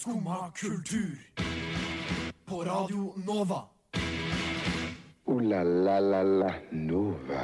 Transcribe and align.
Skumma 0.00 0.50
kultur. 0.56 1.18
På 2.48 2.64
Radio 2.64 3.12
Nova. 3.26 3.58
O-la-la-la-la 5.24 6.54
Nova. 6.70 7.42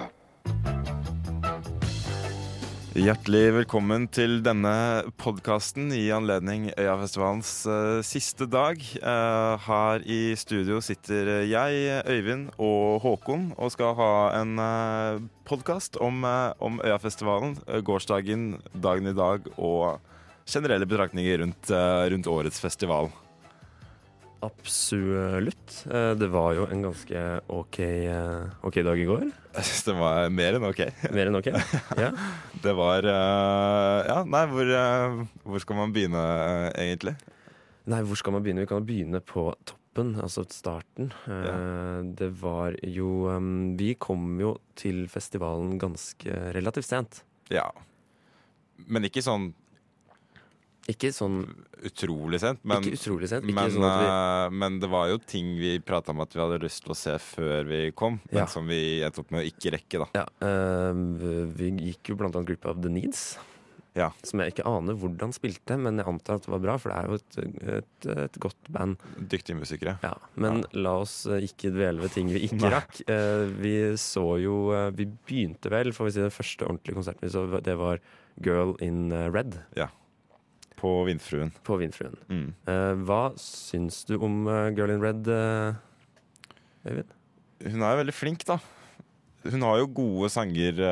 Hjertelig 2.97 3.43
velkommen 3.59 4.09
til 4.09 4.41
denne 4.41 5.05
podkasten 5.21 5.93
i 5.93 6.07
anledning 6.17 6.71
Øyafestivalens 6.81 7.53
uh, 7.69 8.01
siste 8.01 8.49
dag. 8.49 8.81
Uh, 9.05 9.61
her 9.69 10.09
i 10.09 10.33
studio 10.41 10.81
sitter 10.81 11.45
jeg, 11.45 12.03
Øyvind 12.09 12.49
og 12.57 13.03
Håkon 13.05 13.51
og 13.59 13.77
skal 13.77 13.93
ha 14.01 14.13
en 14.41 14.57
uh, 14.57 15.21
podkast 15.45 16.01
om, 16.01 16.25
uh, 16.25 16.57
om 16.57 16.81
Øyafestivalen, 16.81 17.59
uh, 17.69 17.83
gårsdagen, 17.85 18.55
dagen 18.73 19.13
i 19.13 19.19
dag 19.19 19.45
og 19.59 20.01
generelle 20.47 20.87
betraktninger 20.87 21.39
rundt, 21.43 21.71
rundt 22.13 22.27
årets 22.31 22.61
festival. 22.63 23.11
Absolutt. 24.47 25.87
Eh, 25.91 26.13
Det 26.15 26.29
var 26.31 26.53
jo 26.55 26.67
en 26.71 26.83
ganske 26.85 27.23
ok, 27.49 27.79
okay 27.81 28.09
ok 28.63 28.77
dag 28.85 28.99
i 29.01 29.07
går. 29.09 29.25
Det 29.87 29.95
var 29.97 30.29
mer 30.31 30.59
enn 30.59 30.67
ok. 30.69 30.83
Mer 31.15 31.31
enn 31.31 31.39
ok. 31.41 31.49
Ja. 32.05 32.11
Det 32.63 32.75
var 32.77 33.09
Ja, 33.09 34.21
nei, 34.29 34.45
hvor, 34.53 34.71
hvor 35.47 35.65
skal 35.65 35.81
man 35.81 35.95
begynne, 35.97 36.23
egentlig? 36.77 37.17
Nei, 37.87 38.03
hvor 38.03 38.19
skal 38.19 38.35
man 38.37 38.43
begynne? 38.45 38.65
Vi 38.67 38.71
kan 38.71 38.87
begynne 38.87 39.21
på 39.25 39.49
toppen, 39.67 40.15
altså 40.21 40.45
starten. 40.53 41.13
Eh, 41.27 41.45
Ja. 41.49 41.57
Det 42.17 42.31
var 42.43 42.77
jo 42.85 43.27
um, 43.33 43.77
Vi 43.79 43.95
kom 43.99 44.37
jo 44.41 44.57
til 44.79 45.07
festivalen 45.11 45.79
ganske 45.81 46.53
relativt 46.55 46.87
sent. 46.93 47.23
Ja. 47.51 47.71
Men 48.87 49.09
ikke 49.09 49.23
sånn 49.25 49.55
Ikke 50.91 51.11
sånn 51.15 51.41
utrolig 51.87 52.39
sent. 52.43 52.63
Men, 52.63 52.85
Ikke 52.85 52.99
utrolig 53.01 53.31
sent. 53.33 53.47
Ikke 53.47 53.57
men, 53.59 53.73
sånn 53.75 53.87
vi 53.87 54.07
eh, 54.07 54.53
men 54.63 54.79
det 54.83 54.91
var 54.93 55.11
jo 55.11 55.19
ting 55.19 55.57
vi 55.59 55.75
prata 55.83 56.15
om 56.15 56.23
at 56.23 56.37
vi 56.37 56.43
hadde 56.43 56.63
lyst 56.63 56.85
til 56.85 56.95
å 56.95 56.99
se 56.99 57.17
før 57.23 57.67
vi 57.67 57.81
kom, 57.97 58.21
men 58.31 58.47
som 58.51 58.71
vi 58.71 59.03
endte 59.03 59.25
opp 59.25 59.35
med 59.35 59.43
å 59.43 59.51
ikke 59.51 59.75
rekke, 59.75 60.05
da. 60.05 60.23
ja, 60.23 60.25
eh, 60.47 61.03
Vi 61.59 61.75
gikk 61.91 62.13
jo 62.13 62.21
blant 62.23 62.39
annet 62.39 62.53
glipp 62.53 62.71
av 62.71 62.81
the 62.85 62.93
Needs. 62.93 63.35
Ja. 63.97 64.11
Som 64.29 64.43
jeg 64.43 64.53
ikke 64.53 64.67
aner 64.69 64.97
hvordan 65.01 65.33
spilte, 65.33 65.79
men 65.81 65.97
jeg 65.97 66.07
antar 66.11 66.37
at 66.37 66.45
det 66.45 66.53
var 66.53 66.61
bra, 66.61 66.75
for 66.79 66.93
det 66.93 66.97
er 67.01 67.07
jo 67.09 67.17
et, 67.17 67.77
et, 67.79 68.09
et 68.27 68.41
godt 68.45 68.69
band. 68.71 69.01
Dyktige 69.17 69.57
musikere. 69.57 69.97
Ja, 70.05 70.13
Men 70.37 70.67
la 70.77 70.99
oss 71.01 71.23
eh, 71.25 71.49
ikke 71.49 71.73
dvele 71.75 72.05
ved 72.05 72.13
ting 72.15 72.31
vi 72.31 72.45
ikke 72.47 72.71
rakk. 72.77 73.01
Uh, 73.09 73.49
vi 73.57 73.77
så 73.99 74.27
jo 74.43 74.69
Vi 74.95 75.09
begynte 75.09 75.73
vel, 75.73 75.97
får 75.97 76.11
vi 76.11 76.17
si, 76.19 76.27
den 76.29 76.35
første 76.35 76.69
ordentlige 76.69 77.01
konserten 77.01 77.27
vi 77.27 77.33
så, 77.33 77.47
det 77.59 77.79
var 77.81 78.05
Girl 78.45 78.77
in 78.85 79.09
Red. 79.11 79.57
Red 79.75 79.89
På 80.77 80.93
Vindfruen. 81.09 81.53
på 81.65 81.79
Vindfruen. 81.81 82.17
Mm. 82.29 82.49
Uh, 82.69 82.95
hva 83.09 83.21
syns 83.41 84.03
du 84.09 84.17
om 84.21 84.43
eh, 84.51 84.73
Girl 84.77 84.93
in 84.93 85.01
Red, 85.01 85.29
eh, 85.33 85.79
Øyvind? 86.87 87.15
Hun 87.65 87.81
er 87.81 87.95
jo 87.95 88.01
veldig 88.03 88.15
flink, 88.15 88.45
da. 88.45 88.59
Hun 89.47 89.65
har 89.65 89.79
jo 89.81 89.89
gode 89.97 90.29
sanger, 90.35 90.83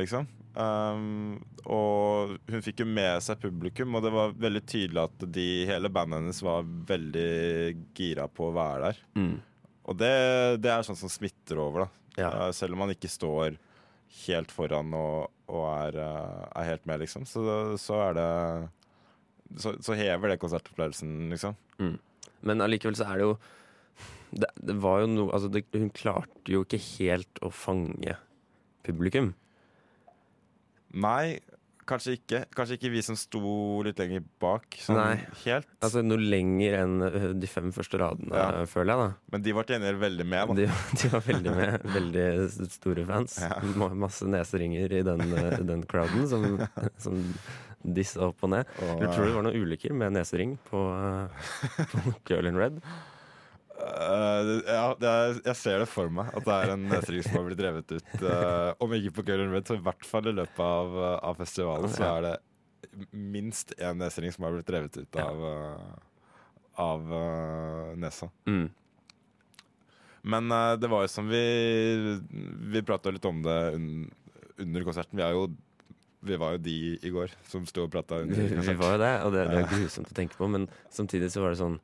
liksom. 0.00 0.26
Um, 0.58 1.36
og 1.70 2.32
hun 2.50 2.64
fikk 2.64 2.82
jo 2.82 2.88
med 2.90 3.22
seg 3.22 3.38
publikum, 3.38 3.94
og 3.94 4.02
det 4.02 4.10
var 4.10 4.34
veldig 4.42 4.62
tydelig 4.66 5.04
at 5.04 5.26
de, 5.36 5.46
hele 5.68 5.90
bandet 5.92 6.18
hennes 6.18 6.40
var 6.42 6.66
veldig 6.88 7.28
gira 7.94 8.26
på 8.26 8.48
å 8.48 8.56
være 8.56 8.88
der. 8.88 9.00
Og 9.88 10.00
det, 10.00 10.12
det 10.64 10.72
er 10.72 10.86
sånn 10.88 10.98
som 10.98 11.12
smitter 11.12 11.60
over, 11.62 11.86
da. 11.86 12.04
Ja. 12.18 12.30
Uh, 12.34 12.50
selv 12.56 12.74
om 12.74 12.82
man 12.82 12.92
ikke 12.96 13.10
står 13.12 13.60
helt 14.24 14.50
foran 14.50 14.90
og, 14.96 15.28
og 15.52 15.62
er, 15.70 16.00
uh, 16.00 16.48
er 16.58 16.72
helt 16.72 16.88
med, 16.90 17.04
liksom. 17.04 17.28
Så, 17.28 17.44
så 17.78 18.02
er 18.08 18.18
det 18.18 18.28
så, 19.56 19.72
så 19.80 19.96
hever 19.96 20.34
det 20.34 20.40
konsertopplevelsen, 20.42 21.30
liksom. 21.32 21.56
Men 22.44 22.60
allikevel 22.60 22.96
så 22.98 23.06
er 23.08 23.16
det 23.18 23.24
jo 23.28 23.36
Det, 24.30 24.48
det 24.60 24.74
var 24.82 25.00
jo 25.00 25.06
noe 25.10 25.32
Altså, 25.34 25.48
det, 25.50 25.64
hun 25.72 25.88
klarte 25.96 26.52
jo 26.52 26.60
ikke 26.66 26.78
helt 26.98 27.40
å 27.42 27.48
fange 27.50 28.14
publikum. 28.84 29.32
Nei, 30.98 31.38
kanskje 31.88 32.14
ikke. 32.18 32.40
Kanskje 32.56 32.76
ikke 32.78 32.90
vi 32.92 33.02
som 33.04 33.16
sto 33.18 33.40
litt 33.84 33.98
lenger 34.00 34.22
bak. 34.40 34.76
Sånn 34.80 34.96
Nei. 35.00 35.18
helt. 35.44 35.68
Altså 35.84 36.02
noe 36.04 36.20
lenger 36.20 36.76
enn 36.82 36.94
eh, 37.08 37.26
de 37.36 37.48
fem 37.50 37.68
første 37.76 38.00
radene, 38.00 38.32
Ja. 38.36 38.64
føler 38.68 38.92
jeg, 38.94 39.02
da. 39.02 39.32
Men 39.34 39.44
de 39.44 39.54
var 39.56 39.68
til 39.68 39.76
gjengjeld 39.78 40.00
veldig 40.04 40.26
med. 40.32 40.54
De, 40.60 40.68
de 41.02 41.10
var 41.12 41.24
veldig 41.28 41.56
med. 41.58 41.88
Veldig 41.98 42.26
store 42.78 43.06
fans. 43.08 43.38
Ja. 43.44 43.60
Masse 44.04 44.28
neseringer 44.28 44.96
i 45.00 45.02
den, 45.08 45.24
eh, 45.40 45.58
den 45.68 45.84
crowden 45.88 46.28
som, 46.30 46.46
som 47.04 47.20
dissa 47.98 48.28
opp 48.28 48.42
og 48.44 48.52
ned. 48.54 48.72
Og, 48.82 49.04
Jeg 49.04 49.12
tror 49.12 49.24
det 49.26 49.36
var 49.36 49.46
noen 49.46 49.62
ulykker 49.62 49.94
med 49.96 50.16
nesering 50.16 50.56
på, 50.68 50.82
eh, 50.98 51.46
på 51.92 52.16
Girl 52.28 52.50
in 52.50 52.58
Red. 52.58 52.82
Uh, 53.78 54.58
ja, 54.66 54.86
er, 55.06 55.36
jeg 55.44 55.54
ser 55.54 55.78
det 55.84 55.86
for 55.86 56.10
meg, 56.10 56.32
at 56.34 56.42
det 56.48 56.54
er 56.56 56.72
en 56.72 56.88
nesering 56.90 57.22
som 57.22 57.38
har 57.38 57.46
blitt 57.46 57.60
drevet 57.60 57.94
ut. 57.94 58.10
Uh, 58.24 58.72
om 58.82 58.94
ikke 58.96 59.20
på 59.20 59.28
Girl 59.28 59.44
in 59.44 59.54
Red, 59.54 59.68
så 59.70 59.78
i 59.78 59.84
hvert 59.86 60.06
fall 60.06 60.26
i 60.26 60.34
løpet 60.34 60.64
av, 60.64 60.98
av 61.30 61.38
festivalen 61.38 61.92
så 61.94 62.08
er 62.16 62.26
det 62.26 62.34
minst 63.14 63.76
én 63.78 64.00
nesering 64.00 64.34
som 64.34 64.48
har 64.48 64.56
blitt 64.56 64.66
drevet 64.66 64.98
ut 64.98 65.20
av, 65.22 65.46
av 66.82 67.14
uh, 67.14 67.94
nesa. 68.02 68.30
Mm. 68.50 68.66
Men 70.28 70.50
det 70.82 70.90
var 70.90 71.04
jo 71.04 71.08
som 71.08 71.28
vi 71.30 71.40
Vi 72.74 72.80
prata 72.84 73.12
litt 73.14 73.24
om 73.24 73.38
det 73.44 73.54
un, 73.76 73.86
under 74.58 74.84
konserten. 74.84 75.16
Vi, 75.16 75.22
er 75.22 75.36
jo, 75.36 75.46
vi 76.20 76.38
var 76.40 76.56
jo 76.56 76.62
de 76.66 76.76
i 77.06 77.10
går 77.14 77.34
som 77.46 77.66
sto 77.68 77.84
og 77.86 77.92
prata 77.94 78.18
Vi, 78.26 78.74
var 78.74 78.96
jo 78.96 79.00
det, 79.02 79.12
og 79.22 79.34
det, 79.34 79.44
det 79.52 79.60
er 79.60 79.68
grusomt 79.70 80.10
å 80.10 80.16
tenke 80.16 80.38
på, 80.38 80.48
men 80.50 80.66
samtidig 80.90 81.30
så 81.30 81.44
var 81.44 81.54
det 81.54 81.60
sånn 81.62 81.78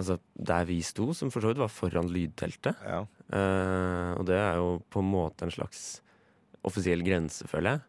Altså, 0.00 0.16
der 0.32 0.64
vi 0.64 0.78
sto, 0.80 1.10
som 1.12 1.28
for 1.28 1.44
så 1.44 1.50
vidt 1.50 1.60
var 1.60 1.68
foran 1.68 2.08
lydteltet, 2.08 2.78
Ja. 2.88 3.02
Uh, 3.30 4.16
og 4.16 4.24
det 4.26 4.38
er 4.40 4.56
jo 4.58 4.78
på 4.90 5.02
en 5.04 5.10
måte 5.12 5.44
en 5.44 5.52
slags 5.52 6.00
offisiell 6.66 7.04
grense, 7.06 7.44
føler 7.46 7.76
jeg. 7.76 7.82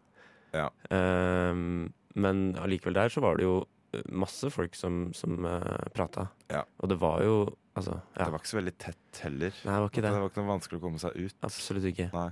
Ja. 0.60 0.66
Uh, 0.92 1.88
men 2.20 2.42
allikevel 2.60 3.00
der 3.00 3.14
så 3.14 3.24
var 3.24 3.40
det 3.40 3.48
jo 3.48 3.62
eh, 3.96 4.04
masse 4.12 4.52
folk 4.52 4.76
som, 4.76 5.06
som 5.16 5.40
uh, 5.48 5.88
prata. 5.96 6.28
Ja. 6.52 6.66
Og 6.84 6.92
det 6.92 7.00
var 7.02 7.24
jo 7.26 7.40
Altså, 7.72 7.94
ja. 8.18 8.26
Det 8.26 8.34
var 8.34 8.42
ikke 8.42 8.50
så 8.50 8.58
veldig 8.58 8.72
tett 8.84 9.20
heller. 9.24 9.54
Nei, 9.64 9.72
det 9.72 9.80
var 9.80 9.86
ikke 9.88 10.02
Det 10.04 10.10
det. 10.10 10.18
var 10.20 10.32
ikke 10.34 10.42
noe 10.42 10.50
vanskelig 10.50 10.80
å 10.82 10.84
komme 10.84 11.00
seg 11.00 11.14
ut. 11.16 11.36
Absolutt 11.48 11.86
ikke. 11.88 12.10
Nei. 12.12 12.26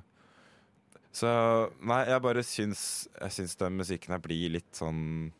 Så 1.15 1.29
Nei, 1.89 2.03
jeg 2.05 2.21
bare 2.21 2.43
syns 2.45 2.81
Jeg 3.17 3.33
syns 3.33 3.55
den 3.57 3.79
musikken 3.79 4.13
her 4.13 4.21
blir 4.21 4.51
litt 4.53 4.77
sånn 4.77 5.31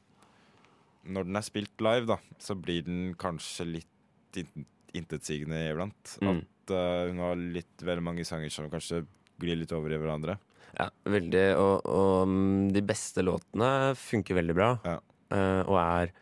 Når 1.05 1.27
den 1.27 1.37
er 1.37 1.45
spilt 1.45 1.83
live, 1.85 2.07
da, 2.09 2.17
så 2.41 2.55
blir 2.57 2.81
den 2.87 3.13
kanskje 3.21 3.67
litt 3.69 4.39
in- 4.41 4.65
intetsigende 4.97 5.59
iblant. 5.69 6.15
Mm. 6.21 6.41
At 6.41 6.73
uh, 6.73 7.07
hun 7.09 7.21
har 7.23 7.39
litt 7.57 7.83
veldig 7.85 8.03
mange 8.05 8.25
sanger 8.27 8.49
som 8.53 8.67
kanskje 8.69 9.03
glir 9.41 9.57
litt 9.61 9.71
over 9.73 9.93
i 9.93 9.97
hverandre. 10.01 10.35
Ja, 10.75 10.89
veldig. 11.09 11.45
Og, 11.61 11.87
og 11.89 12.27
mm, 12.29 12.67
de 12.75 12.83
beste 12.85 13.23
låtene 13.25 13.69
funker 13.97 14.37
veldig 14.37 14.55
bra. 14.57 14.69
Ja. 14.85 14.97
Uh, 15.33 15.61
og 15.69 15.77
er 15.81 16.13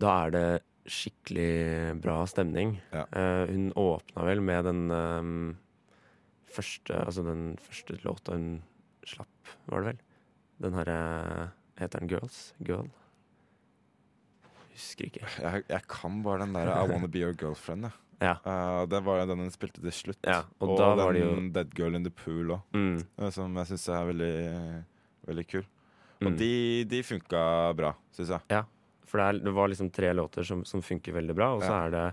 Da 0.00 0.14
er 0.26 0.32
det 0.36 0.46
skikkelig 0.86 1.96
bra 2.04 2.20
stemning. 2.30 2.76
Ja. 2.94 3.04
Uh, 3.10 3.44
hun 3.50 3.68
åpna 3.76 4.24
vel 4.28 4.40
med 4.44 4.68
den 4.70 4.82
ehm, 4.94 5.46
første 6.56 6.96
Altså 7.04 7.22
den 7.26 7.44
første 7.62 7.98
låta 8.04 8.36
hun 8.36 8.62
slapp, 9.06 9.54
var 9.70 9.84
det 9.84 9.92
vel? 9.92 10.00
Den 10.64 10.78
herre 10.80 11.00
Heter 11.78 12.00
den 12.02 12.08
Girls? 12.10 12.54
Girl? 12.64 12.88
Husker 14.72 15.08
ikke. 15.08 15.24
Jeg, 15.40 15.64
jeg 15.70 15.86
kan 15.88 16.18
bare 16.24 16.44
den 16.44 16.56
der 16.56 16.68
I 16.72 16.88
Wanna 16.90 17.08
Be 17.08 17.22
Your 17.24 17.36
Girlfriend. 17.36 17.88
jeg. 17.88 18.02
Ja. 18.24 18.34
Uh, 18.44 18.86
det 18.88 19.02
var 19.04 19.26
den 19.28 19.42
hun 19.44 19.52
spilte 19.52 19.82
til 19.84 19.92
slutt. 19.92 20.20
Ja, 20.24 20.42
og 20.60 20.70
og 20.70 20.78
den 20.80 21.00
var 21.02 21.16
det 21.16 21.20
jo 21.24 21.32
Dead 21.52 21.74
Girl 21.76 21.98
in 21.98 22.06
the 22.06 22.12
Pool 22.12 22.54
òg, 22.56 22.62
mm, 22.72 23.02
som 23.32 23.56
jeg 23.60 23.70
syns 23.72 23.88
er 23.92 24.06
veldig, 24.08 24.36
veldig 25.28 25.44
kul. 25.50 25.66
mm. 26.22 26.30
Og 26.30 26.38
de, 26.40 26.52
de 26.88 27.02
funka 27.04 27.42
bra, 27.76 27.92
syns 28.16 28.32
jeg. 28.32 28.64
For 29.06 29.20
det, 29.20 29.26
er, 29.26 29.42
det 29.44 29.52
var 29.54 29.68
liksom 29.70 29.90
tre 29.94 30.14
låter 30.16 30.48
som, 30.48 30.64
som 30.66 30.82
funker 30.82 31.14
veldig 31.14 31.36
bra, 31.36 31.50
og 31.58 31.62
så 31.62 31.74
Ja. 31.76 31.90
det, 31.92 32.06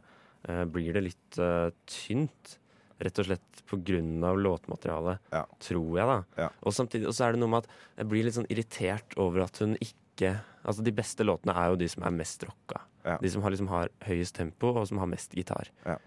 uh, 0.49 0.65
blir 0.75 0.91
det 0.93 1.05
litt 1.07 1.39
uh, 1.39 1.71
tynt. 1.87 2.57
Rett 3.03 3.19
og 3.19 3.27
slett 3.27 3.63
av 3.73 4.37
låtmaterialet, 4.39 5.19
Ja. 5.33 5.45
tror 5.59 5.97
jeg, 5.97 6.07
da. 6.07 6.17
Ja. 6.37 6.49
Og 6.63 6.73
samtidig 6.73 7.07
og 7.07 7.13
så 7.13 7.25
er 7.27 7.31
det 7.33 7.39
noe 7.41 7.49
med 7.49 7.63
at 7.63 7.69
jeg 7.97 8.07
blir 8.07 8.23
litt 8.23 8.35
sånn 8.37 8.49
irritert 8.49 9.17
over 9.17 9.41
at 9.43 9.57
hun 9.57 9.75
ikke 9.81 10.39
Altså, 10.63 10.81
de 10.85 10.93
beste 10.95 11.25
låtene 11.25 11.51
er 11.57 11.71
jo 11.73 11.75
de 11.75 11.87
som 11.89 12.03
er 12.07 12.11
mest 12.15 12.43
rocka. 12.47 12.79
Ja. 13.03 13.17
De 13.19 13.27
som 13.29 13.41
har, 13.43 13.51
liksom 13.51 13.67
har 13.67 13.89
høyest 14.05 14.35
tempo, 14.37 14.69
og 14.79 14.87
som 14.87 14.97
har 15.01 15.09
mest 15.11 15.33
gitar. 15.35 15.67
Ja. 15.85 15.97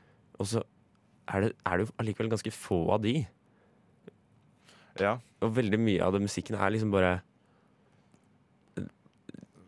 Og 0.41 0.47
så 0.47 0.63
er 1.29 1.41
det, 1.45 1.51
er 1.67 1.77
det 1.77 1.87
jo 1.87 1.93
allikevel 2.01 2.31
ganske 2.33 2.53
få 2.55 2.79
av 2.95 3.03
de. 3.03 3.27
Ja. 5.03 5.19
Og 5.43 5.53
veldig 5.59 5.81
mye 5.83 6.01
av 6.07 6.15
det 6.17 6.23
musikken 6.25 6.57
er 6.57 6.73
liksom 6.73 6.95
bare 6.95 7.19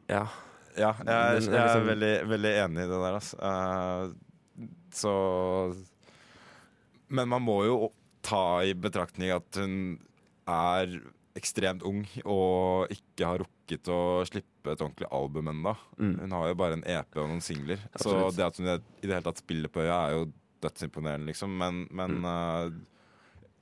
Ja. 0.08 0.24
Ja, 0.78 0.94
jeg, 1.02 1.08
er 1.08 1.40
jeg 1.40 1.52
er 1.52 1.66
liksom- 1.66 1.86
veldig, 1.90 2.14
veldig 2.30 2.52
enig 2.64 2.84
i 2.84 2.88
det 2.88 3.00
der, 3.02 3.14
altså. 3.18 3.36
Uh, 3.42 4.14
så 4.94 5.12
Men 7.08 7.30
man 7.30 7.44
må 7.44 7.60
jo 7.66 7.76
ta 8.26 8.60
i 8.66 8.74
betraktning 8.76 9.30
at 9.32 9.60
hun 9.60 9.76
er 10.48 10.98
ekstremt 11.38 11.84
ung 11.86 12.02
og 12.24 12.90
ikke 12.90 13.26
har 13.28 13.38
rukket 13.44 13.88
å 13.94 13.98
slippe 14.26 14.72
et 14.74 14.80
ordentlig 14.82 15.06
album 15.14 15.50
ennå. 15.52 15.74
Mm. 16.00 16.14
Hun 16.24 16.34
har 16.34 16.48
jo 16.50 16.56
bare 16.58 16.78
en 16.80 16.84
EP 16.88 17.18
og 17.20 17.28
noen 17.30 17.44
singler. 17.44 17.78
Så 18.00 18.16
det 18.34 18.44
at 18.48 18.58
hun 18.58 18.66
i 18.72 18.76
det 19.06 19.12
hele 19.12 19.24
tatt 19.28 19.38
spiller 19.44 19.70
på 19.70 19.84
øya, 19.84 19.98
er 20.08 20.16
jo 20.16 20.28
dødsimponerende, 20.64 21.30
liksom. 21.30 21.52
Men, 21.60 21.84
men 21.94 22.16
Mm. 22.18 22.24
uh, 22.26 22.96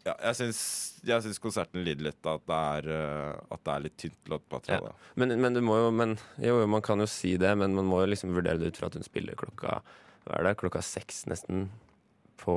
ja, 0.07 0.15
jeg 0.29 0.37
syns, 0.39 0.59
jeg 1.03 1.23
syns 1.25 1.41
konserten 1.43 1.83
lider 1.85 2.07
litt 2.07 2.27
av 2.31 2.39
at 2.39 2.85
det 2.85 2.93
eh, 2.95 3.39
at 3.51 3.63
det 3.67 3.73
er 3.73 3.81
litt 3.83 3.97
tynt 3.99 4.29
låtmateriale. 4.31 4.93
Men, 5.19 5.35
men 5.43 5.57
du 5.57 5.61
må 5.67 5.81
jo 5.81 5.89
men, 5.91 6.13
jo, 6.39 6.61
man 6.71 6.85
kan 6.87 7.03
jo 7.03 7.09
si 7.11 7.33
det, 7.43 7.51
men 7.59 7.75
man 7.75 7.89
må 7.91 8.05
jo 8.05 8.13
liksom 8.13 8.31
vurdere 8.37 8.61
det 8.63 8.71
ut 8.71 8.79
fra 8.79 8.87
at 8.87 8.95
hun 8.95 9.03
spiller 9.07 9.35
klokka 9.35 9.81
Hva 10.27 10.39
er 10.39 10.47
det? 10.47 10.53
Klokka 10.63 10.79
seks 10.87 11.25
nesten 11.27 11.67
på 12.41 12.55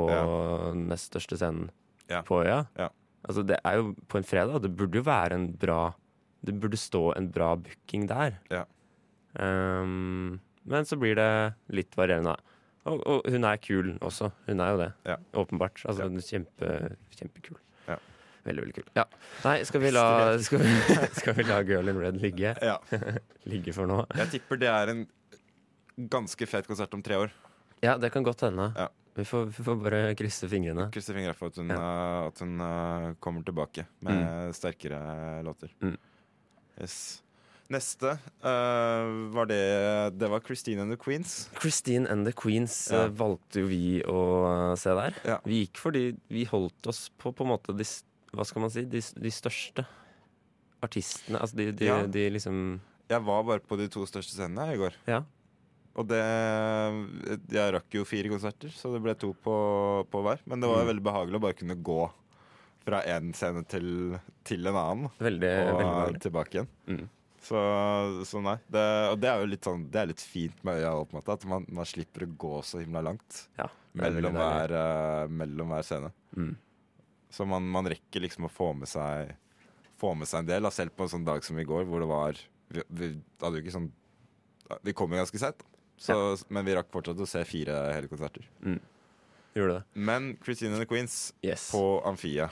nest 0.75 1.11
største 1.13 1.37
scenen 1.39 1.69
Ja. 2.09 2.21
på 2.25 2.41
øya. 2.43 2.65
Ja. 2.77 2.89
Altså, 3.27 3.43
det 3.45 3.59
er 3.65 3.75
jo 3.77 3.93
på 4.07 4.17
en 4.17 4.23
fredag. 4.23 4.61
Det 4.63 4.71
burde 4.75 4.95
jo 4.97 5.03
være 5.03 5.33
en 5.35 5.51
bra 5.53 5.93
Det 6.45 6.53
burde 6.59 6.77
stå 6.79 7.13
en 7.17 7.27
bra 7.35 7.55
booking 7.59 8.07
der. 8.07 8.37
Ja. 8.49 8.63
Ehm, 9.35 10.39
men 10.65 10.85
så 10.87 10.95
blir 10.99 11.15
det 11.19 11.53
litt 11.75 11.95
varierende, 11.99 12.35
da. 12.35 12.55
Og, 12.89 13.01
og 13.05 13.27
hun 13.29 13.43
er 13.43 13.57
kul 13.61 13.97
også. 14.01 14.31
Hun 14.47 14.61
er 14.63 14.71
jo 14.71 14.77
det. 14.79 14.87
Ja. 15.05 15.17
Åpenbart. 15.35 15.83
Altså, 15.85 16.07
Ja. 16.07 16.23
kjempe, 16.29 16.95
kjempekul. 17.13 17.57
Ja. 17.89 17.97
Veldig, 18.45 18.63
veldig 18.63 18.75
kul. 18.79 18.87
Ja. 18.95 19.03
Nei, 19.43 19.57
skal 19.67 19.81
vi 19.83 19.91
la, 19.91 20.37
skal 20.39 20.59
vi, 20.63 20.71
skal 21.19 21.35
vi 21.35 21.43
la 21.43 21.59
Girl 21.67 21.89
in 21.91 21.99
Red 21.99 22.21
ligge? 22.23 22.55
Ja. 22.63 22.77
Ligge 23.45 23.73
for 23.75 23.85
nå? 23.89 24.05
Jeg 24.15 24.31
tipper 24.37 24.57
det 24.63 24.69
er 24.71 24.93
en 24.93 25.03
ganske 26.09 26.47
fet 26.47 26.67
konsert 26.67 26.93
om 26.95 27.03
tre 27.03 27.19
år. 27.19 27.31
Ja, 27.83 27.97
det 27.99 28.11
kan 28.15 28.23
godt 28.23 28.41
hende. 28.47 28.71
Ja. 28.79 28.87
Vi, 29.15 29.25
får, 29.25 29.45
vi 29.45 29.63
får 29.63 29.75
bare 29.81 30.01
krysse 30.15 30.47
fingrene. 30.51 30.85
Krysse 30.93 31.13
fingrene 31.15 31.35
for 31.35 31.51
at 31.51 31.57
hun, 31.59 31.71
eh, 31.71 32.27
at 32.29 32.39
hun 32.43 32.59
uh, 32.61 33.13
kommer 33.19 33.43
tilbake 33.43 33.85
med 34.05 34.53
sterkere 34.55 34.99
låter. 35.43 35.73
Mm. 35.83 35.97
Yes. 36.79 36.99
Neste 37.69 38.15
uh, 38.41 39.09
var 39.35 39.45
det 39.45 39.59
Det 40.17 40.29
var 40.31 40.39
Christine 40.41 40.81
and 40.81 40.93
the 40.93 40.97
Queens. 40.97 41.49
Christine 41.61 42.07
and 42.09 42.25
the 42.25 42.33
Queens 42.33 42.89
Ja. 42.91 43.07
valgte 43.07 43.61
jo 43.61 43.67
vi 43.69 43.99
å 44.07 44.21
se 44.79 44.95
der. 44.97 45.17
Ja. 45.25 45.39
Vi 45.45 45.65
gikk 45.65 45.77
fordi 45.77 46.05
vi 46.33 46.45
holdt 46.49 46.87
oss 46.89 47.09
på 47.17 47.33
på 47.35 47.45
en 47.45 47.51
måte 47.51 47.75
de, 47.77 47.85
hva 48.33 48.45
skal 48.47 48.63
man 48.65 48.71
si, 48.73 48.85
de, 48.89 49.01
de 49.01 49.31
største 49.33 49.85
artistene. 50.81 51.41
Altså 51.41 51.59
de, 51.59 51.71
de, 51.75 51.85
Ja. 51.91 51.99
de 52.07 52.29
liksom 52.37 52.79
Jeg 53.09 53.21
var 53.25 53.43
bare 53.43 53.59
på 53.59 53.77
de 53.77 53.87
to 53.89 54.05
største 54.05 54.33
scenene 54.37 54.73
i 54.73 54.79
går. 54.79 54.95
Ja. 55.09 55.23
Og 55.99 56.07
det 56.07 56.19
Jeg 57.51 57.73
rakk 57.75 57.95
jo 57.97 58.05
fire 58.07 58.31
konserter, 58.31 58.71
så 58.71 58.91
det 58.93 59.01
ble 59.03 59.15
to 59.19 59.33
på, 59.43 59.55
på 60.09 60.21
hver. 60.25 60.39
Men 60.47 60.61
det 60.63 60.69
var 60.71 60.83
Mm. 60.85 60.89
veldig 60.93 61.03
behagelig 61.05 61.35
å 61.39 61.43
bare 61.43 61.57
kunne 61.59 61.75
gå 61.83 62.01
fra 62.85 63.01
én 63.03 63.33
scene 63.35 63.65
til, 63.67 64.17
til 64.47 64.65
en 64.69 64.77
annen. 64.79 65.09
Veldig, 65.19 65.49
Og 65.73 65.81
veldig 65.83 66.21
tilbake 66.23 66.55
igjen. 66.55 66.69
Mm. 66.87 67.09
Så, 67.43 67.59
så 68.27 68.41
nei. 68.43 68.55
Det, 68.71 68.85
og 69.11 69.19
det 69.23 69.29
er 69.31 69.39
jo 69.43 69.47
litt 69.47 69.63
sånn 69.63 69.85
Det 69.91 69.99
er 70.01 70.09
litt 70.11 70.19
fint 70.23 70.57
med 70.67 70.81
øya, 70.81 70.89
måte, 71.13 71.31
at 71.37 71.45
man, 71.47 71.63
man 71.71 71.87
slipper 71.87 72.25
å 72.25 72.33
gå 72.35 72.55
så 72.67 72.81
himla 72.83 72.99
langt 73.05 73.45
Ja, 73.57 73.69
mellom 73.95 74.35
hver, 74.35 74.73
uh, 74.75 75.27
mellom 75.31 75.71
hver 75.71 75.85
scene. 75.87 76.11
Mm. 76.35 76.55
Så 77.31 77.45
man, 77.47 77.63
man 77.71 77.87
rekker 77.87 78.23
liksom 78.25 78.47
å 78.49 78.51
få 78.51 78.73
med 78.75 78.87
seg 78.91 79.35
Få 79.99 80.13
med 80.15 80.27
seg 80.31 80.41
en 80.43 80.49
del, 80.51 80.67
selv 80.71 80.95
på 80.95 81.03
en 81.07 81.11
sånn 81.11 81.25
dag 81.27 81.43
som 81.43 81.57
i 81.59 81.65
går, 81.67 81.83
hvor 81.87 81.99
det 82.03 82.07
var 82.11 82.39
Vi, 82.71 82.83
vi 82.89 83.09
hadde 83.41 83.59
jo 83.59 83.63
ikke 83.65 83.75
sånn 83.77 83.89
Vi 84.87 84.93
kom 84.95 85.11
jo 85.15 85.19
ganske 85.23 85.39
sent, 85.41 85.63
så, 85.99 86.15
men 86.49 86.65
vi 86.65 86.73
rakk 86.77 86.89
fortsatt 86.93 87.19
å 87.19 87.27
se 87.27 87.43
fire 87.47 87.75
hele 87.93 88.07
konserter. 88.11 88.45
Gjorde 89.55 89.79
det. 89.79 89.83
Men 89.99 90.31
Christine 90.43 90.73
and 90.77 90.81
the 90.83 90.87
Queens 90.89 91.33
Yes. 91.43 91.71
på 91.73 92.01
Amfia, 92.07 92.49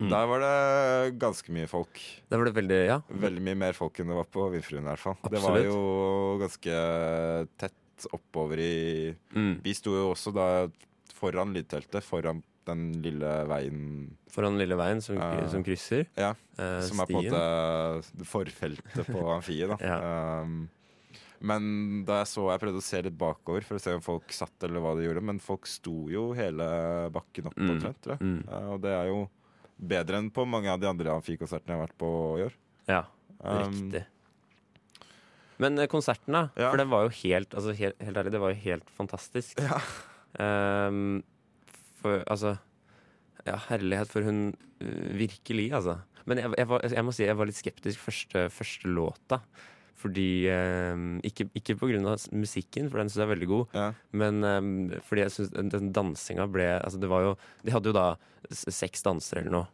Mm. 0.00 0.08
der 0.08 0.26
var 0.30 0.40
det 0.40 1.18
ganske 1.20 1.52
mye 1.52 1.68
folk. 1.68 1.98
Der 2.30 2.38
var 2.40 2.46
det 2.48 2.54
veldig 2.56 2.86
Ja. 2.88 3.00
Veldig 3.12 3.42
mye 3.44 3.54
mer 3.56 3.72
folk 3.76 3.98
enn 4.00 4.08
det 4.08 4.16
var 4.16 4.24
på 4.24 4.46
Vindfruen, 4.50 4.80
i 4.86 4.88
hvert 4.94 4.98
fall. 4.98 5.18
Det 5.28 5.42
var 5.42 5.58
jo 5.60 6.38
ganske 6.40 7.48
tett 7.58 8.06
oppover 8.14 8.58
i 8.58 9.14
Mm. 9.36 9.60
Vi 9.62 9.74
sto 9.74 9.90
jo 9.92 10.14
også 10.14 10.32
da 10.32 10.68
foran 11.12 11.52
lydteltet, 11.52 12.02
foran 12.02 12.42
den 12.64 13.02
lille 13.02 13.46
veien 13.46 14.16
Foran 14.30 14.56
den 14.56 14.62
lille 14.68 14.76
veien 14.78 15.02
som, 15.02 15.18
uh, 15.18 15.48
som 15.50 15.62
krysser 15.64 16.06
Ja, 16.16 16.34
Uh, 16.58 16.80
som 16.80 17.00
er 17.00 17.06
på 17.06 17.18
en 17.18 17.30
måte 17.32 18.24
forfeltet 18.24 19.06
på 19.06 19.20
Amfiet, 19.36 19.68
da. 19.68 19.76
Ja. 19.84 20.40
um, 20.42 20.68
men 21.40 22.04
da 22.04 22.18
jeg 22.20 22.28
så 22.28 22.46
Jeg 22.52 22.60
prøvde 22.60 22.80
å 22.82 22.84
se 22.84 23.00
litt 23.02 23.16
bakover 23.18 23.64
for 23.64 23.78
å 23.78 23.80
se 23.80 23.94
om 23.96 24.02
folk 24.04 24.32
satt 24.36 24.66
eller 24.66 24.80
hva 24.84 24.94
de 24.98 25.06
gjorde, 25.06 25.22
men 25.24 25.38
folk 25.40 25.66
sto 25.66 26.08
jo 26.12 26.32
hele 26.36 26.66
bakken 27.14 27.46
opp 27.48 27.56
Mm. 27.56 27.70
omtrent. 27.76 28.10
Mm. 28.20 28.42
Uh, 28.48 28.68
og 28.74 28.80
det 28.84 28.92
er 28.92 29.06
jo 29.08 29.22
bedre 29.80 30.18
enn 30.20 30.30
på 30.30 30.44
mange 30.46 30.68
av 30.68 30.78
de 30.82 30.86
andre 30.90 31.14
amfikonsertene 31.16 31.72
jeg 31.72 31.78
har 31.80 31.86
vært 31.86 31.98
på 31.98 32.10
i 32.38 32.46
år. 32.50 32.52
Ja, 32.88 33.04
Um, 33.40 33.72
riktig. 33.72 34.02
Men 35.60 35.78
eh, 35.80 35.86
konserten, 35.88 36.32
da? 36.36 36.42
Ja. 36.60 36.70
For 36.70 36.76
det 36.76 36.88
var 36.90 37.06
jo 37.06 37.12
helt 37.22 37.54
altså, 37.56 37.72
helt, 37.76 37.96
helt 38.04 38.16
ærlig, 38.20 38.32
det 38.34 38.40
var 38.42 38.52
jo 38.52 38.60
helt 38.66 38.90
fantastisk. 38.98 39.60
Ja. 39.64 39.78
Um, 40.38 41.22
for 42.02 42.22
altså 42.30 42.58
Ja, 43.46 43.56
herlighet, 43.70 44.08
for 44.12 44.22
hun 44.22 44.52
øh, 44.80 45.16
Virkelig, 45.18 45.72
altså. 45.72 45.96
Men 46.28 46.38
jeg, 46.38 46.52
jeg, 46.58 46.68
var, 46.68 46.84
jeg 46.84 47.04
må 47.04 47.12
si 47.16 47.24
jeg 47.24 47.36
var 47.40 47.48
litt 47.48 47.56
skeptisk 47.58 47.98
første, 48.04 48.44
første 48.52 48.88
låta. 48.92 49.40
Fordi 50.00 50.26
ehm, 50.48 51.20
Ikke, 51.26 51.44
ikke 51.54 51.74
av 51.76 52.22
musikken, 52.32 52.88
for 52.90 52.98
den 53.02 53.08
syns 53.10 53.20
jeg 53.20 53.26
er 53.28 53.34
veldig 53.34 53.48
god. 53.50 53.74
Ja. 53.76 53.88
Men 54.16 54.40
ehm, 54.42 55.00
fordi 55.04 55.24
jeg 55.26 55.34
syns 55.34 55.50
den, 55.52 55.92
dansinga 55.92 56.46
ble 56.50 56.68
Altså, 56.80 57.00
det 57.02 57.10
var 57.12 57.26
jo 57.26 57.36
De 57.66 57.70
hadde 57.74 57.90
jo 57.92 57.92
da 57.92 58.16
seks 58.50 59.02
dansere 59.04 59.42
eller 59.44 59.50
noe. 59.58 59.68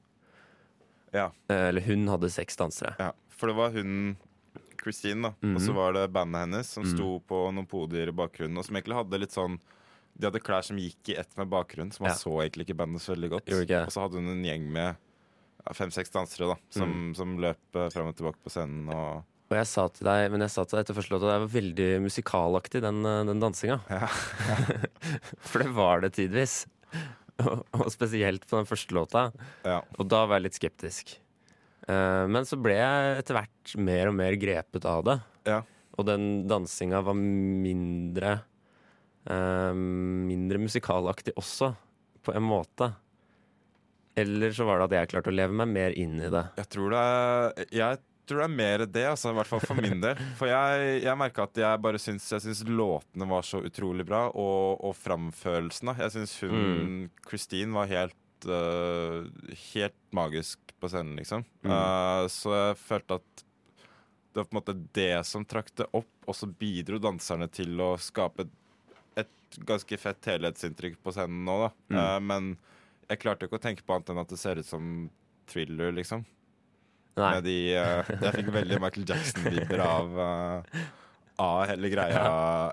Ja. 1.15 1.31
Eh, 1.49 1.69
Eller 1.71 1.81
hun 1.87 2.07
hadde 2.11 2.29
seks 2.33 2.57
dansere. 2.59 2.97
Ja, 2.99 3.13
for 3.31 3.47
det 3.53 3.57
var 3.57 3.71
hun 3.77 4.17
Christine, 4.83 5.23
da. 5.23 5.29
Og 5.55 5.61
så 5.63 5.71
Mhm. 5.73 5.75
var 5.79 5.93
det 5.95 6.13
bandet 6.13 6.41
hennes 6.45 6.67
som 6.69 6.85
Mhm. 6.85 6.95
sto 6.97 7.21
på 7.21 7.53
noen 7.55 7.67
podier 7.67 8.09
i 8.09 8.13
bakgrunnen, 8.13 8.59
og 8.59 8.65
som 8.65 8.77
egentlig 8.77 8.95
hadde 8.95 9.19
litt 9.21 9.33
sånn 9.33 9.59
De 10.19 10.27
hadde 10.31 10.41
klær 10.41 10.65
som 10.65 10.79
gikk 10.79 11.11
i 11.11 11.17
ett 11.21 11.37
med 11.37 11.51
bakgrunnen, 11.51 11.93
så 11.93 12.01
man 12.01 12.09
Ja. 12.11 12.15
så 12.15 12.31
egentlig 12.41 12.65
ikke 12.67 12.77
bandet 12.79 13.03
så 13.03 13.15
veldig 13.15 13.31
godt. 13.31 13.53
Og 13.85 13.93
så 13.93 14.01
hadde 14.01 14.15
hun 14.15 14.29
en 14.29 14.43
gjeng 14.45 14.73
med 14.73 14.97
fem-seks 15.75 16.11
dansere 16.11 16.49
da 16.55 16.57
som, 16.71 17.13
Mm. 17.13 17.15
som 17.17 17.37
løp 17.39 17.57
eh, 17.75 17.91
fram 17.91 18.07
og 18.09 18.17
tilbake 18.17 18.37
på 18.43 18.49
scenen. 18.51 18.89
Og 18.89 19.25
Og 19.47 19.55
jeg 19.55 19.69
sa 19.71 19.85
til 19.95 20.09
deg 20.09 20.31
men 20.33 20.43
jeg 20.43 20.53
sa 20.53 20.65
til 20.65 20.77
deg 20.77 20.87
etter 20.87 20.97
første 20.97 21.15
låta 21.15 21.29
det 21.29 21.37
var 21.45 21.53
veldig 21.53 21.91
musikalaktig, 22.03 22.83
den, 22.83 23.05
eh, 23.07 23.21
den 23.29 23.43
dansinga. 23.43 23.79
Ja. 23.97 24.09
For 25.47 25.63
det 25.63 25.71
var 25.77 26.03
det 26.03 26.17
tidvis. 26.17 26.65
Og, 27.45 27.63
og 27.77 27.87
spesielt 27.93 28.47
på 28.49 28.59
den 28.59 28.69
første 28.69 28.97
låta. 28.97 29.29
ja. 29.67 29.83
Og 30.01 30.09
da 30.11 30.25
var 30.27 30.41
jeg 30.41 30.49
litt 30.49 30.59
skeptisk. 30.59 31.17
Uh, 31.87 32.27
men 32.27 32.47
så 32.49 32.59
ble 32.59 32.75
jeg 32.75 33.19
etter 33.21 33.37
hvert 33.37 33.75
mer 33.79 34.11
og 34.11 34.17
mer 34.19 34.35
grepet 34.41 34.87
av 34.89 35.05
det. 35.07 35.17
Ja. 35.47 35.61
Og 35.97 36.09
den 36.09 36.47
dansinga 36.51 36.99
var 37.07 37.15
mindre 37.15 38.41
uh, 39.31 39.71
Mindre 39.77 40.59
musikalaktig 40.59 41.37
også, 41.39 41.71
på 42.27 42.35
en 42.35 42.49
måte. 42.49 42.91
Eller 44.19 44.51
så 44.57 44.67
var 44.67 44.81
det 44.81 44.89
at 44.89 44.97
jeg 44.97 45.13
klarte 45.13 45.31
å 45.31 45.37
leve 45.37 45.55
meg 45.61 45.71
mer 45.71 45.95
inn 45.95 46.17
i 46.19 46.33
det. 46.33 46.47
Jeg 46.57 46.71
tror 46.73 46.95
det 46.95 47.01
er 47.05 47.67
Jeg 47.77 48.03
tror 48.27 48.43
det 48.43 48.47
er 48.49 48.57
mer 48.59 48.85
det, 48.91 49.05
altså, 49.09 49.31
i 49.31 49.37
hvert 49.39 49.51
fall 49.51 49.63
for 49.65 49.79
min 49.79 50.01
del. 50.03 50.21
For 50.39 50.51
jeg, 50.51 51.01
jeg 51.05 51.19
merka 51.19 51.47
at 51.47 51.61
jeg 51.63 51.83
bare 51.85 52.01
syns, 52.03 52.27
jeg 52.33 52.43
syns 52.45 52.63
låtene 52.69 53.29
var 53.31 53.47
så 53.47 53.63
utrolig 53.67 54.07
bra, 54.09 54.27
og, 54.35 54.83
og 54.85 54.95
framførelsen. 54.99 55.93
da. 55.93 55.97
Jeg 56.07 56.17
syns 56.19 56.37
hun 56.45 56.55
Mm. 56.57 57.03
Christine 57.29 57.75
var 57.77 57.87
helt 57.91 58.47
uh, 58.51 59.27
Helt 59.73 59.99
magisk 60.15 60.59
på 60.81 60.91
scenen, 60.91 61.17
liksom. 61.21 61.45
Mm. 61.63 61.71
Uh, 61.73 62.27
så 62.33 62.55
jeg 62.55 62.79
følte 62.83 63.21
at 63.21 63.45
det 64.33 64.43
var 64.43 64.49
på 64.51 64.53
en 64.57 64.61
måte 64.61 64.77
det 64.99 65.13
som 65.25 65.47
trakk 65.49 65.71
det 65.79 65.87
opp, 65.97 66.11
og 66.29 66.37
så 66.37 66.49
bidro 66.51 66.99
danserne 67.01 67.49
til 67.49 67.79
å 67.81 67.95
skape 68.01 68.45
et, 69.17 69.31
ganske 69.65 69.97
fett 69.97 70.29
helhetsinntrykk 70.29 70.99
på 71.01 71.15
scenen 71.17 71.45
nå, 71.47 71.55
da. 71.63 71.71
Mm. 71.89 71.97
Uh, 71.97 72.19
men 72.21 72.51
jeg 73.07 73.23
klarte 73.23 73.47
ikke 73.47 73.61
å 73.61 73.63
tenke 73.63 73.87
på 73.87 73.95
annet 73.97 74.13
enn 74.13 74.21
at 74.21 74.35
det 74.35 74.41
ser 74.43 74.61
ut 74.61 74.69
som 74.69 75.07
thriller, 75.49 75.95
liksom. 75.97 76.27
Nei. 77.17 77.33
Med 77.33 77.47
de, 77.49 77.57
uh, 77.81 78.09
jeg 78.27 78.33
fikk 78.35 78.49
veldig 78.53 78.79
Michael 78.83 79.05
Jackson-vibber 79.09 79.81
av, 79.81 80.19
uh, 80.21 80.81
av 81.41 81.61
hele 81.71 81.89
greia, 81.89 82.25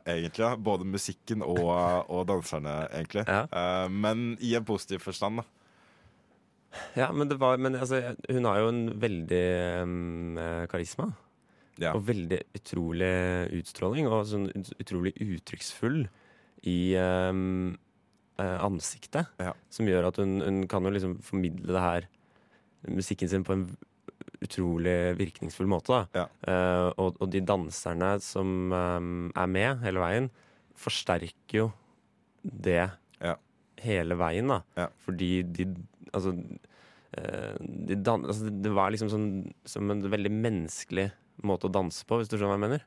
egentlig. 0.04 0.44
da. 0.44 0.50
Både 0.60 0.88
musikken 0.88 1.46
og, 1.48 1.70
og 2.12 2.26
danserne, 2.28 2.74
egentlig. 2.92 3.24
Ja. 3.30 3.46
Uh, 3.48 3.86
men 3.88 4.34
i 4.44 4.52
en 4.60 4.66
positiv 4.68 5.06
forstand, 5.06 5.40
da. 5.40 5.46
Ja, 6.98 7.08
men, 7.14 7.30
det 7.30 7.38
var, 7.40 7.62
men 7.62 7.78
altså, 7.78 8.02
hun 8.28 8.50
har 8.50 8.60
jo 8.60 8.72
en 8.74 8.84
veldig 9.00 9.46
um, 9.86 10.42
karisma. 10.72 11.12
Ja. 11.80 11.94
Og 11.94 12.04
veldig 12.10 12.42
utrolig 12.58 13.14
utstråling, 13.62 14.10
og 14.10 14.26
sånn 14.30 14.50
utrolig 14.82 15.14
uttrykksfull 15.24 16.04
i 16.70 16.78
um, 17.00 17.78
ansiktet. 18.38 19.32
Ja. 19.40 19.56
Som 19.74 19.88
gjør 19.88 20.10
at 20.12 20.20
hun, 20.20 20.36
hun 20.44 20.62
kan 20.70 20.84
jo 20.84 20.92
liksom 20.98 21.16
formidle 21.24 21.72
det 21.72 21.86
her, 21.86 22.12
musikken 22.92 23.32
sin, 23.32 23.48
på 23.48 23.56
en 23.56 23.68
utrolig 24.44 24.98
virkningsfull 25.20 25.70
måte. 25.72 26.04
Ja. 26.16 26.28
Uh, 26.48 26.90
og, 27.00 27.18
og 27.24 27.32
de 27.34 27.42
danserne 27.48 28.16
som 28.24 28.74
um, 28.74 29.32
er 29.36 29.50
med 29.52 29.84
hele 29.86 30.04
veien, 30.04 30.30
forsterker 30.80 31.60
jo 31.62 31.70
det 32.44 32.90
Ja. 33.24 33.36
hele 33.84 34.18
veien, 34.20 34.52
da. 34.52 34.62
Ja. 34.80 34.90
Fordi 35.06 35.34
de 35.44 35.70
Altså, 36.14 36.30
uh, 37.18 37.56
de 37.90 37.96
dan 37.98 38.28
altså 38.30 38.52
det 38.52 38.70
var 38.70 38.92
liksom 38.94 39.10
sånn 39.10 39.30
som 39.66 39.90
en 39.90 40.04
veldig 40.06 40.30
menneskelig 40.30 41.08
måte 41.42 41.66
å 41.66 41.74
danse 41.74 42.06
på, 42.06 42.20
hvis 42.20 42.30
du 42.30 42.36
skjønner 42.38 42.54
hva 42.54 42.60
jeg 42.60 42.66
mener. 42.68 42.84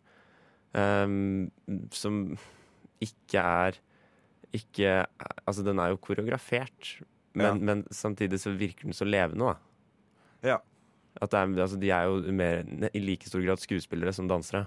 Um, 0.77 1.89
som 1.91 2.21
ikke 3.03 3.43
er 3.43 3.81
ikke 4.55 4.93
Altså, 5.47 5.65
den 5.67 5.81
er 5.83 5.91
jo 5.91 5.99
koreografert, 6.01 6.93
men, 7.37 7.59
men 7.67 7.83
samtidig 7.91 8.39
så 8.41 8.55
virker 8.57 8.87
den 8.87 8.97
så 8.97 9.05
levende, 9.09 9.51
da. 9.51 9.57
Ja. 10.47 10.57
At 11.23 11.35
er, 11.35 11.53
altså, 11.55 11.79
de 11.81 11.91
er 11.91 12.09
jo 12.11 12.33
mer, 12.33 12.65
i 12.93 13.01
like 13.01 13.29
stor 13.29 13.45
grad 13.45 13.63
skuespillere 13.63 14.13
som 14.13 14.29
dansere. 14.29 14.67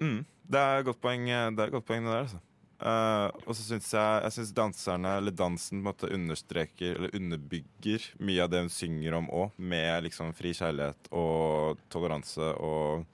Mm, 0.00 0.22
det 0.48 0.60
er 0.60 0.80
et 0.80 0.86
godt 0.88 1.00
poeng, 1.02 1.26
det 1.28 1.64
er 1.64 1.74
godt 1.74 1.84
poeng 1.88 2.06
det 2.06 2.14
der, 2.14 2.22
altså. 2.24 2.40
Uh, 2.80 3.28
og 3.44 3.52
så 3.52 3.60
syns 3.60 3.90
jeg, 3.92 4.20
jeg 4.24 4.32
synes 4.32 4.52
danserne, 4.56 5.10
eller 5.20 5.34
dansen, 5.36 5.76
på 5.76 5.82
en 5.82 5.88
måte 5.90 6.08
understreker 6.16 6.94
eller 6.96 7.12
underbygger 7.18 8.06
mye 8.24 8.40
av 8.40 8.48
det 8.48 8.62
hun 8.64 8.72
synger 8.72 9.18
om 9.18 9.28
òg, 9.28 9.52
med 9.60 10.06
liksom 10.06 10.32
fri 10.38 10.54
kjærlighet 10.56 11.10
og 11.12 11.82
toleranse 11.92 12.48
og 12.56 13.04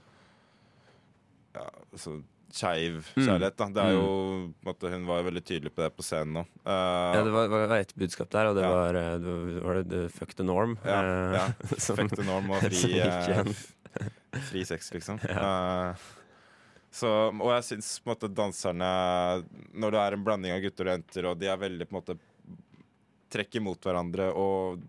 ja, 1.56 1.66
altså 1.90 2.21
skeiv 2.53 3.05
Mm. 3.17 3.26
kjærlighet. 3.26 3.57
Da. 3.57 3.67
Det 3.75 3.83
er 3.85 3.93
jo, 3.93 4.53
på 4.62 4.69
måte, 4.71 4.91
hun 4.93 5.07
var 5.07 5.23
veldig 5.26 5.43
tydelig 5.45 5.73
på 5.75 5.83
det 5.83 5.91
på 5.97 6.03
scenen 6.07 6.33
nå. 6.38 6.45
Uh, 6.67 7.15
Ja, 7.17 7.23
det 7.25 7.33
var, 7.33 7.49
var 7.49 7.76
ett 7.79 7.95
budskap 7.95 8.31
der, 8.31 8.47
og 8.47 8.55
det 8.57 8.62
Ja. 8.62 8.71
var, 8.71 8.95
eh, 8.95 9.19
det 9.19 9.62
var, 9.62 9.83
det 9.83 10.12
fuck 10.12 10.35
the 10.35 10.43
norm. 10.45 10.79
Ja, 10.85 11.00
eh, 11.03 11.33
ja. 11.35 11.47
som- 11.79 11.97
Fuck 11.97 12.17
the 12.17 12.23
norm 12.25 12.50
og 12.50 12.61
fri, 12.71 12.99
eh, 13.00 13.45
f- 13.45 13.75
fri 14.50 14.65
sex, 14.65 14.91
liksom. 14.93 15.19
Eh, 15.25 15.95
så, 16.93 17.09
og 17.35 17.50
jeg 17.53 17.65
syns 17.65 18.00
måte 18.07 18.29
danserne 18.33 19.45
Når 19.75 19.91
det 19.93 20.00
er 20.00 20.12
en 20.17 20.25
blanding 20.25 20.53
av 20.55 20.62
gutter 20.62 20.87
og 20.88 20.95
jenter, 20.97 21.26
og 21.29 21.38
de 21.38 21.47
er 21.53 21.57
veldig 21.61 21.88
på 21.88 21.97
en 21.97 22.00
måte 22.00 22.19
trekker 23.29 23.61
mot 23.61 23.81
hverandre 23.83 24.31
og 24.38 24.81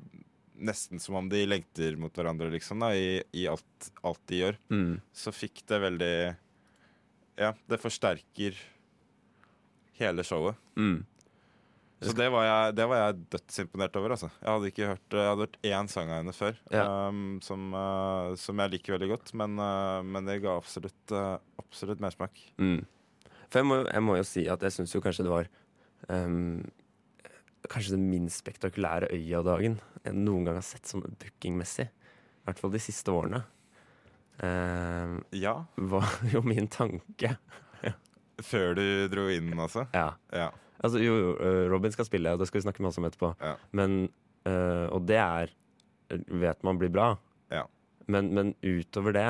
nesten 0.57 0.99
som 1.01 1.15
om 1.19 1.27
de 1.29 1.43
lengter 1.45 1.97
mot 1.97 2.13
hverandre, 2.13 2.49
liksom, 2.53 2.79
da, 2.79 2.91
i, 2.95 3.21
i 3.33 3.43
alt, 3.49 3.89
alt 4.03 4.21
de 4.29 4.39
gjør, 4.43 4.57
Mm. 4.71 5.01
så 5.13 5.33
fikk 5.33 5.65
det 5.67 5.81
veldig 5.81 6.13
Ja, 7.37 7.53
det 7.69 7.79
forsterker 7.81 8.57
hele 9.99 10.25
showet. 10.25 10.57
Mm. 10.77 11.05
Så 11.97 12.13
det 12.13 12.27
var 12.29 12.43
jeg, 12.45 12.73
det 12.77 12.85
var 12.85 12.99
jeg 12.99 13.21
dødsimponert 13.33 13.95
over. 13.97 14.13
Altså. 14.13 14.27
Jeg 14.41 14.49
hadde 14.51 14.69
ikke 14.69 14.89
hørt 14.91 15.15
Jeg 15.17 15.29
hadde 15.31 15.45
hørt 15.47 15.57
én 15.65 15.87
sang 15.89 16.11
av 16.13 16.19
henne 16.21 16.33
før, 16.35 16.59
Ja. 16.69 16.83
um, 17.09 17.39
som, 17.41 17.71
uh, 17.73 18.35
som 18.37 18.61
jeg 18.61 18.75
liker 18.75 18.93
veldig 18.93 19.09
godt. 19.15 19.33
Men, 19.33 19.57
uh, 19.57 20.03
men 20.05 20.25
det 20.29 20.41
ga 20.43 20.53
absolutt, 20.57 20.99
uh, 21.11 21.39
absolutt 21.57 22.03
mersmak. 22.03 22.37
Mm. 22.61 22.83
For 23.49 23.61
jeg 23.63 23.65
må, 23.65 23.79
jeg 23.87 24.03
må 24.05 24.17
jo 24.19 24.27
si 24.27 24.45
at 24.51 24.61
jeg 24.61 24.75
syns 24.75 24.93
jo 24.93 25.01
kanskje 25.01 25.25
det 25.25 25.33
var 25.33 25.49
um, 26.13 26.61
Kanskje 27.67 27.97
den 27.97 28.05
minst 28.07 28.39
spektakulære 28.39 29.09
Øya-dagen 29.11 29.79
jeg 30.05 30.15
noen 30.15 30.45
gang 30.47 30.55
har 30.55 30.63
sett 30.63 30.87
sånn 30.87 31.03
bookingmessig. 31.19 31.87
I 31.89 32.47
hvert 32.47 32.61
fall 32.61 32.71
de 32.71 32.79
siste 32.79 33.11
årene. 33.11 33.41
Ehm, 34.43 35.19
Ja. 35.31 35.65
var 35.75 36.05
jo 36.33 36.41
min 36.45 36.67
tanke. 36.67 37.37
Før 38.37 38.75
du 38.77 38.83
dro 39.09 39.27
inn, 39.33 39.49
altså? 39.57 39.87
Ja. 39.97 40.11
Ja. 40.29 40.51
Altså, 40.77 40.99
jo, 41.01 41.15
jo, 41.17 41.29
eh, 41.41 41.63
Robin 41.71 41.91
skal 41.91 42.05
spille, 42.05 42.29
og 42.35 42.39
det 42.39 42.47
skal 42.51 42.59
vi 42.59 42.67
snakke 42.67 42.83
med 42.85 42.91
oss 42.91 42.99
om 43.01 43.07
etterpå. 43.07 43.31
Ja. 43.41 43.55
Men, 43.73 44.03
uh, 44.45 44.85
og 44.93 45.07
det 45.09 45.17
er 45.17 45.53
vet 46.29 46.61
man 46.63 46.77
blir 46.77 46.91
bra. 46.93 47.15
Ja. 47.51 47.65
Men, 48.07 48.29
men 48.35 48.53
utover 48.61 49.15
det 49.15 49.27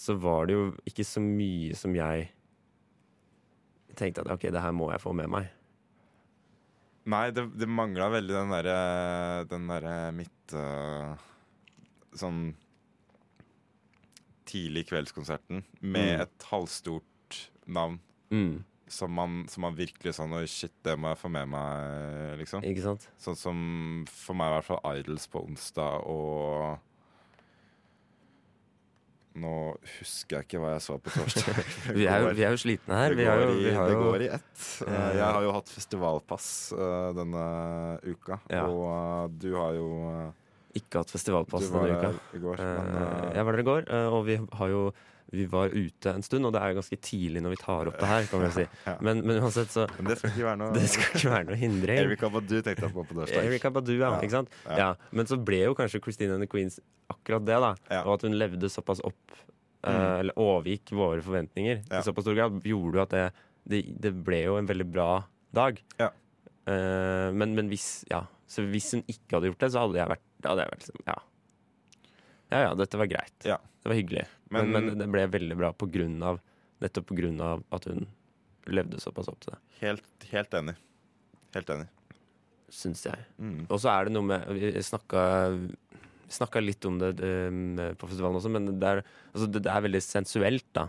så 0.00 0.16
var 0.16 0.48
det 0.48 0.56
jo 0.56 0.64
ikke 0.88 1.04
så 1.04 1.20
mye 1.20 1.76
som 1.76 1.92
jeg 1.94 2.30
tenkte 4.00 4.24
at 4.24 4.30
OK, 4.32 4.48
det 4.48 4.62
her 4.64 4.72
må 4.72 4.88
jeg 4.94 5.02
få 5.02 5.12
med 5.16 5.28
meg. 5.30 5.50
Nei, 7.10 7.26
det, 7.36 7.44
det 7.60 7.68
mangla 7.68 8.10
veldig 8.12 8.34
den 8.34 8.50
derre 8.52 8.74
Den 9.48 9.62
derre 9.70 9.94
midt 10.12 10.52
uh, 10.52 11.14
Sånn 12.12 12.50
Tidlig 14.50 14.86
kveldskonserten 14.90 15.62
med 15.80 16.16
Mm. 16.16 16.20
et 16.26 16.46
halvstort 16.50 17.38
navn 17.70 18.00
Mm, 18.32 18.64
som 18.90 19.10
man, 19.14 19.44
som 19.50 19.62
man 19.62 19.74
virkelig 19.78 20.12
sånn 20.16 20.32
Oi, 20.34 20.44
shit, 20.50 20.72
det 20.86 20.96
må 20.98 21.08
jeg 21.14 21.18
få 21.22 21.30
med 21.30 21.48
meg, 21.50 22.38
liksom. 22.38 22.62
ikke 22.66 22.82
sant? 22.82 23.08
Sånn 23.18 23.36
som 23.38 24.04
for 24.10 24.34
meg 24.38 24.50
i 24.50 24.54
hvert 24.58 24.68
fall 24.68 24.96
Idols 24.98 25.26
på 25.30 25.42
onsdag 25.46 26.06
og 26.10 26.78
Nå 29.40 29.50
husker 30.00 30.40
jeg 30.40 30.46
ikke 30.48 30.58
hva 30.60 30.72
jeg 30.74 30.82
så 30.82 30.96
på 30.98 31.12
torsdag. 31.14 31.58
Vi 31.96 32.06
er, 32.10 32.24
jo, 32.24 32.32
vi 32.34 32.42
er 32.42 32.50
jo 32.50 32.58
slitne 32.58 32.96
her. 32.98 33.12
det, 33.14 33.20
Vi 33.22 33.28
har 33.28 33.38
går 33.44 33.52
i, 33.54 33.60
vi 33.62 33.74
har 33.76 33.86
det 33.92 33.98
går 34.00 34.24
i 34.24 34.28
ett. 34.34 34.64
Eh, 34.88 35.10
Jeg 35.20 35.28
har 35.36 35.44
jo 35.46 35.52
hatt 35.54 35.70
festivalpass 35.70 36.48
eh, 36.74 37.12
denne 37.14 37.44
uka, 38.10 38.40
Ja. 38.50 38.64
og 38.66 38.88
eh, 38.90 39.38
du 39.44 39.48
har 39.54 39.76
jo 39.78 39.86
eh, 40.10 40.39
ikke 40.78 41.00
hatt 41.02 41.10
festivalpass 41.10 41.70
denne 41.70 41.96
uka. 41.98 42.10
i 42.36 42.42
går. 42.42 42.60
Eh, 42.60 42.74
Men, 42.80 42.98
uh... 43.02 43.30
jeg 43.34 43.44
var 43.46 43.52
der 43.56 43.62
i 43.64 43.68
går, 43.70 43.88
eh, 43.90 44.08
og 44.18 44.26
vi 44.26 44.36
har 44.58 44.68
jo 44.74 44.82
vi 45.30 45.44
var 45.46 45.70
ute 45.70 46.10
en 46.10 46.24
stund, 46.26 46.42
og 46.48 46.50
det 46.56 46.58
er 46.58 46.72
jo 46.72 46.80
ganske 46.80 46.96
tidlig 47.06 47.38
når 47.44 47.52
vi 47.54 47.58
tar 47.60 47.86
opp 47.86 47.98
det 48.00 48.06
her. 48.10 48.24
kan 48.26 48.40
man 48.42 48.50
si. 48.50 48.64
Men, 49.06 49.20
men 49.22 49.36
uansett, 49.38 49.70
så 49.70 49.84
men 50.00 50.08
det 50.10 50.16
skal 50.18 50.32
ikke 50.32 50.42
være 50.48 50.58
noe 50.58 50.80
ikke 50.82 51.30
være 51.30 51.44
noe 51.52 51.58
hindring. 51.60 52.00
Erika 52.02 52.30
Badu 52.34 52.56
tenkte 52.66 52.88
jeg 52.88 52.94
på 52.96 53.04
på 53.06 53.14
torsdag. 53.20 53.44
Erika 53.46 53.70
Badu, 53.70 53.92
ja, 53.94 54.08
Ja. 54.10 54.18
ikke 54.18 54.34
sant? 54.34 54.50
Ja. 54.66 54.78
Ja. 54.80 54.88
Men 55.14 55.30
så 55.30 55.38
ble 55.38 55.60
jo 55.68 55.76
kanskje 55.78 56.00
Christine 56.02 56.34
and 56.34 56.42
the 56.42 56.50
Queens 56.50 56.80
akkurat 57.14 57.46
det, 57.46 57.60
da. 57.62 57.70
Og 58.02 58.16
at 58.16 58.26
hun 58.26 58.34
levde 58.38 58.70
såpass 58.74 59.02
opp, 59.06 59.38
Mm. 59.80 59.96
eller 60.20 60.34
overgikk 60.36 60.90
våre 60.92 61.22
forventninger 61.24 61.78
i 61.88 62.00
såpass 62.04 62.26
stor 62.26 62.34
grad, 62.36 62.58
gjorde 62.68 62.98
jo 62.98 63.00
at 63.00 63.14
det, 63.14 63.22
det, 63.64 63.78
det 64.04 64.10
ble 64.26 64.42
jo 64.42 64.58
en 64.58 64.66
veldig 64.68 64.84
bra 64.92 65.22
dag. 65.56 65.78
Ja. 65.96 66.10
Eh, 66.68 67.30
men, 67.32 67.54
men 67.56 67.70
hvis 67.72 68.04
Ja. 68.10 68.26
Så 68.50 68.64
hvis 68.66 68.88
hun 68.96 69.04
ikke 69.06 69.36
hadde 69.38 69.50
gjort 69.52 69.62
det, 69.62 69.68
så 69.74 69.84
hadde 69.84 70.00
jeg 70.00 70.10
vært, 70.10 70.24
hadde 70.46 70.64
jeg 70.64 70.72
vært 70.72 70.84
liksom, 70.86 71.02
ja. 71.06 71.18
Ja 72.50 72.60
ja, 72.64 72.70
dette 72.74 72.98
var 72.98 73.06
greit. 73.10 73.36
Ja. 73.46 73.60
Det 73.80 73.92
var 73.92 73.96
hyggelig. 74.00 74.24
Men, 74.50 74.72
Men- 74.72 74.88
men 74.90 74.98
det 74.98 75.06
ble 75.12 75.26
veldig 75.30 75.56
bra 75.60 75.70
på 75.72 75.86
grunn 75.90 76.16
av 76.26 76.40
nettopp 76.82 77.06
på 77.12 77.16
grunn 77.20 77.38
av 77.44 77.62
at 77.70 77.84
hun 77.86 78.08
levde 78.66 78.98
såpass 79.00 79.28
opp 79.30 79.38
til 79.44 79.52
det, 79.54 79.60
Helt, 79.80 80.26
helt 80.32 80.54
enig. 80.58 80.74
Helt 81.54 81.70
enig. 81.70 81.86
syns 82.70 83.00
jeg. 83.04 83.18
Mm. 83.38 83.66
Og 83.68 83.80
så 83.82 83.90
er 83.90 84.04
det 84.06 84.12
noe 84.14 84.22
med 84.22 84.44
Vi 84.54 84.68
snakka, 84.86 85.22
snakka 86.30 86.60
litt 86.62 86.84
om 86.86 86.98
det 87.00 87.16
um, 87.18 87.74
på 87.98 88.06
festivalen 88.10 88.38
også, 88.38 88.50
men 88.54 88.68
det 88.78 88.86
er, 88.86 89.00
altså, 89.34 89.48
det, 89.50 89.64
er 89.66 89.80
veldig 89.86 90.02
sensuelt, 90.04 90.66
da. 90.76 90.84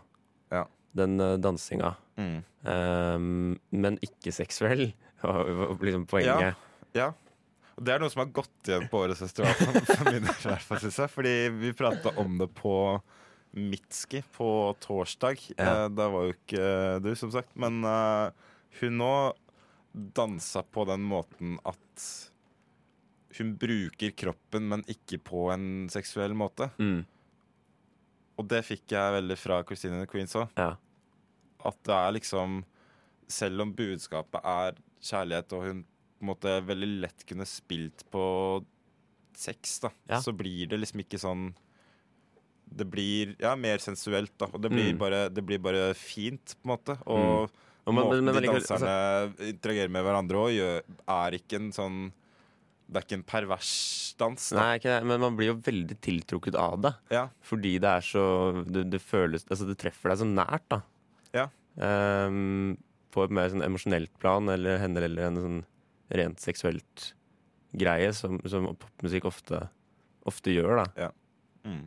Ja. 0.53 0.65
Den 0.94 1.18
uh, 1.20 1.38
dansinga. 1.41 1.96
Mm. 2.18 2.44
Um, 2.68 3.60
men 3.72 3.98
ikke 4.06 4.34
seksuell, 4.36 4.91
var 5.24 5.50
liksom 5.82 6.06
poenget. 6.12 6.56
Ja. 6.94 7.08
Og 7.10 7.31
det 7.80 7.94
er 7.94 8.01
noe 8.04 8.12
som 8.12 8.24
har 8.25 8.32
gått 8.36 8.68
igjen 8.70 8.88
på 8.92 9.04
årets 9.06 9.22
festival. 9.24 11.08
Fordi 11.12 11.36
vi 11.62 11.74
prata 11.78 12.13
om 12.22 12.38
det 12.42 12.50
på 12.58 12.74
Mitski 13.51 14.22
på 14.36 14.50
torsdag. 14.84 15.40
Ja. 15.58 15.86
Eh, 15.86 15.88
da 15.92 16.08
var 16.12 16.28
jo 16.30 16.36
ikke 16.36 16.66
du, 17.04 17.12
som 17.20 17.32
sagt. 17.34 17.51
Men 17.60 17.82
uh, 17.84 18.32
hun 18.80 19.00
nå 19.01 19.13
dansa 19.92 20.63
på 20.63 20.86
den 20.88 21.04
måten 21.04 21.58
at 21.68 22.06
hun 23.38 23.54
bruker 23.60 24.12
kroppen, 24.16 24.68
men 24.72 24.84
ikke 24.92 25.20
på 25.24 25.48
en 25.54 25.88
seksuell 25.92 26.34
måte. 26.36 26.70
Mm, 26.80 27.04
Og 28.40 28.48
det 28.51 28.63
fikk 28.68 28.92
jeg 28.96 29.13
veldig 29.16 29.38
fra 29.40 29.62
Christine 29.68 30.00
and 30.00 30.06
the 30.06 30.12
Queens 30.12 30.36
òg. 30.40 30.48
ja. 30.60 30.74
At 31.62 31.78
det 31.86 31.94
er 31.94 32.12
liksom 32.16 32.63
Selv 33.30 33.62
om 33.62 33.70
budskapet 33.78 34.42
er 34.44 34.80
kjærlighet, 35.00 35.54
og 35.54 35.62
hun 35.68 35.84
på 36.22 36.25
en 36.28 36.32
måte 36.36 36.54
veldig 36.70 36.90
lett 37.01 37.25
kunne 37.25 37.48
spilt 37.50 38.06
på 38.13 38.24
sex, 39.34 39.80
da, 39.82 39.90
Ja. 40.08 40.20
så 40.22 40.32
blir 40.38 40.70
det 40.70 40.78
liksom 40.80 41.01
ikke 41.04 41.20
sånn 41.20 41.54
Det 42.74 42.86
blir 42.88 43.36
ja, 43.38 43.54
mer 43.60 43.80
sensuelt, 43.84 44.32
da. 44.40 44.46
Og 44.54 44.62
det 44.62 44.70
blir, 44.72 44.94
Mm. 44.94 44.98
bare, 44.98 45.28
det 45.30 45.42
blir 45.46 45.60
bare 45.60 45.94
fint, 45.94 46.56
på 46.63 46.70
en 46.70 46.78
måte. 46.78 46.96
Og 47.06 47.51
Og 47.86 47.94
man- 47.94 48.06
måten 48.06 48.24
men- 48.24 48.34
men 48.36 48.44
de 48.44 48.48
danserne 48.48 48.62
altså- 48.62 48.80
danserne 48.80 49.50
interagerer 49.54 49.90
med 49.90 50.06
hverandre 50.06 50.38
òg, 50.38 50.84
er 51.10 51.32
ikke 51.38 51.56
en 51.56 51.72
sånn 51.72 52.13
Det 52.90 52.98
er 52.98 53.08
ikke 53.08 53.18
en 53.20 53.24
pervers 53.24 54.16
dans. 54.18 54.50
Da. 54.50 54.56
Nei, 54.60 54.78
ikke 54.78 55.00
det, 55.00 55.06
men 55.06 55.20
man 55.22 55.36
blir 55.38 55.48
jo 55.48 55.56
veldig 55.56 55.98
tiltrukket 56.01 56.56
av 56.56 56.82
det. 56.82 56.96
Ja. 57.10 57.30
Fordi 57.42 57.80
det 57.80 57.84
er 57.84 58.01
så 58.01 58.66
Det, 58.72 58.90
det 58.90 59.01
føles 59.01 59.44
Altså, 59.50 59.66
det 59.68 59.78
treffer 59.78 60.10
deg 60.10 60.18
så 60.20 60.25
nært, 60.25 60.62
da. 60.70 60.82
Ja. 61.34 61.48
Um, 61.78 62.78
på 63.12 63.24
et 63.25 63.32
mer 63.32 63.50
sånn 63.50 63.63
emosjonelt 63.63 64.10
plan, 64.20 64.48
eller 64.48 64.78
hender 64.78 65.04
eller 65.04 65.24
en 65.28 65.36
sånn 65.36 65.66
rent 66.12 66.41
seksuelt 66.44 67.12
greie, 67.72 68.12
som, 68.15 68.39
som 68.51 68.68
popmusikk 68.75 69.25
ofte, 69.30 69.62
ofte 70.27 70.51
gjør, 70.53 70.84
da. 70.84 71.12
Mm. 71.63 71.86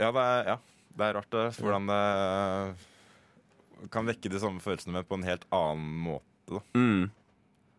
Ja, 0.00 0.10
det 0.12 0.22
er, 0.24 0.40
ja, 0.48 0.56
det 0.96 1.06
er 1.06 1.16
rart 1.16 1.32
det, 1.32 1.46
hvordan 1.60 1.86
det 1.90 2.02
kan 3.92 4.08
vekke 4.08 4.32
de 4.32 4.40
samme 4.42 4.60
følelsene, 4.60 4.94
men 4.98 5.08
på 5.08 5.16
en 5.16 5.28
helt 5.28 5.46
annen 5.54 5.94
måte. 6.04 6.26
Da. 6.50 6.60
Mm. 6.76 7.04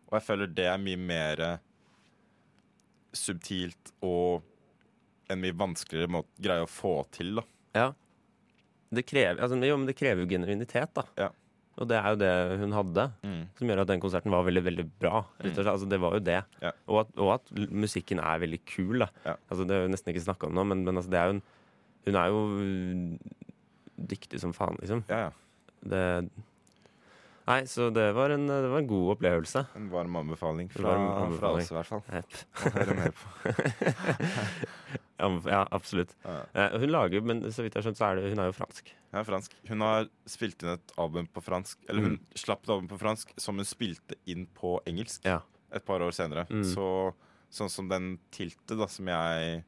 Og 0.08 0.16
jeg 0.18 0.26
føler 0.26 0.46
det 0.50 0.66
er 0.70 0.80
mye 0.82 1.00
mer 1.00 1.44
subtilt 3.12 3.92
og 4.04 4.42
en 5.32 5.40
mye 5.40 5.56
vanskeligere 5.56 6.10
måte, 6.12 6.32
greie 6.42 6.64
å 6.64 6.70
få 6.70 7.02
til. 7.14 7.36
Da. 7.38 7.44
Ja. 7.76 7.88
Det 8.92 9.06
krever, 9.08 9.40
altså, 9.40 9.56
jo, 9.64 9.78
men 9.78 9.88
det 9.88 9.96
krever 9.96 10.24
jo 10.24 10.28
genuinitet, 10.28 10.92
da. 10.98 11.06
Ja. 11.16 11.30
Og 11.80 11.88
det 11.88 11.96
er 11.96 12.08
jo 12.12 12.18
det 12.20 12.32
hun 12.60 12.72
hadde, 12.76 13.04
Mm. 13.24 13.42
som 13.58 13.68
gjør 13.70 13.80
at 13.80 13.88
den 13.88 14.00
konserten 14.02 14.30
var 14.34 14.44
veldig 14.44 14.62
veldig 14.66 14.84
bra. 15.00 15.22
Mm. 15.40 15.54
Altså, 15.64 15.88
det 15.88 15.98
var 16.02 16.12
jo 16.18 16.20
det. 16.20 16.40
Ja. 16.60 16.70
Og, 16.86 17.00
at, 17.00 17.12
og 17.16 17.30
at 17.38 17.52
musikken 17.72 18.20
er 18.20 18.38
veldig 18.44 18.60
kul. 18.68 19.06
Ja. 19.24 19.34
Altså, 19.50 19.64
det 19.66 19.76
er 19.76 19.82
jo 19.86 19.92
nesten 19.94 20.12
ikke 20.12 20.26
snakka 20.26 20.46
om 20.50 20.54
nå, 20.58 20.64
men, 20.68 20.84
men 20.84 20.96
altså, 21.00 21.10
det 21.10 21.18
er 21.22 21.32
en, 21.32 21.42
hun 22.06 22.18
er 22.20 22.26
jo 22.28 22.42
dyktig 24.12 24.40
som 24.42 24.52
faen, 24.56 24.76
liksom. 24.82 25.04
Ja, 25.08 25.28
ja. 25.28 25.30
Det, 25.82 26.02
nei, 27.48 27.60
så 27.66 27.88
det 27.94 28.04
var, 28.14 28.30
en, 28.36 28.44
det 28.46 28.68
var 28.70 28.78
en 28.84 28.90
god 28.90 29.16
opplevelse. 29.16 29.64
En 29.78 29.88
varm 29.90 30.14
anbefaling 30.20 30.68
fra, 30.70 30.92
Varm 30.92 31.34
fra 31.40 31.54
oss, 31.56 31.70
i 31.72 31.74
hvert 31.74 31.88
fall. 31.88 32.02
Jepp. 32.12 33.16
Ja, 35.20 35.66
absolutt. 35.70 36.14
Ja. 36.24 36.38
Eh, 36.54 36.78
hun 36.80 36.90
lager, 36.90 37.20
men 37.22 37.42
så 37.52 37.62
vidt 37.62 37.74
jeg 37.74 37.82
har 37.82 37.86
skjønt, 37.90 37.98
så 38.00 38.06
er 38.10 38.16
det, 38.18 38.30
hun 38.32 38.38
er 38.42 38.48
jo 38.50 38.54
fransk. 38.56 38.88
Hun 39.12 39.20
er 39.20 39.24
fransk. 39.28 39.52
Hun 39.68 39.80
har 39.84 40.08
spilt 40.26 40.62
inn 40.64 40.72
et 40.72 40.92
album 40.98 41.26
på 41.30 41.42
fransk. 41.44 41.78
Eller 41.88 42.02
hun 42.08 42.16
slapp 42.34 42.64
et 42.64 42.72
album 42.74 42.88
på 42.90 42.98
fransk 42.98 43.30
som 43.38 43.56
hun 43.60 43.64
spilte 43.68 44.16
inn 44.26 44.46
på 44.56 44.80
engelsk 44.88 45.24
Ja. 45.28 45.40
et 45.72 45.84
par 45.84 46.00
år 46.00 46.10
senere. 46.16 46.46
Mm. 46.50 46.64
Så 46.64 46.86
sånn 47.52 47.70
som 47.70 47.88
den 47.88 48.18
Tilte, 48.32 48.74
da, 48.78 48.86
som 48.88 49.06
jeg 49.06 49.64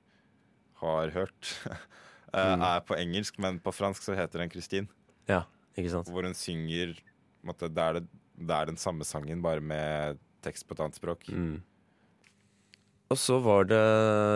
har 0.80 1.10
hørt, 1.10 1.52
eh, 2.34 2.56
Mm. 2.56 2.62
er 2.66 2.80
på 2.80 2.96
engelsk, 2.98 3.38
men 3.38 3.60
på 3.60 3.70
fransk 3.72 4.02
så 4.02 4.16
heter 4.16 4.38
den 4.42 4.50
Christine. 4.50 4.88
Ja, 5.28 5.44
ikke 5.76 5.90
sant? 5.92 6.08
Hvor 6.10 6.24
hun 6.26 6.34
synger 6.34 6.96
måtte, 7.44 7.68
det, 7.72 7.78
er 7.84 7.92
det, 8.00 8.08
det 8.40 8.50
er 8.56 8.66
den 8.66 8.76
samme 8.80 9.04
sangen, 9.04 9.40
bare 9.44 9.60
med 9.60 10.18
tekst 10.42 10.66
på 10.66 10.74
et 10.74 10.80
annet 10.80 10.96
språk. 10.98 11.28
Mm. 11.28 11.62
Og 13.12 13.16
så 13.20 13.38
var 13.44 13.64
det 13.68 13.78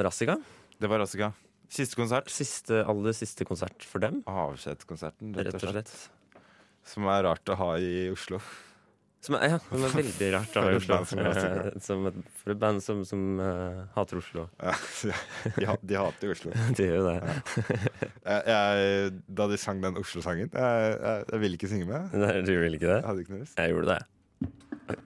Rassiga. 0.07 0.37
Det 0.79 0.87
var 0.87 1.03
Rassika. 1.03 1.33
Siste 1.69 1.99
konsert. 1.99 2.31
Siste, 2.31 2.85
aller 2.87 3.17
siste 3.17 3.45
konsert 3.49 3.85
for 3.85 4.03
dem, 4.03 4.23
Avskjedskonserten, 4.31 5.35
rett 5.37 5.59
og 5.59 5.67
slett. 5.67 5.93
Som 6.87 7.09
er 7.13 7.27
rart 7.27 7.51
å 7.53 7.57
ha 7.59 7.75
i 7.83 8.09
Oslo. 8.13 8.39
Som 9.21 9.35
er, 9.35 9.49
ja, 9.51 9.59
som 9.59 9.83
er 9.83 9.97
veldig 9.99 10.29
rart 10.37 10.55
å 10.57 10.63
ha 10.63 10.71
i 10.71 10.79
Oslo. 10.79 11.01
som. 11.11 12.07
Eh, 12.07 12.21
for 12.39 12.55
et 12.55 12.61
band 12.63 12.81
som, 12.85 13.03
som 13.05 13.43
uh, 13.43 13.83
hater 13.97 14.23
Oslo. 14.23 14.47
Ja, 14.63 14.77
de, 15.59 15.75
de 15.91 15.99
hater 15.99 16.33
Oslo. 16.37 16.55
De 16.79 16.87
gjør 16.87 17.01
jo 17.01 17.11
det. 17.11 17.19
Jeg, 18.23 18.41
jeg, 18.55 19.13
da 19.43 19.51
de 19.51 19.59
sang 19.61 19.83
den 19.83 19.99
Oslo-sangen 19.99 20.49
jeg, 20.55 20.97
jeg, 21.03 21.43
ville 21.43 21.59
ikke 21.59 21.73
synge 21.75 21.91
med. 21.91 22.17
Nei, 22.23 22.33
Du 22.47 22.55
vil 22.55 22.79
ikke 22.79 22.87
det? 22.87 23.01
Jeg 23.01 23.09
hadde 23.11 23.27
ikke 23.27 23.35
noe 23.35 23.43
lyst. 23.43 23.59
Jeg 23.59 23.75
gjorde 23.75 23.99
det. 23.99 24.99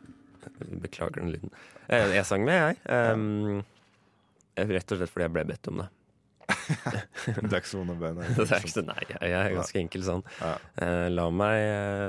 Beklager 0.85 1.23
den 1.23 1.33
lyden. 1.33 1.61
Jeg, 1.89 2.13
jeg 2.21 2.29
sang 2.29 2.45
med, 2.47 2.61
jeg. 2.61 3.15
Um, 3.17 3.63
rett 4.57 4.93
og 4.95 4.99
slett 5.01 5.13
fordi 5.13 5.27
jeg 5.29 5.35
ble 5.37 5.45
bedt 5.53 5.69
om 5.73 5.83
det. 5.83 5.89
Det 6.53 7.53
er 7.53 7.61
ikke 7.61 7.71
så 7.71 7.83
er 7.83 8.57
ikke 8.63 8.73
så, 8.73 8.83
nei, 8.85 8.99
jeg 9.09 9.31
jeg 9.31 9.37
er 9.39 9.55
ganske 9.57 9.79
enkel 9.83 10.03
sånn. 10.07 10.25
Ja. 10.41 10.55
Uh, 10.81 11.07
la 11.13 11.27
meg 11.33 11.59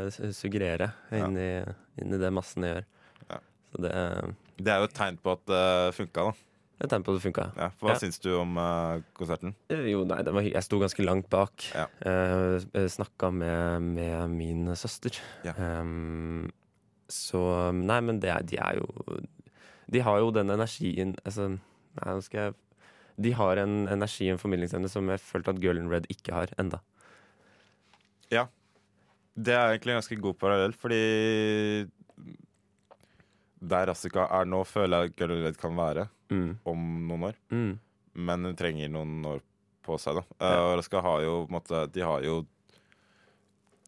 uh, 0.10 0.32
suggerere 0.36 0.90
inn, 1.16 1.38
i, 1.40 1.52
inn 2.02 2.16
i 2.16 2.20
det 2.22 2.32
massene 2.34 2.72
gjør. 2.72 2.88
Ja. 3.30 3.38
Så 3.72 3.84
det 3.86 3.92
er 4.00 4.34
Det 4.58 4.74
er 4.74 4.82
jo 4.82 4.90
et 4.90 4.98
tegn 4.98 5.20
på 5.22 5.36
at 5.38 5.46
det 5.50 5.62
funka, 5.98 6.26
da. 6.30 6.34
et 6.84 6.92
tegn 6.92 7.06
på 7.06 7.14
at 7.14 7.20
det 7.20 7.26
funka. 7.28 7.46
Ja, 7.58 7.70
hva 7.82 7.94
Ja. 7.94 8.00
syns 8.02 8.20
du 8.22 8.32
om 8.38 8.58
eh, 8.60 9.04
konserten? 9.18 9.56
Jo, 9.72 10.04
nei, 10.10 10.20
det 10.26 10.34
var, 10.36 10.46
jeg 10.50 10.66
sto 10.66 10.82
ganske 10.82 11.06
langt 11.06 11.30
bak. 11.34 11.70
Ja. 11.74 11.88
Uh, 12.04 12.88
Snakka 12.90 13.32
med, 13.32 13.88
med 13.96 14.30
min 14.34 14.74
søster. 14.76 15.18
Ja. 15.48 15.54
Ehm, 15.58 16.50
så 17.10 17.72
Nei, 17.76 18.00
men 18.02 18.20
det 18.24 18.34
de 18.50 18.58
er 18.58 18.80
jo 18.80 19.20
De 19.92 20.00
har 20.02 20.22
jo 20.24 20.32
den 20.34 20.50
energien 20.50 21.12
Altså, 21.28 21.58
nei, 22.00 22.14
nå 22.18 22.22
skal 22.26 22.40
jeg 22.48 22.56
De 23.24 23.32
har 23.38 23.60
en 23.62 23.74
energi 23.94 24.26
og 24.32 24.36
en 24.38 24.42
formidlingsevne 24.42 24.90
som 24.90 25.10
jeg 25.14 25.22
følte 25.22 25.52
at 25.54 25.60
Girl 25.62 25.78
in 25.78 25.90
Red 25.92 26.08
ikke 26.10 26.34
har 26.34 26.50
enda. 26.58 26.80
Ja. 28.34 28.48
Det 29.38 29.54
er 29.54 29.74
egentlig 29.76 29.94
en 29.94 30.00
ganske 30.02 30.18
god 30.22 30.38
parallell, 30.42 30.74
fordi 30.74 31.02
der 33.64 33.88
Rassica 33.88 34.26
er 34.40 34.46
nå, 34.50 34.64
føler 34.68 35.06
jeg 35.06 35.16
Girl 35.20 35.36
in 35.38 35.46
Red 35.46 35.58
kan 35.62 35.76
være 35.78 36.08
Mm. 36.34 36.56
om 36.66 36.84
noen 37.08 37.24
år. 37.30 37.36
Mm. 37.54 37.74
Men 38.16 38.46
hun 38.48 38.56
trenger 38.58 38.90
noen 38.90 39.20
år 39.30 39.42
på 39.86 39.98
seg, 40.02 40.16
da. 40.18 40.24
Ja. 40.42 40.48
Uh, 40.58 40.72
Og 40.72 40.78
Rassica 40.80 41.02
har 41.06 41.22
jo 41.22 41.34
på 41.46 41.52
en 41.52 41.58
måte 41.60 41.82
De 41.94 42.02
har 42.02 42.22
jo 42.26 42.40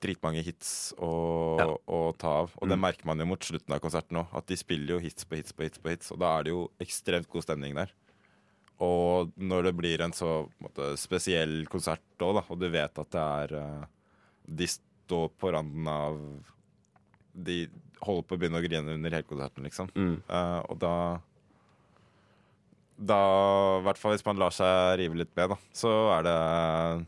dritmange 0.02 0.44
hits 0.44 0.94
å, 1.00 1.58
Ja. 1.60 1.68
å 1.88 2.16
ta 2.18 2.28
av. 2.44 2.52
Og 2.62 2.68
det 2.70 2.78
Mm. 2.78 2.82
merker 2.82 3.06
man 3.06 3.18
jo 3.20 3.26
mot 3.26 3.40
slutten 3.40 3.74
av 3.74 3.80
konserten 3.82 4.18
òg. 4.18 4.28
At 4.36 4.46
de 4.48 4.56
spiller 4.56 4.96
jo 4.96 5.00
hits 5.00 5.24
på 5.26 5.36
hits 5.38 5.52
på 5.54 5.64
hits, 5.64 5.78
på 5.80 5.90
hits 5.90 6.12
og 6.12 6.20
da 6.20 6.38
er 6.40 6.44
det 6.44 6.52
jo 6.52 6.70
ekstremt 6.80 7.30
god 7.30 7.44
stemning 7.44 7.74
der. 7.76 7.92
Og 8.80 9.32
når 9.40 9.64
det 9.64 9.78
blir 9.78 10.02
en 10.02 10.12
så 10.12 10.50
måte, 10.62 10.98
spesiell 10.98 11.66
konsert 11.68 12.02
òg, 12.20 12.44
og 12.50 12.60
du 12.60 12.70
vet 12.70 12.98
at 13.00 13.10
det 13.10 13.22
er 13.54 13.54
eh, 13.56 13.86
De 14.54 14.66
står 14.68 15.30
på 15.40 15.52
randen 15.52 15.88
av 15.88 16.20
De 17.36 17.68
holder 18.02 18.24
på 18.28 18.36
å 18.36 18.40
begynne 18.40 18.60
å 18.62 18.68
grine 18.68 18.94
under 18.94 19.10
hele 19.10 19.24
konserten, 19.24 19.64
liksom. 19.64 19.90
Mm. 19.96 20.22
Uh, 20.30 20.62
og 20.70 20.78
da 20.80 21.20
Da, 22.98 23.80
i 23.80 23.84
hvert 23.84 23.98
fall 24.00 24.14
hvis 24.16 24.26
man 24.26 24.38
lar 24.40 24.52
seg 24.56 24.98
rive 25.00 25.18
litt 25.20 25.36
med, 25.36 25.50
da, 25.52 25.58
så 25.76 25.90
er 26.18 26.24
det 26.24 27.08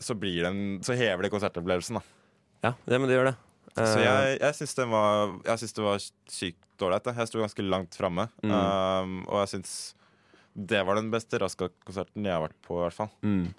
Så 0.00 0.16
en 0.48 0.80
Så 0.86 0.96
hever 0.96 1.22
det 1.26 1.30
konsertopplevelsen, 1.34 1.98
da. 2.00 2.02
Ja, 2.64 2.74
det, 2.86 2.98
men 3.00 3.08
det 3.08 3.16
gjør 3.18 3.30
det. 3.30 3.36
Så 3.76 3.84
Eh, 4.00 4.02
jeg, 4.04 4.38
jeg 4.40 4.54
syns 4.58 4.74
det 4.76 4.86
var 4.90 5.30
var 5.86 6.00
sykt 6.28 6.82
ålreit. 6.82 7.04
jeg. 7.06 7.16
Jeg 7.20 7.28
sto 7.30 7.38
ganske 7.40 7.62
langt 7.68 7.94
framme. 7.96 8.24
Mm. 8.42 8.50
Um, 8.52 9.12
og 9.28 9.42
jeg 9.44 9.52
syns 9.54 9.74
det 10.56 10.80
var 10.84 10.98
den 10.98 11.10
beste 11.12 11.38
Raska-konserten 11.38 12.24
jeg 12.26 12.34
har 12.34 12.42
vært 12.48 12.58
på, 12.66 12.74
i 12.80 12.82
hvert 12.88 12.96
fall. 12.96 13.10
mm. 13.22 13.54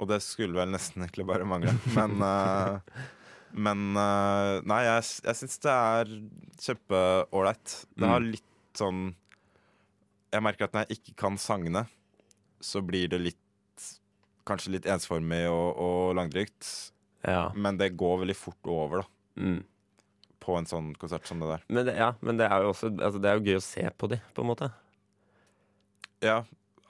Og 0.00 0.08
det 0.08 0.22
skulle 0.24 0.56
vel 0.56 0.70
nesten 0.72 1.02
egentlig 1.04 1.26
bare 1.28 1.44
mangle. 1.48 1.72
Men, 1.96 2.20
uh, 2.24 2.78
men 3.66 3.82
uh, 3.96 4.60
Nei, 4.64 4.78
jeg, 4.86 5.04
jeg 5.26 5.36
syns 5.40 5.58
det 5.64 5.74
er 5.74 6.12
kjempeålreit. 6.66 7.74
Det 7.96 8.08
har 8.08 8.20
Mm. 8.20 8.30
litt 8.32 8.46
sånn 8.78 9.14
Jeg 10.32 10.42
merker 10.46 10.64
at 10.68 10.72
når 10.76 10.86
jeg 10.86 10.98
ikke 11.00 11.16
kan 11.24 11.36
sangene, 11.42 11.86
så 12.62 12.80
blir 12.86 13.08
det 13.10 13.18
litt 13.20 13.40
Kanskje 14.50 14.74
litt 14.74 14.86
ensformig 14.90 15.44
og, 15.50 15.78
og 15.78 16.14
langdrygt. 16.18 16.66
Ja. 17.26 17.50
Men 17.54 17.78
det 17.80 17.92
går 18.00 18.22
veldig 18.24 18.36
fort 18.38 18.70
over, 18.72 19.04
da. 19.04 19.42
Mm. 19.44 19.60
På 20.40 20.56
en 20.58 20.66
sånn 20.68 20.92
konsert 20.98 21.28
som 21.28 21.40
det 21.42 21.50
der. 21.52 21.64
Men, 21.68 21.86
det, 21.86 21.94
ja, 22.00 22.10
men 22.24 22.38
det 22.40 22.46
er 22.48 22.64
jo 22.64 22.70
også 22.72 22.88
altså, 22.96 23.20
Det 23.22 23.28
er 23.30 23.36
jo 23.38 23.44
gøy 23.50 23.58
å 23.60 23.64
se 23.64 23.84
på 24.00 24.08
de, 24.10 24.18
på 24.34 24.42
en 24.44 24.48
måte. 24.50 24.70
Ja, 26.24 26.38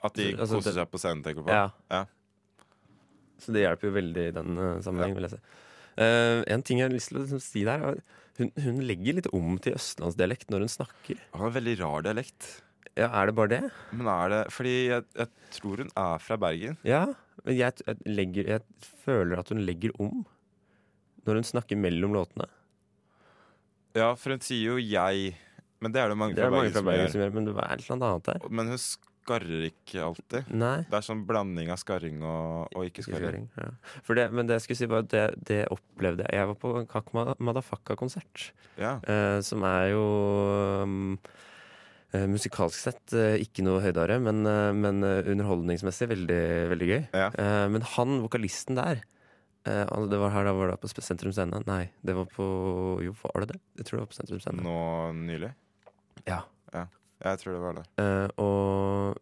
At 0.01 0.15
de 0.17 0.31
Altså, 0.33 0.57
koser 0.57 0.71
det- 0.71 0.79
seg 0.79 0.89
på 0.91 0.99
scenen, 1.03 1.21
tenker 1.23 1.43
du 1.43 1.49
på? 1.49 1.53
Ja. 1.53 1.67
Ja. 1.91 2.05
Så 3.41 3.53
det 3.53 3.63
hjelper 3.65 3.89
jo 3.89 3.93
veldig 3.97 4.23
i 4.29 4.33
den 4.35 4.57
uh, 4.57 4.81
sammenheng, 4.85 5.13
vil 5.17 5.27
jeg 5.27 5.35
si. 5.35 5.39
Uh, 5.99 6.41
en 6.47 6.63
ting 6.65 6.79
jeg 6.81 6.87
har 6.89 6.93
lyst 6.95 7.09
til 7.11 7.19
å 7.19 7.23
liksom, 7.25 7.41
si 7.43 7.63
der, 7.67 7.83
er 7.83 8.01
hun, 8.39 8.51
hun 8.63 8.81
legger 8.87 9.17
litt 9.19 9.29
om 9.35 9.57
til 9.61 9.75
østlandsdialekt 9.77 10.49
når 10.53 10.65
hun 10.65 10.71
snakker. 10.73 11.19
Han 11.35 11.43
har 11.45 11.55
veldig 11.57 11.73
rar 11.81 12.05
dialekt. 12.07 12.49
Ja, 12.97 13.07
Er 13.21 13.29
det 13.29 13.35
bare 13.37 13.47
det? 13.53 13.61
Men 13.95 14.07
er 14.11 14.29
det 14.33 14.39
Fordi 14.51 14.71
jeg, 14.89 15.03
jeg 15.15 15.27
tror 15.55 15.77
hun 15.79 15.91
er 15.95 16.17
fra 16.19 16.35
Bergen. 16.41 16.77
Ja, 16.83 17.05
men 17.45 17.55
jeg, 17.57 17.73
jeg, 17.87 17.97
legger, 18.05 18.47
jeg 18.55 18.61
føler 19.05 19.39
at 19.41 19.49
hun 19.49 19.61
legger 19.65 19.91
om 19.99 20.25
når 21.25 21.35
hun 21.41 21.43
snakker 21.47 21.77
mellom 21.77 22.13
låtene. 22.17 22.47
Ja, 23.97 24.13
for 24.15 24.31
hun 24.33 24.39
sier 24.45 24.71
jo 24.71 24.77
'jeg', 24.79 25.35
men 25.81 25.91
det 25.91 26.01
er 26.01 26.09
det 26.09 26.17
mange 26.17 26.35
Det 26.35 26.43
fra 26.45 26.51
Bergen 26.51 26.73
som 26.73 26.85
gjør. 26.85 27.09
som 27.11 27.21
gjør, 27.21 27.33
men 27.33 27.45
det 27.45 27.55
er 27.55 27.73
et 27.73 27.79
eller 27.81 27.95
annet 27.95 28.09
annet 28.09 28.23
der. 28.25 28.49
Men 28.49 28.67
hun 28.67 28.77
skarrer 28.77 29.65
ikke 29.69 30.01
alltid. 30.01 30.49
Nei. 30.49 30.77
Det 30.89 30.93
er 30.97 31.01
sånn 31.05 31.25
blanding 31.27 31.69
av 31.69 31.77
skarring 31.77 32.21
og, 32.23 32.67
og 32.75 32.85
ikke 32.85 33.01
Ikke 33.03 33.11
skarring. 33.17 33.49
skarring, 33.51 33.75
Ja. 34.07 34.15
Det, 34.15 34.31
men 34.33 34.47
det 34.47 34.53
jeg 34.55 34.61
skulle 34.61 34.77
si 34.77 34.85
var 34.85 35.01
det, 35.03 35.43
det 35.45 35.67
opplevde 35.69 36.23
jeg. 36.25 36.33
Jeg 36.39 36.47
var 36.47 36.55
på 36.55 36.77
en 36.79 36.87
kak-madafaka-konsert 36.87 38.51
Ja. 38.77 38.99
eh, 39.03 39.41
som 39.41 39.63
er 39.63 39.91
jo 39.91 40.83
um, 40.83 41.19
musikalsk 42.27 42.75
sett 42.75 43.13
eh, 43.15 43.37
ikke 43.43 43.63
noe 43.63 43.79
høydere, 43.83 44.17
men, 44.23 44.43
eh, 44.49 44.71
men 44.75 44.99
eh, 45.07 45.23
underholdningsmessig 45.31 46.09
veldig, 46.11 46.41
veldig 46.73 46.89
gøy. 46.89 47.01
Ja. 47.15 47.29
Eh, 47.31 47.67
men 47.71 47.85
han, 47.93 48.17
vokalisten 48.25 48.75
der 48.79 49.03
eh, 49.63 49.85
det 50.11 50.19
var 50.19 50.33
her 50.35 50.49
da 50.49 50.55
var 50.57 50.73
det 50.73 50.79
på 50.83 50.91
Sentrum 50.91 51.31
Scene. 51.35 51.61
Nei, 51.69 51.85
det 52.03 52.17
var 52.17 52.27
på 52.31 52.47
Jo, 53.05 53.15
var 53.23 53.45
det 53.45 53.53
det? 53.53 53.61
Jeg 53.79 53.87
tror 53.87 53.97
det 53.99 54.03
var 54.03 54.11
på 54.11 54.19
Sentrum 54.19 54.43
Scene. 54.43 54.65
Nå 54.65 54.75
nylig. 55.23 55.53
Ja. 56.27 56.43
Jeg 57.21 57.37
tror 57.37 57.53
det 57.53 57.61
var 57.61 57.75
det. 57.77 57.85
Eh, 58.01 58.27
og, 58.41 59.17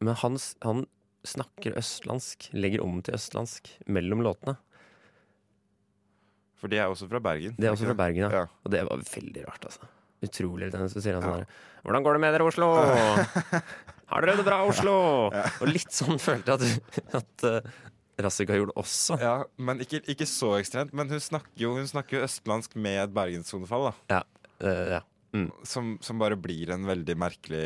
men 0.00 0.16
han, 0.22 0.38
han 0.64 0.84
snakker 1.28 1.76
østlandsk, 1.78 2.48
legger 2.56 2.82
om 2.82 3.02
til 3.04 3.18
østlandsk 3.18 3.74
mellom 3.92 4.24
låtene. 4.24 4.56
For 6.62 6.72
de 6.72 6.78
er 6.78 6.88
også 6.88 7.08
fra 7.10 7.20
Bergen. 7.22 7.56
Det 7.58 7.68
er 7.68 7.74
også 7.74 7.90
fra 7.90 7.98
Bergen, 7.98 8.24
ja. 8.24 8.44
Ja. 8.44 8.62
Og 8.64 8.72
det 8.72 8.84
var 8.88 9.04
veldig 9.04 9.44
rart, 9.48 9.66
altså. 9.68 9.88
Utrolig 10.22 10.68
irriterende. 10.68 10.92
Så 10.92 11.02
sier 11.04 11.18
han 11.18 11.24
sånn 11.26 11.40
her 11.42 11.46
Hvordan 11.82 12.04
går 12.06 12.18
det 12.18 12.22
med 12.22 12.36
dere, 12.36 12.46
Oslo? 12.46 12.68
Har 14.12 14.26
dere 14.26 14.36
det 14.38 14.44
bra, 14.46 14.60
Oslo? 14.68 14.96
Og 15.62 15.70
litt 15.70 15.90
sånn 15.94 16.20
følte 16.22 16.54
jeg 16.54 16.76
at, 16.78 17.22
at 17.22 17.46
uh, 17.48 17.80
Rassika 18.22 18.54
gjorde 18.58 18.74
også. 18.78 19.16
Ja, 19.22 19.36
men 19.58 19.80
ikke, 19.82 20.02
ikke 20.12 20.28
så 20.28 20.52
ekstremt. 20.58 20.92
Men 20.96 21.10
hun 21.10 21.22
snakker 21.22 21.64
jo, 21.64 21.72
hun 21.78 21.88
snakker 21.88 22.18
jo 22.20 22.26
østlandsk 22.26 22.76
med 22.76 23.00
et 23.06 23.14
bergenssonefall, 23.16 23.88
da. 24.10 24.22
Eh, 24.62 24.92
ja. 24.98 25.00
Som, 25.64 25.94
som 26.04 26.18
bare 26.20 26.36
blir 26.36 26.74
en 26.74 26.84
veldig 26.84 27.14
merkelig, 27.16 27.62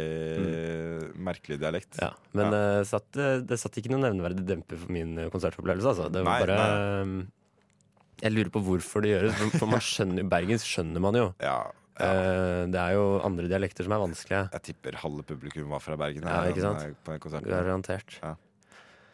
merkelig 1.19 1.59
dialekt. 1.59 1.99
ja. 1.99 2.12
Men 2.38 2.55
eh, 2.55 2.83
satt, 2.87 3.09
eh, 3.19 3.40
det 3.42 3.59
satt 3.59 3.75
ikke 3.81 3.90
noen 3.90 4.07
nevneverdig 4.07 4.45
demper 4.47 4.79
for 4.79 4.92
min 4.95 5.16
konsertopplevelse, 5.35 5.97
altså. 5.97 6.07
Det 6.14 6.23
var 6.23 6.31
Nei, 6.31 6.45
bare 6.47 6.61
eh, 7.03 7.16
Jeg 8.23 8.37
lurer 8.37 8.53
på 8.55 8.62
hvorfor 8.69 9.03
det 9.03 9.16
gjøres, 9.16 9.35
for, 9.40 9.59
for 9.64 9.75
man 9.75 9.83
skjønner 9.90 10.31
bergensk 10.31 10.71
skjønner 10.77 11.03
man 11.09 11.19
jo. 11.19 11.27
Ja, 11.42 11.59
ja. 11.98 12.11
Eh, 12.12 12.66
det 12.72 12.80
er 12.82 12.92
jo 12.96 13.04
andre 13.24 13.48
dialekter 13.48 13.87
som 13.87 13.92
er 13.96 14.02
vanskelige. 14.02 14.42
Jeg 14.52 14.62
tipper 14.70 14.98
halve 15.02 15.22
publikum 15.26 15.68
var 15.72 15.80
fra 15.85 15.96
Bergen. 15.96 16.22
Ja, 16.28 16.42
ikke 16.50 16.64
sant? 16.64 16.98
På 17.04 17.12
den 17.14 17.20
konserten. 17.24 17.48
Garantert. 17.50 18.18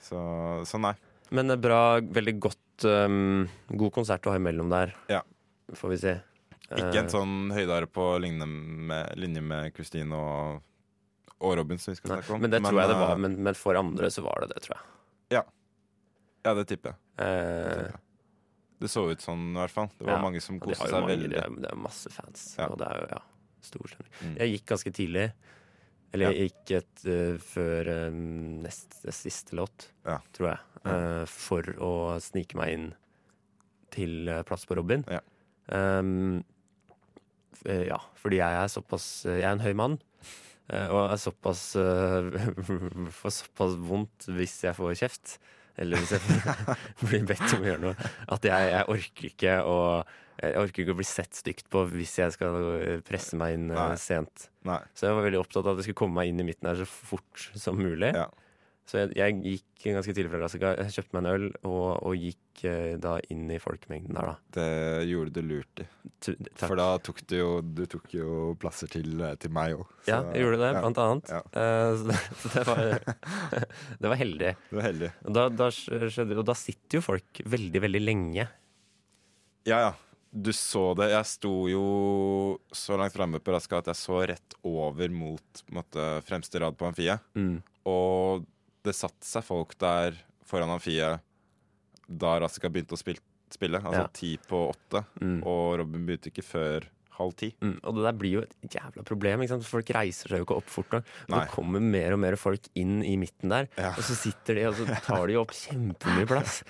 Så, 0.02 0.18
så 0.66 0.80
nei. 0.82 0.94
Men 1.32 1.48
det 1.48 1.56
er 1.58 1.62
bra, 1.64 1.80
veldig 2.02 2.34
godt 2.42 2.84
um, 2.84 3.46
God 3.70 3.92
konsert 3.94 4.26
å 4.26 4.34
ha 4.34 4.40
imellom 4.40 4.68
der, 4.72 4.92
Ja. 5.08 5.22
får 5.78 5.94
vi 5.94 5.96
si. 6.02 6.14
Ikke 6.72 6.88
Eh, 6.94 6.98
en 7.02 7.08
sånn 7.12 7.50
høydare 7.52 7.86
på 7.86 8.04
med, 8.88 9.12
linje 9.20 9.42
med 9.44 9.74
Christine 9.76 10.12
og, 10.16 10.62
og 11.40 11.56
Robin, 11.58 11.78
som 11.78 11.92
vi 11.92 11.96
skal 12.00 12.14
snakke 12.16 12.32
om. 12.34 12.40
Men 12.40 12.50
det 12.50 12.62
tror 12.64 12.80
jeg 12.80 12.88
det 12.88 12.96
var. 12.96 13.12
eh, 13.12 13.20
Men, 13.20 13.36
men 13.44 13.54
for 13.54 13.76
andre 13.76 14.08
så 14.10 14.22
var 14.24 14.40
det 14.44 14.54
det, 14.54 14.62
tror 14.64 14.76
jeg. 14.78 15.44
Ja, 16.44 16.54
det 16.58 16.64
tipper 16.66 16.90
jeg. 16.90 16.98
Eh, 17.22 17.92
Det 17.92 17.92
så 18.90 19.04
ut 19.10 19.20
sånn, 19.22 19.50
i 19.52 19.58
hvert 19.60 19.70
fall. 19.74 19.88
Det 19.98 20.06
var 20.06 20.16
Ja, 20.18 20.22
mange 20.22 20.40
som 20.42 20.58
koste 20.60 20.86
seg 20.88 20.92
mange, 20.96 21.12
veldig. 21.14 21.30
det, 21.30 21.42
er, 21.44 21.56
det 21.62 21.70
er 21.70 21.76
masse 21.76 22.10
fans, 22.10 22.56
Ja. 22.58 22.66
og 22.68 22.78
det 22.78 22.86
er 22.88 23.00
jo 23.02 23.06
ja, 23.12 23.20
stor 23.62 23.88
stemning. 23.92 24.12
Mm. 24.22 24.36
Jeg 24.40 24.52
gikk 24.56 24.66
ganske 24.72 24.92
tidlig. 24.92 25.26
Eller 26.12 26.32
jeg 26.32 26.50
gikk 26.50 26.70
et, 26.76 27.04
uh, 27.08 27.38
før 27.40 27.88
uh, 27.88 28.10
nest 28.66 28.98
det 29.04 29.14
siste 29.16 29.56
låt, 29.56 29.86
tror 30.36 30.48
jeg. 30.50 30.58
eh, 30.84 31.24
for 31.30 31.62
å 31.80 31.92
snike 32.20 32.56
meg 32.58 32.72
inn 32.74 32.88
til 33.94 34.28
plass 34.48 34.66
på 34.66 34.76
Robin. 34.76 35.04
Ja. 35.08 35.20
Um, 35.72 36.42
ja, 37.64 37.98
fordi 38.18 38.40
jeg 38.40 38.56
er 38.58 38.66
såpass 38.72 39.04
Jeg 39.28 39.44
er 39.46 39.52
en 39.54 39.60
høy 39.62 39.72
mann. 39.78 39.98
Og 40.72 40.98
er 41.12 41.16
såpass 41.20 41.76
får 43.20 43.34
såpass 43.36 43.76
vondt 43.78 44.26
hvis 44.32 44.56
jeg 44.64 44.74
får 44.78 44.94
kjeft. 44.98 45.36
Eller 45.80 46.02
hvis 46.02 46.12
jeg 46.12 46.76
blir 47.06 47.24
bedt 47.30 47.46
om 47.56 47.62
å 47.64 47.68
gjøre 47.70 47.82
noe. 47.86 48.10
At 48.34 48.44
jeg, 48.44 48.68
jeg 48.74 48.88
orker 48.96 49.28
ikke 49.30 49.54
å 49.64 49.78
Jeg 50.42 50.58
orker 50.58 50.82
ikke 50.82 50.94
å 50.94 50.98
bli 50.98 51.06
sett 51.06 51.36
stygt 51.38 51.68
på 51.70 51.84
hvis 51.92 52.16
jeg 52.18 52.34
skal 52.34 52.56
presse 53.06 53.36
meg 53.38 53.56
inn 53.58 53.68
eh, 53.70 53.78
Nei. 53.78 53.98
sent. 54.00 54.48
Nei. 54.66 54.80
Så 54.96 55.06
jeg 55.06 55.16
var 55.18 55.26
veldig 55.28 55.40
opptatt 55.42 55.66
av 55.66 55.74
at 55.74 55.82
jeg 55.82 55.90
skulle 55.90 56.00
komme 56.02 56.18
meg 56.20 56.32
inn 56.32 56.42
i 56.42 56.46
midten 56.48 56.70
her 56.70 56.80
så 56.82 56.88
fort 56.88 57.50
som 57.54 57.78
mulig. 57.78 58.10
Ja. 58.16 58.26
Så 58.88 58.98
jeg, 58.98 59.12
jeg 59.16 59.36
gikk 59.40 59.84
ganske 59.94 60.12
tidlig 60.12 60.30
fra 60.32 60.40
Jessica. 60.42 60.72
Jeg 60.80 60.94
kjøpte 60.96 61.14
meg 61.14 61.22
en 61.22 61.28
øl 61.30 61.44
og, 61.68 61.86
og 62.02 62.16
gikk 62.18 62.64
eh, 62.68 62.94
da 63.00 63.14
inn 63.32 63.46
i 63.54 63.60
folkemengden 63.62 64.18
der, 64.18 64.32
da. 64.32 64.34
Det 64.56 65.06
gjorde 65.08 65.34
du 65.36 65.40
lurt 65.46 65.82
i. 65.84 65.86
Tu, 66.22 66.30
takk. 66.34 66.66
For 66.66 66.78
da 66.78 66.88
tok 67.02 67.22
du 67.30 67.34
jo 67.38 67.48
Du 67.62 67.82
tok 67.90 68.12
jo 68.14 68.52
plasser 68.60 68.90
til, 68.92 69.14
eh, 69.22 69.36
til 69.40 69.54
meg 69.54 69.78
òg. 69.78 69.86
ja, 70.10 70.20
jeg 70.34 70.44
gjorde 70.44 70.60
det, 70.64 70.70
blant 70.80 71.02
annet. 71.06 71.32
Ja. 71.32 71.42
Eh, 71.62 71.94
så 71.96 72.10
det, 72.10 72.20
så 72.42 72.52
det, 72.56 72.66
var, 72.68 72.84
det 74.02 74.12
var 74.14 74.22
heldig. 74.24 74.54
Du 74.68 74.78
var 74.80 74.88
heldig. 74.90 75.12
Og 75.24 75.38
da, 75.38 75.48
da 75.62 75.72
skjedde, 75.78 76.40
og 76.42 76.46
da 76.50 76.58
sitter 76.58 77.00
jo 77.00 77.06
folk 77.06 77.44
veldig, 77.56 77.84
veldig 77.86 78.02
lenge. 78.02 78.48
Ja, 79.68 79.84
ja. 79.88 79.92
Du 80.32 80.48
så 80.56 80.90
det. 80.96 81.10
Jeg 81.12 81.28
sto 81.28 81.56
jo 81.68 81.82
så 82.72 82.96
langt 82.96 83.12
framme 83.12 83.38
på 83.38 83.52
Raska 83.52 83.82
at 83.82 83.90
jeg 83.92 84.00
så 84.00 84.22
rett 84.30 84.56
over 84.64 85.12
mot 85.12 85.60
på 85.60 85.74
en 85.74 85.82
måte, 85.82 86.06
fremste 86.24 86.62
rad 86.62 86.78
på 86.80 86.88
amfiet. 86.88 87.20
Mm. 87.36 87.58
Og 87.88 88.46
det 88.84 88.94
satte 88.98 89.26
seg 89.26 89.44
folk 89.46 89.76
der 89.78 90.16
foran 90.48 90.72
amfiet 90.74 91.20
da 92.08 92.34
Razika 92.42 92.68
begynte 92.72 92.96
å 92.96 93.00
spil 93.00 93.20
spille. 93.52 93.78
Altså 93.84 94.00
Ja. 94.06 94.08
ti 94.16 94.38
på 94.48 94.64
åtte. 94.72 95.04
Mm. 95.20 95.42
Og 95.44 95.78
Robin 95.82 96.06
begynte 96.08 96.30
ikke 96.32 96.42
før 96.44 96.86
halv 97.18 97.34
ti. 97.36 97.50
Mm, 97.60 97.74
og 97.84 97.94
det 97.98 98.02
der 98.06 98.14
blir 98.16 98.32
jo 98.32 98.40
et 98.40 98.54
jævla 98.72 99.02
problem. 99.04 99.42
Ikke 99.44 99.52
sant? 99.52 99.66
Folk 99.68 99.90
reiser 99.92 100.30
seg 100.32 100.38
jo 100.40 100.46
ikke 100.46 100.56
opp 100.56 100.70
fort 100.72 100.90
nok. 100.96 101.04
Og 101.28 101.34
det 101.36 101.50
kommer 101.52 101.82
mer 101.84 102.14
og 102.16 102.18
mer 102.24 102.36
folk 102.40 102.64
inn 102.74 103.02
i 103.04 103.12
midten 103.20 103.52
der, 103.52 103.68
Ja. 103.76 103.90
og 103.92 104.00
så 104.02 104.16
sitter 104.16 104.54
de 104.56 104.64
og 104.70 104.74
så 104.80 104.86
tar 105.04 105.26
de 105.28 105.36
opp 105.36 105.52
kjempemye 105.52 106.26
plass. 106.26 106.62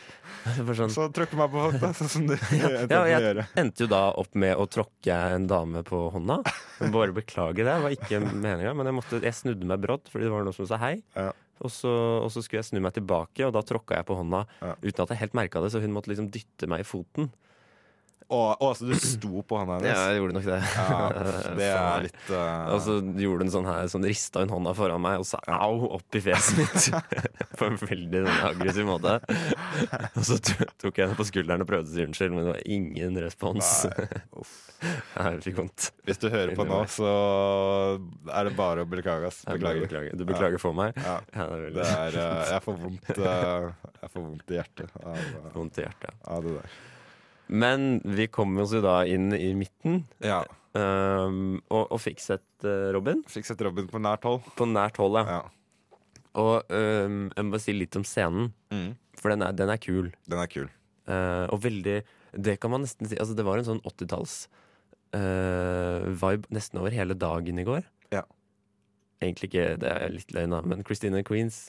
Sånn, 0.74 0.90
Så 0.90 1.06
tråkker 1.14 1.38
meg 1.38 1.52
på 1.54 1.62
hånda, 1.70 1.92
sånn 1.94 2.10
som 2.10 2.26
du 2.26 2.34
ja, 2.58 2.82
opp 2.82 2.90
jeg 2.90 3.46
endte 3.62 3.84
jo 3.84 3.86
da 3.86 4.02
opp 4.18 4.34
med 4.34 4.56
å 4.58 4.66
tråkke 4.66 5.14
en 5.36 5.46
dame 5.46 5.84
på 5.86 6.10
hånda. 6.10 6.40
Bare 6.90 7.14
beklage 7.14 7.62
det, 7.62 7.70
det 7.70 7.82
var 7.86 7.94
ikke 7.94 8.18
meninga. 8.26 8.74
Men 8.74 8.90
jeg, 8.90 8.94
måtte, 8.98 9.22
jeg 9.22 9.38
snudde 9.38 9.64
meg 9.64 9.80
brått 9.86 10.10
fordi 10.10 10.26
det 10.26 10.32
var 10.34 10.42
noen 10.42 10.58
som 10.58 10.66
sa 10.66 10.76
hei. 10.82 10.96
Og 11.60 11.70
så, 11.70 11.90
og 12.24 12.30
så 12.32 12.42
skulle 12.42 12.58
jeg 12.62 12.64
snu 12.70 12.80
meg 12.80 12.94
tilbake, 12.96 13.44
og 13.46 13.52
da 13.52 13.60
tråkka 13.62 13.94
jeg 14.00 14.06
på 14.08 14.16
hånda 14.18 14.46
Ja. 14.62 14.74
uten 14.82 15.02
at 15.04 15.08
jeg 15.10 15.18
helt 15.18 15.34
merka 15.34 15.60
det, 15.62 15.70
så 15.72 15.80
hun 15.80 15.92
måtte 15.92 16.08
liksom 16.08 16.30
dytte 16.32 16.66
meg 16.66 16.80
i 16.80 16.88
foten. 16.88 17.30
Å, 18.28 18.40
og, 18.54 18.64
altså, 18.68 18.88
du 18.88 18.94
sto 18.96 19.42
på 19.46 19.58
hånda 19.60 19.78
hennes? 19.78 19.90
Ja, 19.90 20.08
jeg 20.10 20.20
gjorde 20.20 20.36
nok 20.38 20.46
det. 20.48 20.58
Ja, 20.76 20.98
det 21.58 21.68
er 21.68 22.06
litt 22.06 22.30
uh... 22.30 22.72
Og 22.74 22.82
så 22.84 22.96
gjorde 23.24 23.46
hun 23.46 23.54
sånn 23.54 23.68
her, 23.68 23.90
sånn 23.92 24.06
rista 24.08 24.44
hun 24.44 24.54
hånda 24.54 24.74
foran 24.78 25.02
meg 25.04 25.22
og 25.22 25.28
sa 25.28 25.40
au 25.58 25.88
opp 25.98 26.18
i 26.18 26.22
fjeset 26.24 26.60
mitt. 26.60 27.22
på 27.58 27.68
en 27.68 27.78
veldig 27.80 28.24
sånn, 28.26 28.42
aggressiv 28.50 28.88
måte. 28.88 29.18
Og 30.18 30.26
så 30.26 30.38
tok 30.42 30.98
jeg 30.98 31.06
henne 31.06 31.18
på 31.18 31.26
skulderen 31.28 31.64
og 31.64 31.68
prøvde 31.68 31.90
å 31.90 31.94
si 31.94 32.04
unnskyld, 32.06 32.34
men 32.34 32.46
det 32.46 32.54
var 32.54 32.62
ingen 32.76 33.18
respons. 33.22 33.72
Nei, 33.88 34.22
uff. 34.42 34.54
Jeg 35.14 35.42
fikk 35.44 35.58
vondt. 35.60 35.88
Hvis 36.06 36.20
du 36.22 36.28
hører 36.32 36.54
på 36.58 36.66
nå, 36.66 36.80
så 36.90 37.10
er 38.32 38.48
det 38.48 38.54
bare 38.58 38.84
å 38.84 38.88
beklage. 38.88 39.30
ass. 39.30 39.42
Beklager. 39.46 39.84
beklager. 39.86 40.16
Du 40.18 40.24
beklager 40.28 40.62
for 40.62 40.76
meg? 40.76 40.96
Ja, 40.98 41.20
Ja, 41.36 41.46
det 41.52 41.68
er 41.68 41.76
det 41.76 41.88
er, 41.88 42.16
uh, 42.18 42.40
jeg 42.50 42.64
får 42.64 42.78
vondt 42.80 43.12
uh, 43.18 43.92
Jeg 44.00 44.12
får 44.14 44.24
vondt 44.24 44.50
i 44.50 44.58
hjertet 44.58 44.96
av, 45.02 45.20
vondt 45.54 45.78
i 45.78 45.86
hjertet. 45.86 46.16
av 46.26 46.46
det 46.46 46.56
der. 46.58 46.80
Men 47.52 48.00
vi 48.08 48.26
kom 48.32 48.54
oss 48.62 48.72
jo 48.72 48.80
da 48.84 49.02
inn 49.04 49.28
i 49.36 49.50
midten 49.58 50.02
Ja. 50.24 50.38
um, 50.72 51.58
og, 51.68 51.90
og 51.92 52.00
fikk 52.00 52.22
sett 52.24 52.64
eh, 52.64 52.88
Robin 52.96 53.20
Fikk 53.28 53.44
sett 53.50 53.60
Robin 53.66 53.90
på 53.92 54.00
nært 54.00 54.24
hold. 54.24 54.46
på 54.56 54.64
nært 54.70 54.96
hold. 55.02 55.18
Ja. 55.20 55.42
Ja. 55.42 55.92
Og 56.40 56.64
um, 56.72 57.26
jeg 57.36 57.44
må 57.44 57.52
bare 57.52 57.60
si 57.66 57.74
litt 57.76 57.96
om 58.00 58.06
scenen, 58.08 58.52
Mm. 58.72 58.94
for 59.20 59.28
den 59.34 59.42
er, 59.44 59.52
den 59.52 59.68
er 59.68 59.76
kul. 59.82 60.08
Den 60.26 60.40
er 60.40 60.48
kul. 60.48 60.70
Uh, 61.04 61.44
og 61.52 61.60
veldig 61.66 61.98
Det 62.40 62.54
kan 62.62 62.70
man 62.72 62.84
nesten 62.86 63.08
si 63.10 63.16
Altså 63.18 63.34
Det 63.36 63.44
var 63.44 63.58
en 63.58 63.66
sånn 63.66 63.80
80-talls 63.84 64.46
eh, 65.12 66.04
vibe 66.22 66.48
nesten 66.54 66.78
over 66.80 66.94
hele 66.94 67.12
dagen 67.18 67.58
i 67.60 67.64
går. 67.66 67.82
Ja. 68.14 68.22
Egentlig 69.20 69.50
ikke, 69.52 69.66
det 69.82 69.90
er 69.92 70.14
litt 70.14 70.32
løgn, 70.34 70.54
da, 70.56 70.62
men 70.64 70.80
Christina 70.86 71.20
Queens 71.26 71.66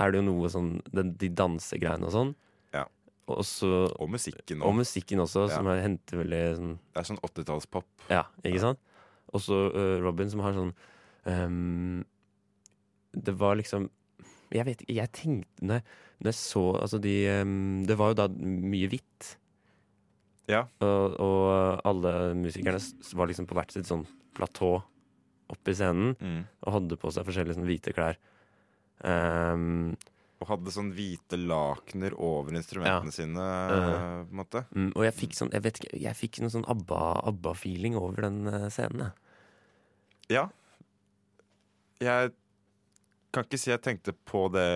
er 0.00 0.12
det 0.12 0.20
jo 0.22 0.26
noe 0.30 0.48
sånn 0.52 0.70
den, 0.92 1.12
De 1.20 1.28
dansegreiene 1.28 2.08
og 2.08 2.14
sånn. 2.14 2.32
Ja. 2.74 2.86
Og, 3.28 3.40
så, 3.44 3.68
Og 3.98 4.08
musikken 4.12 4.60
og 4.62 4.74
musikken 4.78 5.18
også, 5.18 5.48
Ja. 5.48 5.56
som 5.56 5.66
er, 5.66 5.80
henter 5.82 6.20
veldig 6.22 6.42
sånn 6.56 6.74
Det 6.94 7.00
er 7.00 7.06
sånn 7.08 7.18
80-tallspop. 7.26 7.84
Ja, 8.10 8.24
ikke 8.44 8.60
sant? 8.62 8.78
Og 9.34 9.40
så 9.42 9.56
eh, 9.74 9.96
Robin 10.04 10.30
som 10.30 10.40
har 10.44 10.54
sånn 10.54 10.70
um, 11.26 12.04
Det 13.12 13.34
var 13.34 13.56
liksom 13.58 13.88
Jeg 14.54 14.64
vet 14.68 14.84
ikke, 14.84 14.94
jeg 14.94 15.10
tenkte 15.12 15.66
Når 15.66 15.80
jeg, 15.80 15.84
når 16.22 16.30
jeg 16.30 16.38
så 16.38 16.62
Altså 16.80 17.00
de 17.02 17.16
um, 17.42 17.82
Det 17.88 17.96
var 17.98 18.12
jo 18.14 18.18
da 18.22 18.28
mye 18.30 18.88
hvitt. 18.94 19.32
Ja. 20.46 20.68
Og, 20.78 21.16
og 21.18 21.80
alle 21.84 22.12
musikerne 22.38 22.78
var 23.18 23.26
liksom 23.26 23.48
på 23.50 23.56
hvert 23.58 23.72
sitt 23.74 23.88
sånn 23.90 24.06
platå 24.38 24.76
oppe 25.50 25.70
i 25.70 25.74
scenen 25.74 26.14
Mm. 26.22 26.44
og 26.62 26.72
hadde 26.76 26.96
på 27.02 27.10
seg 27.14 27.26
forskjellige 27.26 27.54
sånn 27.58 27.66
hvite 27.66 27.92
klær. 27.94 28.16
Ehm, 29.06 29.96
Og 30.40 30.48
hadde 30.50 30.68
sånn 30.74 30.90
hvite 30.92 31.38
lakener 31.40 32.12
over 32.20 32.52
instrumentene 32.52 33.12
sine, 33.14 33.40
Uh-huh. 33.40 33.92
eh, 33.92 34.24
på 34.26 34.30
en 34.34 34.40
måte. 34.42 34.64
mm, 34.74 34.90
og 34.94 35.04
jeg 35.06 35.14
fikk 35.14 35.32
sånn 35.38 35.52
Jeg 35.52 35.62
vet 35.64 35.78
ikke, 35.80 36.00
jeg 36.02 36.14
fikk 36.14 36.40
noen 36.42 36.52
sånn 36.52 36.66
ABBA- 36.68 37.22
ABBA-feeling 37.30 37.96
over 37.96 38.20
den 38.28 38.46
eh, 38.46 38.68
scenen. 38.68 39.12
Ja. 40.28 40.48
Jeg 42.02 42.32
kan 43.32 43.44
ikke 43.44 43.58
si 43.60 43.70
jeg 43.70 43.82
tenkte 43.84 44.12
på 44.28 44.46
det 44.52 44.66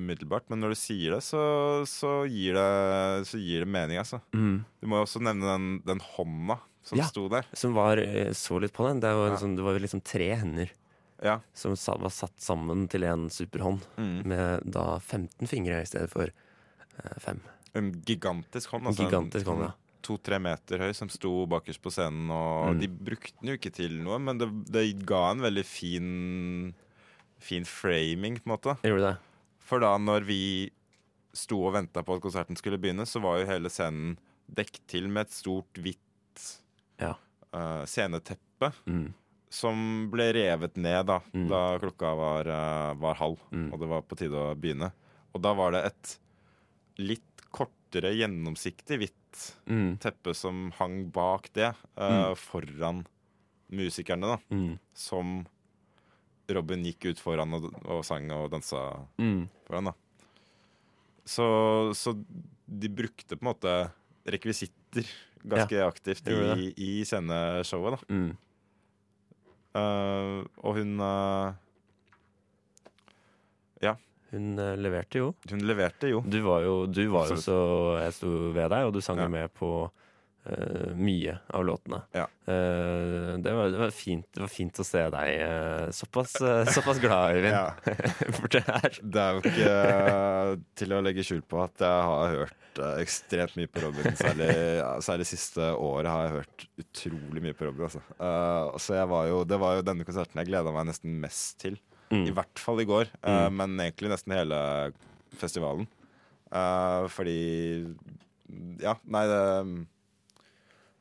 umiddelbart, 0.00 0.44
men 0.52 0.60
når 0.62 0.72
du 0.74 0.78
sier 0.80 1.16
det, 1.16 1.22
så, 1.24 1.40
så, 1.88 2.12
gir, 2.28 2.56
det, 2.56 3.26
så 3.28 3.40
gir 3.40 3.64
det 3.64 3.68
mening, 3.68 3.98
altså. 4.00 4.20
Du 4.32 4.86
må 4.88 5.00
jo 5.00 5.06
også 5.06 5.20
nevne 5.24 5.44
den, 5.48 5.66
den 5.88 6.00
hånda 6.00 6.58
som 6.84 6.98
Ja. 6.98 7.04
sto 7.08 7.28
der. 7.32 7.44
Som 7.54 7.74
var 7.76 7.96
eh, 8.00 8.32
Så 8.36 8.58
litt 8.60 8.72
på 8.72 8.86
den. 8.88 9.00
Det 9.00 9.12
var, 9.12 9.30
Ja. 9.34 9.36
sånn, 9.40 9.56
det 9.56 9.64
var 9.64 9.78
liksom 9.78 10.02
tre 10.04 10.30
hender. 10.36 10.70
Ja. 11.22 11.38
som 11.54 11.74
var 12.02 12.10
satt 12.10 12.40
sammen 12.42 12.88
til 12.90 13.04
en 13.04 13.28
superhånd 13.30 13.80
Mm. 13.96 14.24
med 14.26 14.64
da 14.72 14.98
15 14.98 15.46
fingre 15.48 15.82
i 15.82 15.86
stedet 15.86 16.10
for 16.10 16.24
eh, 16.28 17.18
fem. 17.20 17.40
En 17.74 17.92
gigantisk 18.04 18.70
hånd. 18.74 18.86
Altså 18.86 19.06
gigantisk 19.08 19.46
hånd, 19.46 19.62
ja. 19.62 19.72
To-tre 20.02 20.38
meter 20.42 20.78
høy, 20.82 20.92
som 20.94 21.08
sto 21.08 21.46
bakerst 21.46 21.80
på 21.80 21.90
scenen. 21.94 22.28
Og 22.30 22.74
Mm. 22.74 22.80
de 22.80 22.88
brukte 22.88 23.32
den 23.40 23.48
jo 23.50 23.56
ikke 23.56 23.72
til 23.72 23.92
noe, 24.02 24.18
men 24.18 24.36
det, 24.38 24.48
det 24.70 25.06
ga 25.06 25.30
en 25.30 25.40
veldig 25.40 25.64
fin, 25.64 26.74
fin 27.38 27.64
framing, 27.64 28.40
på 28.42 28.50
en 28.50 28.56
måte. 28.56 28.76
Gjorde 28.82 29.12
det. 29.12 29.18
For 29.60 29.78
da 29.78 29.96
når 29.98 30.24
vi 30.26 30.70
sto 31.32 31.62
og 31.64 31.72
venta 31.74 32.02
på 32.02 32.16
at 32.16 32.20
konserten 32.20 32.56
skulle 32.58 32.78
begynne, 32.82 33.06
så 33.06 33.22
var 33.22 33.38
jo 33.40 33.46
hele 33.46 33.70
scenen 33.70 34.18
dekket 34.52 34.82
til 34.88 35.08
med 35.08 35.28
et 35.28 35.30
stort, 35.32 35.72
hvitt 35.80 36.58
Ja. 37.00 37.14
uh, 37.54 37.84
sceneteppe. 37.86 38.72
Mm. 38.86 39.14
Som 39.52 40.08
ble 40.12 40.30
revet 40.32 40.78
ned 40.80 41.06
da, 41.10 41.18
Mm. 41.34 41.48
da 41.50 41.78
klokka 41.78 42.14
var, 42.16 42.48
eh, 42.48 42.94
var 42.96 43.14
halv, 43.20 43.38
Mm. 43.52 43.72
og 43.72 43.80
det 43.80 43.88
var 43.88 44.02
på 44.02 44.16
tide 44.16 44.32
å 44.32 44.54
begynne. 44.56 44.92
Og 45.34 45.42
da 45.42 45.52
var 45.54 45.72
det 45.72 45.84
et 45.90 46.18
litt 46.98 47.42
kortere, 47.52 48.14
gjennomsiktig 48.16 48.98
hvitt 48.98 49.42
Mm. 49.68 49.98
teppe 50.00 50.34
som 50.34 50.70
hang 50.78 51.10
bak 51.10 51.50
det, 51.52 51.74
eh, 51.96 52.34
foran 52.34 53.04
musikerne, 53.70 54.20
da. 54.36 54.38
Mm. 54.50 54.78
Som 54.94 55.46
Robin 56.48 56.82
gikk 56.84 57.06
ut 57.12 57.18
foran 57.20 57.52
og, 57.54 57.72
og 57.86 58.04
sang 58.04 58.30
og 58.30 58.50
dansa 58.50 59.06
Mm. 59.18 59.48
foran, 59.68 59.84
da. 59.84 59.92
Så, 61.24 61.92
så 61.94 62.12
de 62.66 62.88
brukte 62.88 63.36
på 63.36 63.42
en 63.42 63.54
måte 63.54 63.92
rekvisitter 64.26 65.06
ganske 65.46 65.76
aktivt 65.86 66.26
i, 66.28 66.72
i 66.76 67.04
sceneshowet, 67.04 68.00
da. 68.00 68.36
Eh, 69.74 70.44
og 70.62 70.78
hun 70.78 70.96
eh, 71.00 71.52
Hun 74.32 74.54
uh, 74.56 74.72
leverte 74.80 75.20
jo. 75.20 75.34
Hun 75.50 75.60
leverte 75.68 76.08
jo. 76.08 76.22
Du 76.24 76.38
var 76.40 76.62
jo, 76.64 76.86
du 76.88 77.02
var 77.12 77.28
jo 77.28 77.36
så 77.36 77.56
Jeg 78.00 78.14
sto 78.16 78.30
ved 78.56 78.70
deg, 78.72 78.86
og 78.88 78.94
du 78.96 79.02
sang 79.04 79.18
Ja. 79.20 79.26
med 79.28 79.52
på 79.52 79.90
eh, 80.46 80.92
mye 80.98 81.34
av 81.54 81.64
låtene. 81.68 82.00
Ja. 82.16 82.24
Uh, 82.42 83.38
det, 83.38 83.52
var, 83.54 83.68
det, 83.70 83.78
var 83.78 83.92
fint, 83.94 84.26
det 84.34 84.42
var 84.42 84.50
fint 84.50 84.80
å 84.82 84.84
se 84.86 85.02
deg 85.14 85.28
uh, 85.46 85.90
såpass, 85.94 86.32
såpass 86.74 86.98
glad, 87.02 87.36
Øyvind. 87.36 87.54
Ja. 87.54 87.68
For 88.38 88.50
det 88.50 88.62
er 88.66 88.98
Det 89.02 89.22
er 89.22 89.36
jo 89.36 89.44
ikke 89.52 89.76
til 90.82 90.96
å 90.96 91.00
legge 91.06 91.24
skjul 91.26 91.44
på 91.46 91.62
at 91.62 91.84
jeg 91.86 92.08
har 92.08 92.34
hørt 92.40 92.82
ekstremt 92.98 93.54
mye 93.60 93.68
på 93.70 93.84
Robin. 93.84 94.10
Særlig, 94.16 94.50
særlig 95.04 95.28
siste 95.28 95.70
året 95.76 96.08
har 96.10 96.26
jeg 96.26 96.34
hørt 96.40 96.66
utrolig 96.82 97.42
mye 97.44 97.56
på 97.58 97.68
Robin. 97.68 97.84
Altså. 97.86 98.00
Så 98.80 98.96
var 99.12 99.26
jo, 99.28 99.42
det 99.44 99.58
var 99.60 99.76
jo 99.78 99.84
denne 99.86 100.06
konserten 100.08 100.40
jeg 100.40 100.48
gleda 100.48 100.72
meg 100.72 100.88
nesten 100.88 101.18
mest 101.20 101.58
til. 101.60 101.76
mm, 102.10 102.24
I 102.30 102.32
hvert 102.36 102.62
fall 102.64 102.80
i 102.80 102.88
går, 102.88 103.12
Mm. 103.22 103.58
men 103.60 103.76
egentlig 103.84 104.10
nesten 104.14 104.34
hele 104.34 104.58
festivalen. 105.36 105.84
Fordi 107.12 107.36
Ja, 108.82 108.96
nei, 109.08 109.22
det 109.30 109.42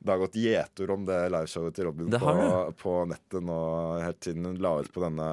det 0.01 0.09
har 0.15 0.17
gått 0.23 0.35
gjetord 0.41 0.89
om 0.95 1.03
det 1.05 1.17
liveshowet 1.31 1.75
til 1.77 1.85
Robin 1.85 2.09
på, 2.09 2.73
på 2.81 2.93
nettet 3.11 3.43
nå 3.45 3.57
helt 4.01 4.23
siden 4.25 4.45
hun 4.49 4.57
la 4.63 4.71
ut 4.81 4.91
på 4.93 5.03
denne 5.03 5.27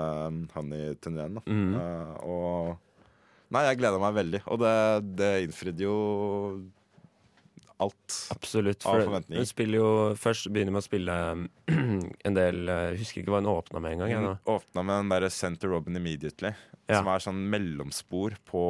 Honey-turneen. 0.54 1.40
mm. 1.46 1.70
Uh, 1.74 2.14
og 2.28 2.76
Nei, 3.50 3.62
jeg 3.64 3.78
gleda 3.80 3.96
meg 4.02 4.12
veldig, 4.12 4.42
og 4.52 4.58
det, 4.60 4.72
det 5.16 5.30
innfridde 5.46 5.86
jo 5.86 5.94
alt. 7.78 8.16
Absolutt. 8.34 8.82
Av 8.90 8.98
forventninger. 9.06 9.38
hun 9.40 9.46
spiller 9.48 9.78
jo 9.78 9.90
først 10.18 10.48
begynner 10.52 10.74
med 10.74 10.82
å 10.82 10.86
spille 10.88 11.14
en 12.28 12.36
del 12.36 12.58
eh, 12.68 12.88
Jeg 12.92 12.98
husker 13.04 13.22
ikke 13.22 13.32
hva 13.32 13.40
hun 13.40 13.50
åpna 13.52 13.80
med 13.84 13.94
engang. 13.94 14.26
Hun 14.26 14.56
åpna 14.58 14.82
med 14.84 14.94
den 15.04 15.12
derre 15.14 15.30
'Send 15.32 15.60
to 15.62 15.70
Robin 15.70 15.96
Immediately', 16.00 16.54
Ja. 16.88 16.98
som 17.02 17.08
er 17.12 17.20
sånn 17.20 17.40
mellomspor 17.52 18.34
på, 18.48 18.62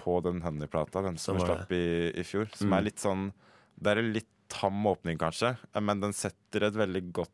på 0.00 0.18
den 0.24 0.42
Honey-plata, 0.42 1.02
den 1.04 1.16
som 1.20 1.38
som 1.38 1.46
slapp 1.46 1.70
i, 1.72 2.10
i 2.16 2.22
fjor. 2.24 2.48
Som 2.56 2.68
Mm. 2.72 2.78
er 2.78 2.82
litt 2.90 2.98
sånn 2.98 3.32
Det 3.82 3.96
er 3.96 4.02
litt 4.02 4.28
tam 4.52 4.84
åpning, 4.86 5.16
kanskje, 5.20 5.54
men 5.80 6.00
den 6.02 6.12
setter 6.16 6.68
et 6.68 6.74
veldig 6.78 7.06
godt 7.16 7.30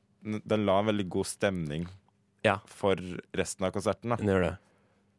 Den 0.49 0.65
la 0.67 0.81
en 0.81 0.89
veldig 0.91 1.05
god 1.15 1.27
stemning 1.31 1.85
Ja. 2.45 2.57
for 2.67 2.97
resten 3.39 3.67
av 3.67 3.73
konserten. 3.75 4.11
da 4.11 4.17
gjør 4.23 4.43
det. 4.49 4.59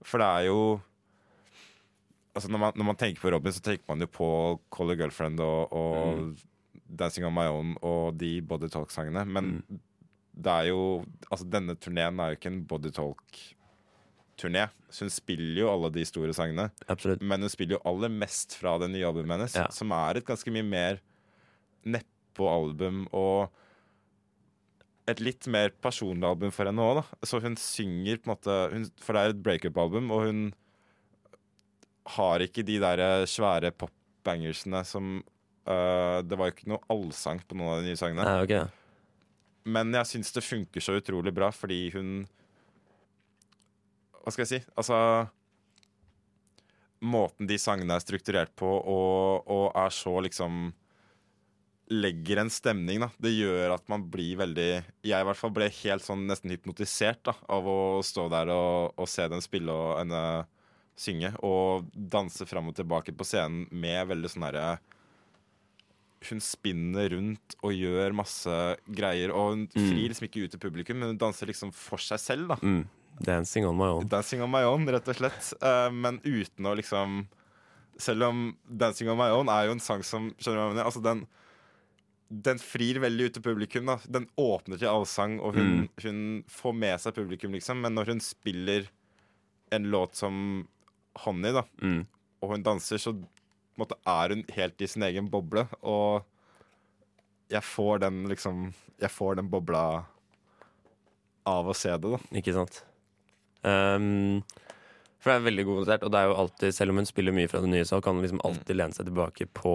For 0.03 0.19
det 0.19 0.27
er 0.27 0.45
jo 0.49 0.81
Altså 2.35 2.49
når 2.51 2.59
man, 2.61 2.73
når 2.77 2.85
man 2.85 2.95
tenker 2.99 3.19
på 3.23 3.31
Robin, 3.33 3.51
så 3.51 3.61
tenker 3.63 3.83
man 3.89 3.99
jo 4.03 4.07
på 4.07 4.27
Call 4.71 4.91
a 4.91 4.95
Girlfriend 4.95 5.39
og, 5.43 5.73
og 5.73 6.17
Mm. 6.19 6.37
Dancing 6.95 7.25
on 7.25 7.33
My 7.33 7.45
Own 7.47 7.75
og 7.83 8.17
de 8.17 8.39
Body 8.41 8.67
Talk-sangene. 8.69 9.25
Men 9.27 9.63
Mm. 9.69 9.79
det 10.41 10.51
er 10.51 10.67
jo 10.69 11.05
Altså 11.31 11.49
denne 11.49 11.75
turneen 11.79 12.19
er 12.19 12.31
jo 12.31 12.35
ikke 12.37 12.51
en 12.51 12.63
Body 12.65 12.91
Talk-turné. 12.91 14.69
Så 14.89 15.01
hun 15.05 15.09
spiller 15.09 15.61
jo 15.61 15.69
alle 15.71 15.91
de 15.91 16.03
store 16.05 16.33
sangene. 16.33 16.71
Absolutt. 16.87 17.21
Men 17.21 17.41
hun 17.41 17.49
spiller 17.49 17.77
jo 17.77 17.81
aller 17.85 18.09
mest 18.09 18.55
fra 18.57 18.77
det 18.79 18.89
nye 18.91 19.05
albumet 19.05 19.37
hennes, 19.37 19.55
Ja. 19.55 19.67
som 19.69 19.91
er 19.91 20.17
et 20.17 20.25
ganske 20.25 20.51
mye 20.51 20.63
mer 20.65 20.99
nedpå-album 21.87 23.05
og 23.15 23.49
et 25.09 25.21
litt 25.23 25.47
mer 25.49 25.71
personlig 25.81 26.27
album 26.27 26.51
for 26.53 26.69
henne 26.69 26.85
òg, 26.85 26.99
da. 27.01 27.25
Så 27.25 27.41
hun 27.43 27.57
synger 27.59 28.19
på 28.19 28.29
en 28.29 28.33
måte 28.33 28.57
hun, 28.73 28.89
For 29.01 29.15
det 29.15 29.21
er 29.21 29.33
et 29.33 29.43
breakup-album, 29.45 30.11
og 30.13 30.25
hun 30.27 30.41
har 32.15 32.43
ikke 32.45 32.65
de 32.65 32.79
der 32.81 33.25
svære 33.29 33.71
pop-bangersene 33.77 34.83
som 34.87 35.19
øh, 35.19 36.19
Det 36.25 36.37
var 36.37 36.49
jo 36.49 36.55
ikke 36.55 36.71
noe 36.71 36.85
allsang 36.89 37.41
på 37.45 37.57
noen 37.57 37.73
av 37.73 37.81
de 37.81 37.89
nye 37.89 37.99
sangene. 37.99 38.25
Ah, 38.25 38.43
okay. 38.43 38.65
Men 39.69 39.93
jeg 39.93 40.09
syns 40.13 40.33
det 40.33 40.45
funker 40.45 40.83
så 40.83 40.97
utrolig 40.99 41.33
bra 41.35 41.51
fordi 41.53 41.89
hun 41.95 42.23
Hva 44.23 44.33
skal 44.33 44.45
jeg 44.45 44.51
si? 44.53 44.61
Altså 44.75 44.99
Måten 46.99 47.47
de 47.47 47.55
sangene 47.61 47.95
er 47.95 48.03
strukturert 48.03 48.51
på, 48.59 48.67
og, 48.67 49.45
og 49.47 49.69
er 49.71 49.93
så 49.95 50.17
liksom 50.25 50.73
Legger 51.89 52.37
en 52.43 52.51
stemning, 52.53 52.99
da. 53.01 53.09
Det 53.17 53.31
gjør 53.33 53.73
at 53.73 53.87
man 53.89 54.03
blir 54.13 54.35
veldig 54.37 54.67
Jeg 55.03 55.15
i 55.23 55.25
hvert 55.25 55.39
fall 55.39 55.49
ble 55.55 55.69
helt 55.73 56.03
sånn 56.05 56.27
nesten 56.29 56.51
hypnotisert 56.53 57.23
da 57.25 57.33
av 57.49 57.65
å 57.65 57.77
stå 58.05 58.27
der 58.29 58.51
og, 58.53 58.93
og 58.99 59.09
se 59.09 59.25
den 59.31 59.41
spille 59.41 59.73
og 59.73 59.95
henne 60.03 60.21
synge. 60.99 61.31
Og 61.41 61.87
danse 61.95 62.45
fram 62.45 62.69
og 62.69 62.75
tilbake 62.77 63.15
på 63.17 63.25
scenen 63.25 63.65
med 63.71 64.05
veldig 64.11 64.29
sånn 64.35 64.45
herre 64.49 64.77
hun 66.29 66.41
spinner 66.43 67.13
rundt 67.13 67.53
og 67.63 67.71
gjør 67.71 68.11
masse 68.17 68.55
greier. 68.91 69.31
Og 69.31 69.53
hun 69.53 69.61
Mm. 69.71 69.85
frir 69.89 70.09
liksom 70.11 70.27
ikke 70.27 70.43
ut 70.43 70.51
til 70.51 70.59
publikum, 70.59 70.97
men 70.99 71.13
hun 71.13 71.17
danser 71.17 71.47
liksom 71.47 71.71
for 71.73 71.97
seg 71.97 72.19
selv. 72.19 72.47
da 72.49 72.55
Mm. 72.61 72.85
Dancing 73.23 73.65
on 73.65 73.77
my 73.77 73.85
own. 73.85 74.07
Dancing 74.07 74.41
on 74.41 74.51
my 74.51 74.61
own, 74.63 74.85
rett 74.85 75.07
og 75.07 75.15
slett. 75.15 75.53
Uh, 75.63 75.89
men 75.89 76.19
uten 76.21 76.65
å 76.65 76.75
liksom 76.75 77.27
Selv 77.97 78.23
om 78.23 78.57
Dancing 78.69 79.09
on 79.09 79.17
my 79.17 79.27
own 79.29 79.49
er 79.49 79.65
jo 79.65 79.71
en 79.71 79.79
sang 79.79 80.01
som 80.03 80.29
Skjønner 80.39 80.55
du 80.55 80.59
hva 80.59 80.67
jeg 80.67 80.75
mener? 80.75 80.85
Altså 80.85 81.01
den 81.03 81.27
den 82.29 82.59
frir 82.61 82.99
veldig 83.01 83.25
ut 83.29 83.33
til 83.33 83.41
publikum. 83.43 83.85
da 83.89 83.97
Den 84.05 84.27
åpner 84.37 84.77
til 84.77 84.87
allsang, 84.91 85.39
og 85.41 85.55
hun, 85.57 85.89
hun 86.03 86.19
får 86.47 86.75
med 86.77 87.01
seg 87.01 87.15
publikum, 87.15 87.55
liksom. 87.57 87.81
Men 87.81 87.95
når 87.97 88.13
hun 88.13 88.19
spiller 88.21 88.89
en 89.73 89.89
låt 89.89 90.15
som 90.15 90.67
Honey, 91.25 91.51
da 91.51 91.63
Mm. 91.81 92.05
og 92.41 92.49
hun 92.53 92.63
danser, 92.63 92.97
så 93.01 93.15
måte, 93.77 93.95
er 94.07 94.29
hun 94.29 94.43
helt 94.55 94.81
i 94.81 94.87
sin 94.87 95.03
egen 95.03 95.27
boble. 95.29 95.67
Og 95.81 96.23
jeg 97.49 97.63
får 97.65 97.99
den 98.05 98.27
liksom 98.29 98.73
Jeg 98.99 99.09
får 99.09 99.35
den 99.39 99.49
bobla 99.49 100.05
av 101.47 101.65
å 101.65 101.73
se 101.73 101.89
det, 101.89 102.09
da. 102.11 102.17
Ikke 102.35 102.53
sant? 102.53 102.83
Um, 103.63 104.43
for 105.19 105.31
det 105.31 105.37
er 105.39 105.45
veldig 105.47 105.65
god 105.65 105.77
konsert, 105.79 106.03
og 106.03 106.11
det 106.11 106.19
er 106.19 106.27
jo 106.27 106.35
alltid, 106.35 106.73
selv 106.75 106.91
om 106.91 106.99
hun 106.99 107.07
spiller 107.07 107.31
mye 107.35 107.47
fra 107.47 107.61
det 107.63 107.69
nye, 107.71 107.85
så 107.87 108.01
kan 108.03 108.15
hun 108.15 108.23
liksom 108.25 108.41
alltid 108.43 108.75
lene 108.75 108.93
seg 108.95 109.07
tilbake 109.07 109.47
på 109.55 109.73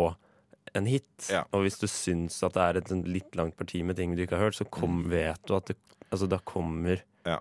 en 0.74 0.86
hit. 0.90 1.28
Ja. 1.30 1.44
Og 1.54 1.64
hvis 1.66 1.78
du 1.80 1.86
syns 1.90 2.36
at 2.46 2.56
det 2.56 2.62
er 2.64 2.78
et 2.80 2.92
litt 3.06 3.36
langt 3.38 3.56
parti 3.58 3.82
med 3.86 3.96
ting 3.98 4.14
du 4.16 4.22
ikke 4.24 4.36
har 4.38 4.48
hørt, 4.48 4.58
så 4.58 4.66
kom, 4.68 5.04
vet 5.12 5.40
du 5.46 5.54
at 5.56 5.70
det, 5.70 5.76
altså, 6.10 6.28
da 6.30 6.40
kommer 6.44 7.02
Ja. 7.26 7.38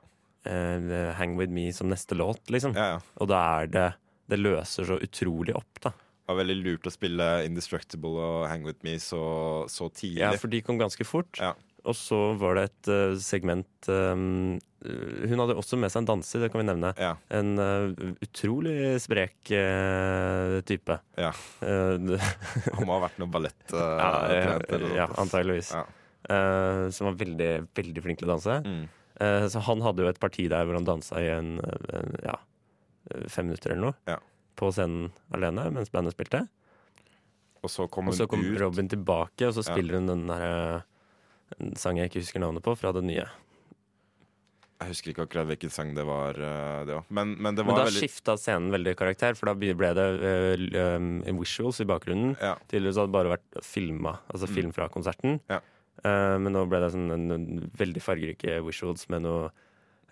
uh, 0.48 1.12
Hang 1.18 1.36
With 1.40 1.52
Me 1.52 1.72
som 1.74 1.90
neste 1.92 2.16
låt, 2.20 2.42
liksom. 2.54 2.76
Ja, 2.78 2.96
ja. 2.96 3.02
Og 3.22 3.30
da 3.32 3.42
er 3.62 3.68
det 3.68 3.90
Det 4.32 4.38
løser 4.40 4.86
så 4.88 4.96
utrolig 5.04 5.52
opp, 5.54 5.82
da. 5.84 5.90
Det 5.92 6.32
var 6.32 6.38
veldig 6.40 6.56
lurt 6.64 6.86
å 6.88 6.92
spille 6.94 7.26
Indestructible 7.44 8.16
og 8.24 8.46
Hang 8.48 8.64
With 8.64 8.80
Me 8.88 8.94
så, 9.04 9.66
så 9.68 9.90
tidlig. 9.92 10.22
Ja, 10.24 10.32
for 10.40 10.48
de 10.48 10.62
kom 10.64 10.80
ganske 10.80 11.04
fort. 11.04 11.36
Ja. 11.42 11.52
Og 11.84 11.96
så 12.00 12.18
var 12.40 12.56
det 12.56 12.62
et 12.70 12.90
eh, 12.94 13.14
segment 13.20 13.88
um, 13.92 14.54
Hun 14.88 15.42
hadde 15.42 15.56
også 15.60 15.76
med 15.80 15.92
seg 15.92 16.04
en 16.04 16.08
danser, 16.14 16.40
det 16.46 16.48
kan 16.54 16.62
vi 16.62 16.68
nevne. 16.70 16.94
Ja. 16.96 17.10
En 17.36 17.50
uh, 17.60 17.92
utrolig 18.24 18.94
sprek 19.04 19.52
uh, 19.52 20.62
type. 20.68 20.96
Ja. 21.20 21.34
Det- 22.08 22.22
Han 22.78 22.88
må 22.88 22.96
ha 22.96 23.02
vært 23.10 23.20
noe 23.20 23.32
ballett. 23.34 23.66
ja, 23.76 24.56
ja, 24.96 25.08
antageligvis. 25.20 25.74
Ja. 25.76 25.84
Som 26.96 27.10
var 27.10 27.18
veldig, 27.20 27.50
veldig 27.76 28.04
flink 28.06 28.22
til 28.22 28.30
å 28.30 28.38
danse. 28.38 28.62
Mm. 28.64 28.86
Så 29.52 29.60
han 29.68 29.82
hadde 29.84 30.06
jo 30.06 30.08
et 30.10 30.20
parti 30.24 30.46
der 30.52 30.64
hvor 30.66 30.78
han 30.80 30.88
dansa 30.88 31.20
i 31.22 31.28
en, 31.36 31.58
en 31.94 32.16
ja, 32.24 32.38
fem 33.30 33.50
minutter 33.52 33.76
eller 33.76 33.90
noe. 33.92 34.16
På 34.56 34.72
scenen 34.72 35.12
alene 35.36 35.68
mens 35.76 35.92
bandet 35.94 36.16
spilte. 36.16 36.46
Og 37.64 37.72
så 37.72 37.90
kom 37.92 38.08
Og 38.12 38.16
så 38.18 38.26
kom. 38.32 38.42
Robin 38.60 38.88
tilbake, 38.92 39.48
og 39.52 39.54
så 39.60 39.64
spiller 39.68 40.00
hun 40.00 40.08
den 40.14 40.24
derre 40.32 40.82
en 41.60 41.76
sang 41.80 41.98
jeg 42.00 42.08
ikke 42.10 42.22
husker 42.24 42.40
navnet 42.44 42.64
på, 42.66 42.72
fra 42.80 42.92
det 42.96 43.04
nye. 43.06 43.26
Jeg 44.84 44.90
husker 44.90 45.10
ikke 45.14 45.24
akkurat 45.28 45.48
hvilken 45.48 45.72
sang 45.72 45.90
det 45.96 46.04
var. 46.04 46.34
eh, 46.36 46.82
det 46.90 46.94
var. 46.98 47.04
Men, 47.10 47.36
men 47.40 47.56
det 47.56 47.64
Men 47.66 47.76
da 47.78 47.84
veldig 47.88 48.02
skifta 48.04 48.34
scenen 48.42 48.72
veldig 48.74 48.96
karakter, 49.00 49.34
for 49.40 49.46
da 49.48 49.54
ble 49.56 49.90
det 49.96 50.08
uh, 50.76 51.00
visuals 51.40 51.80
i 51.80 51.86
bakgrunnen. 51.88 52.34
ja. 52.42 52.56
Tidligere 52.68 52.94
så 52.94 53.00
hadde 53.04 53.12
det 53.14 53.20
bare 53.20 53.34
vært 53.38 53.52
filma, 53.64 54.18
altså 54.34 54.46
Mm. 54.50 54.54
film 54.58 54.72
fra 54.76 54.90
konserten. 54.92 55.40
Ja. 55.50 55.60
Uh, 56.04 56.36
men 56.42 56.52
nå 56.52 56.66
ble 56.68 56.80
det 56.84 56.92
sånn 56.92 57.12
en, 57.16 57.26
en 57.32 57.46
veldig 57.80 58.02
fargerike 58.04 58.58
visuals 58.66 59.08
med 59.14 59.22
noe 59.24 59.44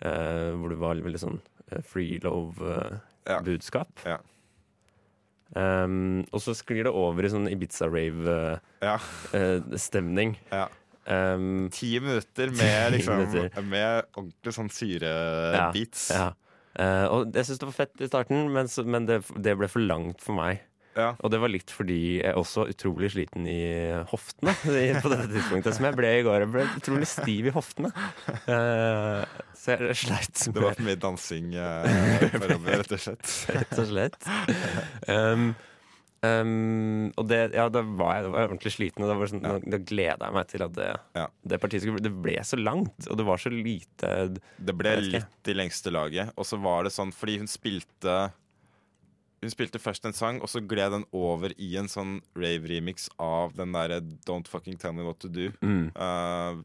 uh, 0.04 0.50
hvor 0.56 0.68
det 0.72 0.78
var 0.80 0.94
veldig 1.04 1.20
sånn 1.20 1.40
free 1.84 2.16
love-budskap. 2.24 3.88
Ja. 4.06 4.18
Um, 5.54 6.24
og 6.32 6.40
så 6.40 6.54
sklir 6.56 6.84
det 6.86 6.92
over 6.96 7.24
i 7.24 7.28
sånn 7.32 7.48
Ibiza-rave-stemning. 7.50 10.36
ja. 10.50 10.56
ja. 10.64 10.68
Um, 11.06 11.66
Ti 11.74 11.90
minutter 12.02 12.52
med, 12.54 12.92
liksom, 12.96 13.24
minutter. 13.24 13.66
med 13.66 14.08
ordentlig 14.14 14.56
sånn 14.58 14.72
syrebeats. 14.72 16.08
ja. 16.14 16.30
Eh, 16.80 17.06
og 17.12 17.34
jeg 17.36 17.44
syns 17.44 17.60
det 17.60 17.68
var 17.68 17.74
fett 17.76 18.00
i 18.00 18.08
starten, 18.08 18.46
men, 18.52 18.68
men 18.88 19.08
det, 19.08 19.18
det 19.44 19.56
ble 19.60 19.68
for 19.68 19.84
langt 19.84 20.22
for 20.24 20.38
meg. 20.38 20.62
Ja. 20.92 21.14
Og 21.24 21.30
det 21.32 21.38
var 21.40 21.48
litt 21.48 21.72
fordi 21.72 22.18
jeg 22.18 22.36
også 22.36 22.66
utrolig 22.68 23.08
sliten 23.14 23.46
i 23.48 23.62
hoftene 24.10 24.52
på 24.60 24.72
dette 24.74 25.28
tidspunktet. 25.30 25.76
Som 25.78 25.88
jeg 25.88 25.96
ble 25.96 26.10
i 26.18 26.24
går. 26.26 26.44
Jeg 26.44 26.52
ble 26.52 26.66
utrolig 26.76 27.08
stiv 27.08 27.48
i 27.48 27.54
hoftene. 27.54 27.92
Uh, 28.44 29.24
så 29.56 29.78
jeg 29.78 29.96
sleit 30.02 30.44
Det 30.52 30.60
var 30.60 30.76
for 30.76 30.84
mye 30.84 31.00
dansing 31.00 31.54
uh, 31.56 31.88
for 32.36 32.48
Robin, 32.52 32.82
rett 32.82 32.92
og 32.92 33.04
slett. 33.06 33.36
rett 33.56 33.78
og 33.78 33.88
slett. 33.88 34.32
Um, 35.08 35.52
Um, 36.22 37.08
og 37.18 37.26
det, 37.26 37.38
ja, 37.52 37.64
da 37.68 37.80
var 37.82 38.12
jeg, 38.14 38.24
da 38.24 38.28
var 38.30 38.40
jeg 38.44 38.50
ordentlig 38.52 38.72
sliten, 38.76 39.02
og 39.02 39.08
da, 39.10 39.26
sånn, 39.26 39.40
Ja. 39.42 39.56
da, 39.58 39.70
da 39.74 39.78
gleda 39.82 40.28
jeg 40.28 40.34
meg 40.36 40.46
til 40.52 40.62
at 40.62 40.72
det, 40.76 40.90
Ja. 41.18 41.26
det 41.44 41.58
partiet 41.60 41.82
skulle 41.82 41.98
Det 42.04 42.12
ble 42.22 42.36
så 42.46 42.56
langt, 42.62 43.08
og 43.10 43.16
det 43.18 43.26
var 43.26 43.36
så 43.42 43.50
lite 43.50 44.12
Det 44.62 44.76
ble 44.78 44.92
litt 45.00 45.48
i 45.50 45.54
lengste 45.58 45.90
laget. 45.90 46.30
Og 46.36 46.44
så 46.46 46.60
var 46.62 46.84
det 46.84 46.92
sånn 46.94 47.10
fordi 47.12 47.38
hun 47.38 47.48
spilte 47.50 48.32
Hun 49.42 49.50
spilte 49.50 49.80
først 49.82 50.04
en 50.06 50.12
sang, 50.14 50.38
og 50.40 50.46
så 50.46 50.60
gled 50.64 50.92
den 50.94 51.04
over 51.12 51.50
i 51.58 51.72
en 51.76 51.88
sånn 51.90 52.20
rave-remix 52.38 53.08
av 53.18 53.56
den 53.56 53.72
derre 53.72 54.00
Don't 54.24 54.46
Fucking 54.46 54.78
Tell 54.78 54.92
Me 54.92 55.02
What 55.02 55.18
To 55.18 55.28
Do. 55.28 55.50
mm, 55.60 55.90
Uh, 55.98 56.62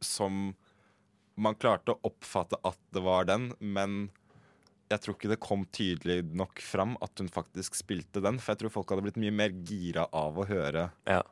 som 0.00 0.54
man 1.36 1.54
klarte 1.56 1.94
å 1.96 2.00
oppfatte 2.06 2.54
at 2.64 2.78
det 2.94 3.02
var 3.02 3.24
den, 3.24 3.52
men 3.58 4.10
jeg 4.90 5.00
tror 5.04 5.14
ikke 5.16 5.28
det 5.28 5.40
kom 5.40 5.64
tydelig 5.74 6.22
nok 6.34 6.60
fram 6.64 6.96
at 7.04 7.10
hun 7.20 7.28
faktisk 7.28 7.74
spilte 7.76 8.22
den. 8.24 8.38
For 8.38 8.52
jeg 8.54 8.62
tror 8.62 8.70
folk 8.72 8.88
hadde 8.90 9.02
blitt 9.04 9.20
mye 9.20 9.32
mer 9.34 9.50
gira 9.68 10.06
av 10.12 10.36
å 10.40 10.46
høre 10.48 10.90
Ja. 11.06 11.22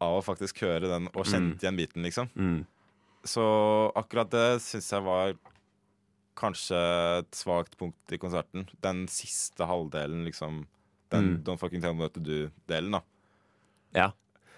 Av 0.00 0.16
å 0.18 0.24
faktisk 0.24 0.58
høre 0.64 0.88
den 0.90 1.06
og 1.14 1.24
kjent 1.28 1.60
igjen 1.62 1.76
biten, 1.78 2.02
liksom. 2.02 2.30
Mm, 2.34 2.64
Så 3.24 3.92
akkurat 3.94 4.30
det 4.30 4.60
syns 4.64 4.88
jeg 4.90 5.02
var 5.04 5.34
kanskje 6.34 6.78
et 7.20 7.30
svakt 7.36 7.76
punkt 7.78 8.10
i 8.12 8.18
konserten. 8.18 8.64
Den 8.82 9.04
siste 9.06 9.66
halvdelen, 9.68 10.24
liksom. 10.26 10.66
Den 11.12 11.36
Mm. 11.36 11.42
Don't 11.44 11.58
fucking 11.60 11.80
tell 11.82 11.92
me 11.94 12.00
what 12.06 12.14
to 12.14 12.20
do-delen, 12.20 12.90
da. 12.92 13.00
ja. 13.94 14.12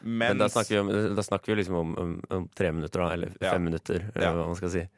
Men 0.06 0.36
da 0.38 0.46
snakker 0.48 0.84
vi, 0.86 1.14
da 1.16 1.22
snakker 1.22 1.46
vi 1.46 1.62
liksom 1.62 1.74
om, 1.76 1.94
om, 1.98 2.20
om 2.30 2.48
tre 2.54 2.70
minutter, 2.72 3.00
da, 3.00 3.12
eller 3.12 3.32
Ja. 3.40 3.50
fem 3.52 3.64
minutter, 3.64 4.10
eller 4.14 4.26
Ja. 4.26 4.32
hva 4.34 4.46
man 4.46 4.54
skal 4.56 4.70
si. 4.70 4.88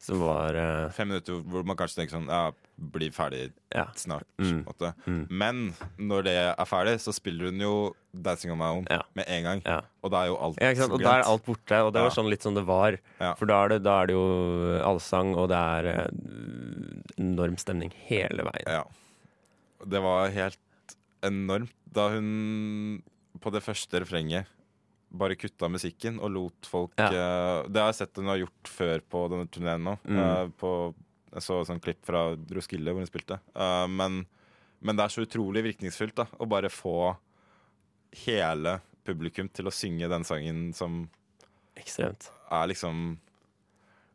Som 0.00 0.22
var 0.24 0.56
uh, 0.56 0.88
Fem 0.96 1.10
minutter 1.12 1.42
hvor 1.44 1.64
man 1.68 1.76
kanskje 1.76 2.00
tenker 2.00 2.16
sånn 2.16 2.28
Ja, 2.30 2.46
bli 2.80 3.10
ferdig 3.12 3.50
Ja. 3.74 3.84
snart. 3.94 4.24
Mm. 4.40 4.62
Mm. 5.06 5.26
Men 5.28 5.58
når 6.00 6.24
det 6.24 6.36
er 6.56 6.68
ferdig, 6.68 6.94
så 7.04 7.12
spiller 7.12 7.50
hun 7.50 7.60
jo 7.60 7.74
'Dancing 8.16 8.50
on 8.50 8.58
my 8.58 8.70
own' 8.72 8.86
Ja. 8.90 9.02
med 9.14 9.28
en 9.28 9.42
gang. 9.44 9.62
Ja. 9.66 9.82
Og 10.02 10.10
da 10.10 10.22
er 10.24 10.30
jo 10.32 10.36
alt? 10.40 10.58
Og 10.90 11.00
da 11.02 11.18
er 11.18 11.22
alt 11.28 11.44
borte, 11.44 11.76
og 11.84 11.92
det 11.92 12.00
var 12.02 12.10
sånn 12.10 12.30
litt 12.30 12.42
som 12.42 12.54
det 12.54 12.64
var. 12.66 12.96
For 13.36 13.44
da 13.46 13.64
er 13.64 13.68
det, 13.68 13.82
da 13.84 14.00
er 14.02 14.06
det 14.06 14.14
jo 14.16 14.80
allsang, 14.82 15.36
og 15.36 15.48
det 15.52 15.60
er 15.60 15.84
eh, 15.92 16.08
enorm 17.20 17.56
stemning 17.60 17.92
hele 18.08 18.42
veien. 18.42 18.66
Ja. 18.66 18.84
Det 19.86 20.00
var 20.02 20.30
helt 20.30 20.58
enormt 21.22 21.70
da 21.92 22.08
hun 22.08 23.02
på 23.40 23.52
det 23.52 23.62
første 23.62 24.00
refrenget 24.00 24.46
bare 25.10 25.34
kutta 25.36 25.68
musikken 25.68 26.20
og 26.22 26.30
lot 26.30 26.66
folk 26.70 26.92
Ja. 27.00 27.08
uh, 27.10 27.68
Det 27.68 27.80
har 27.82 27.88
jeg 27.90 27.98
sett 28.02 28.16
hun 28.20 28.28
har 28.30 28.38
gjort 28.44 28.68
før 28.70 29.00
på 29.10 29.24
denne 29.32 29.48
turneen 29.50 29.82
nå. 29.84 29.96
Mm. 30.06 30.18
Uh, 30.20 30.48
på, 30.60 30.70
jeg 31.34 31.42
så 31.42 31.60
sånn 31.66 31.80
klipp 31.82 32.04
fra 32.06 32.36
Roskilde 32.54 32.92
hvor 32.94 33.02
hun 33.02 33.10
spilte. 33.10 33.40
Uh, 33.54 33.86
men, 33.90 34.24
men 34.80 34.96
det 34.96 35.04
er 35.04 35.14
så 35.16 35.24
utrolig 35.26 35.64
virkningsfullt 35.66 36.14
da 36.22 36.26
å 36.38 36.46
bare 36.50 36.70
få 36.70 37.16
hele 38.26 38.80
publikum 39.06 39.48
til 39.54 39.66
å 39.70 39.74
synge 39.74 40.08
den 40.10 40.24
sangen 40.26 40.70
som 40.76 41.04
Ekstremt. 41.78 42.30
er 42.52 42.66
liksom 42.70 43.18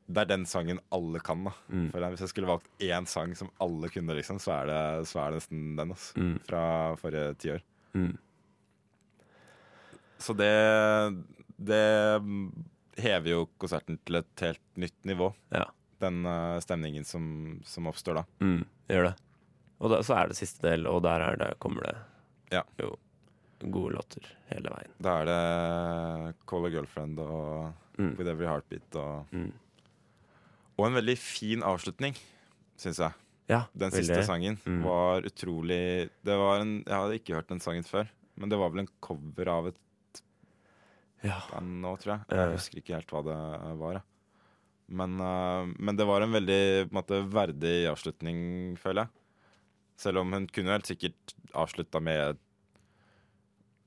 Det 0.08 0.22
er 0.22 0.26
den 0.30 0.44
sangen 0.46 0.80
alle 0.94 1.20
kan, 1.20 1.44
da. 1.48 1.52
Mm. 1.74 1.88
Hvis 1.92 2.22
jeg 2.22 2.30
skulle 2.30 2.48
valgt 2.52 2.68
én 2.86 3.08
sang 3.10 3.32
som 3.36 3.50
alle 3.64 3.90
kunne, 3.90 4.14
liksom, 4.14 4.38
så 4.40 4.52
er 4.60 4.68
det, 4.70 4.82
så 5.10 5.24
er 5.24 5.32
det 5.34 5.40
nesten 5.42 5.76
den. 5.80 5.94
Altså, 5.96 6.14
Mm. 6.22 6.36
Fra 6.46 6.64
forrige 7.02 7.32
tiår. 7.42 7.64
Mm. 7.96 8.12
Så 10.20 10.34
det 10.38 10.52
Det 11.58 12.22
hever 13.02 13.30
jo 13.32 13.46
konserten 13.60 13.98
til 14.06 14.16
et 14.22 14.44
helt 14.44 14.62
nytt 14.80 15.06
nivå. 15.08 15.34
Ja. 15.52 15.66
Den 16.04 16.26
uh, 16.28 16.60
stemningen 16.64 17.06
som, 17.08 17.62
som 17.68 17.88
oppstår 17.88 18.22
da. 18.22 18.24
Mm. 18.44 18.66
Gjør 18.92 19.10
det. 19.10 19.16
Og 19.80 19.92
da, 19.92 20.00
så 20.04 20.16
er 20.20 20.28
det 20.32 20.38
siste 20.40 20.64
del, 20.68 20.86
og 20.88 21.02
der 21.04 21.24
er 21.24 21.36
det, 21.40 21.50
kommer 21.60 21.84
det 21.88 21.96
Ja. 22.52 22.62
jo 22.80 22.96
gode 23.72 23.96
låter 23.96 24.24
hele 24.52 24.70
veien. 24.70 24.92
Da 25.02 25.14
er 25.22 25.26
det 25.30 26.36
Call 26.48 26.68
a 26.68 26.70
Girlfriend 26.76 27.20
og 27.24 27.74
Mm. 27.98 28.18
With 28.18 28.28
Every 28.28 28.44
Heartbeat 28.46 28.96
og 29.00 29.26
Mm. 29.32 29.54
Og 30.78 30.88
en 30.90 30.94
veldig 30.98 31.18
fin 31.18 31.62
avslutning, 31.64 32.14
syns 32.78 32.98
jeg. 33.00 33.14
Ja, 33.48 33.62
Den 33.78 33.90
veldig. 33.90 34.04
siste 34.04 34.26
sangen 34.28 34.58
Mm. 34.66 34.82
var 34.84 35.22
utrolig 35.22 36.10
det 36.26 36.36
var 36.38 36.60
en, 36.60 36.84
Jeg 36.86 36.94
hadde 36.94 37.16
ikke 37.20 37.36
hørt 37.36 37.48
den 37.48 37.60
sangen 37.62 37.84
før, 37.88 38.08
men 38.36 38.50
det 38.50 38.60
var 38.60 38.70
vel 38.72 38.80
en 38.84 38.90
cover 39.02 39.48
av 39.48 39.68
et 39.68 39.78
Ja. 41.26 41.40
band 41.52 41.82
nå, 41.84 41.96
tror 42.02 42.16
jeg. 42.16 42.26
Jeg 42.38 42.54
husker 42.56 42.82
ikke 42.82 42.96
helt 43.00 43.12
hva 43.16 43.24
det 43.26 43.38
var. 43.82 44.02
Men, 44.88 45.16
eh, 45.20 45.74
men 45.82 45.98
det 45.98 46.06
var 46.06 46.22
en 46.22 46.36
veldig 46.36 46.92
måte, 46.94 47.24
verdig 47.34 47.88
avslutning, 47.90 48.78
føler 48.78 49.08
jeg. 49.08 49.10
Selv 49.98 50.22
om 50.22 50.34
hun 50.36 50.46
kunne 50.52 50.74
helt 50.76 50.90
sikkert 50.90 51.34
avslutta 51.56 52.02
med 52.04 52.38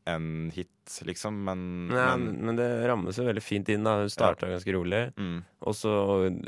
en 0.08 0.50
hit, 0.54 0.70
liksom, 1.04 1.36
men, 1.44 1.90
Ja, 1.92 2.16
men 2.16 2.38
men 2.46 2.56
det 2.56 2.68
rammes 2.88 3.18
jo 3.20 3.26
veldig 3.28 3.42
fint 3.44 3.68
inn. 3.68 3.84
da 3.84 3.98
Hun 4.00 4.08
starta 4.08 4.48
ganske 4.48 4.72
rolig, 4.72 5.12
mm, 5.16 5.42
og 5.68 5.74
så 5.76 5.92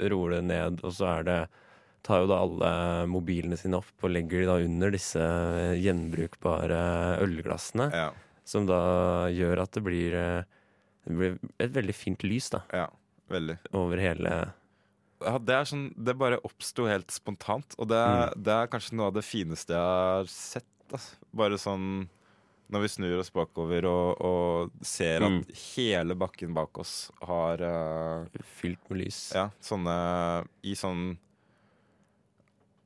roer 0.09 0.31
det 0.39 0.45
ned, 0.49 0.81
og 0.83 0.93
så 0.97 1.19
er 1.19 1.23
det 1.29 1.41
Tar 2.03 2.23
jo 2.23 2.29
da 2.31 2.39
alle 2.41 3.07
mobilene 3.13 3.59
sine 3.61 3.77
opp 3.77 4.05
og 4.07 4.09
legger 4.09 4.41
de 4.41 4.47
da 4.49 4.55
under 4.65 4.91
disse 4.91 5.21
gjenbrukbare 5.85 7.19
ølglassene. 7.21 7.91
ja, 7.93 8.07
Som 8.43 8.65
da 8.65 9.29
gjør 9.29 9.61
at 9.61 9.73
det 9.77 9.83
blir, 9.85 10.15
eh, 10.17 10.45
det 11.07 11.17
blir 11.17 11.39
et 11.59 11.73
veldig 11.73 11.95
fint 11.97 12.23
lys 12.27 12.51
da 12.53 12.61
ja, 12.77 12.87
veldig. 13.33 13.59
over 13.73 13.97
hele 14.03 14.33
Ja, 15.21 15.39
det 15.39 15.55
er 15.55 15.65
sånn 15.69 15.87
Det 15.97 16.15
bare 16.17 16.39
oppsto 16.45 16.87
helt 16.89 17.11
spontant, 17.13 17.75
og 17.79 17.89
det 17.93 17.97
er, 18.01 18.33
det 18.37 18.53
er 18.55 18.71
kanskje 18.73 18.97
noe 18.97 19.11
av 19.11 19.15
det 19.19 19.25
fineste 19.27 19.75
jeg 19.77 19.81
har 19.81 20.29
sett. 20.33 20.67
Altså. 20.91 21.17
Bare 21.37 21.59
sånn 21.61 22.09
når 22.71 22.85
vi 22.85 22.89
snur 22.93 23.19
oss 23.19 23.33
bakover 23.35 23.85
og, 23.91 24.21
og 24.23 24.71
ser 24.87 25.25
at 25.27 25.31
Mm. 25.33 25.41
hele 25.75 26.15
bakken 26.15 26.53
bak 26.55 26.79
oss 26.79 27.11
har 27.27 27.59
eh, 27.67 28.43
Fylt 28.61 28.79
med 28.89 29.01
lys. 29.03 29.19
Ja, 29.35 29.49
sånne 29.61 29.97
I 30.63 30.77
sånn 30.79 31.17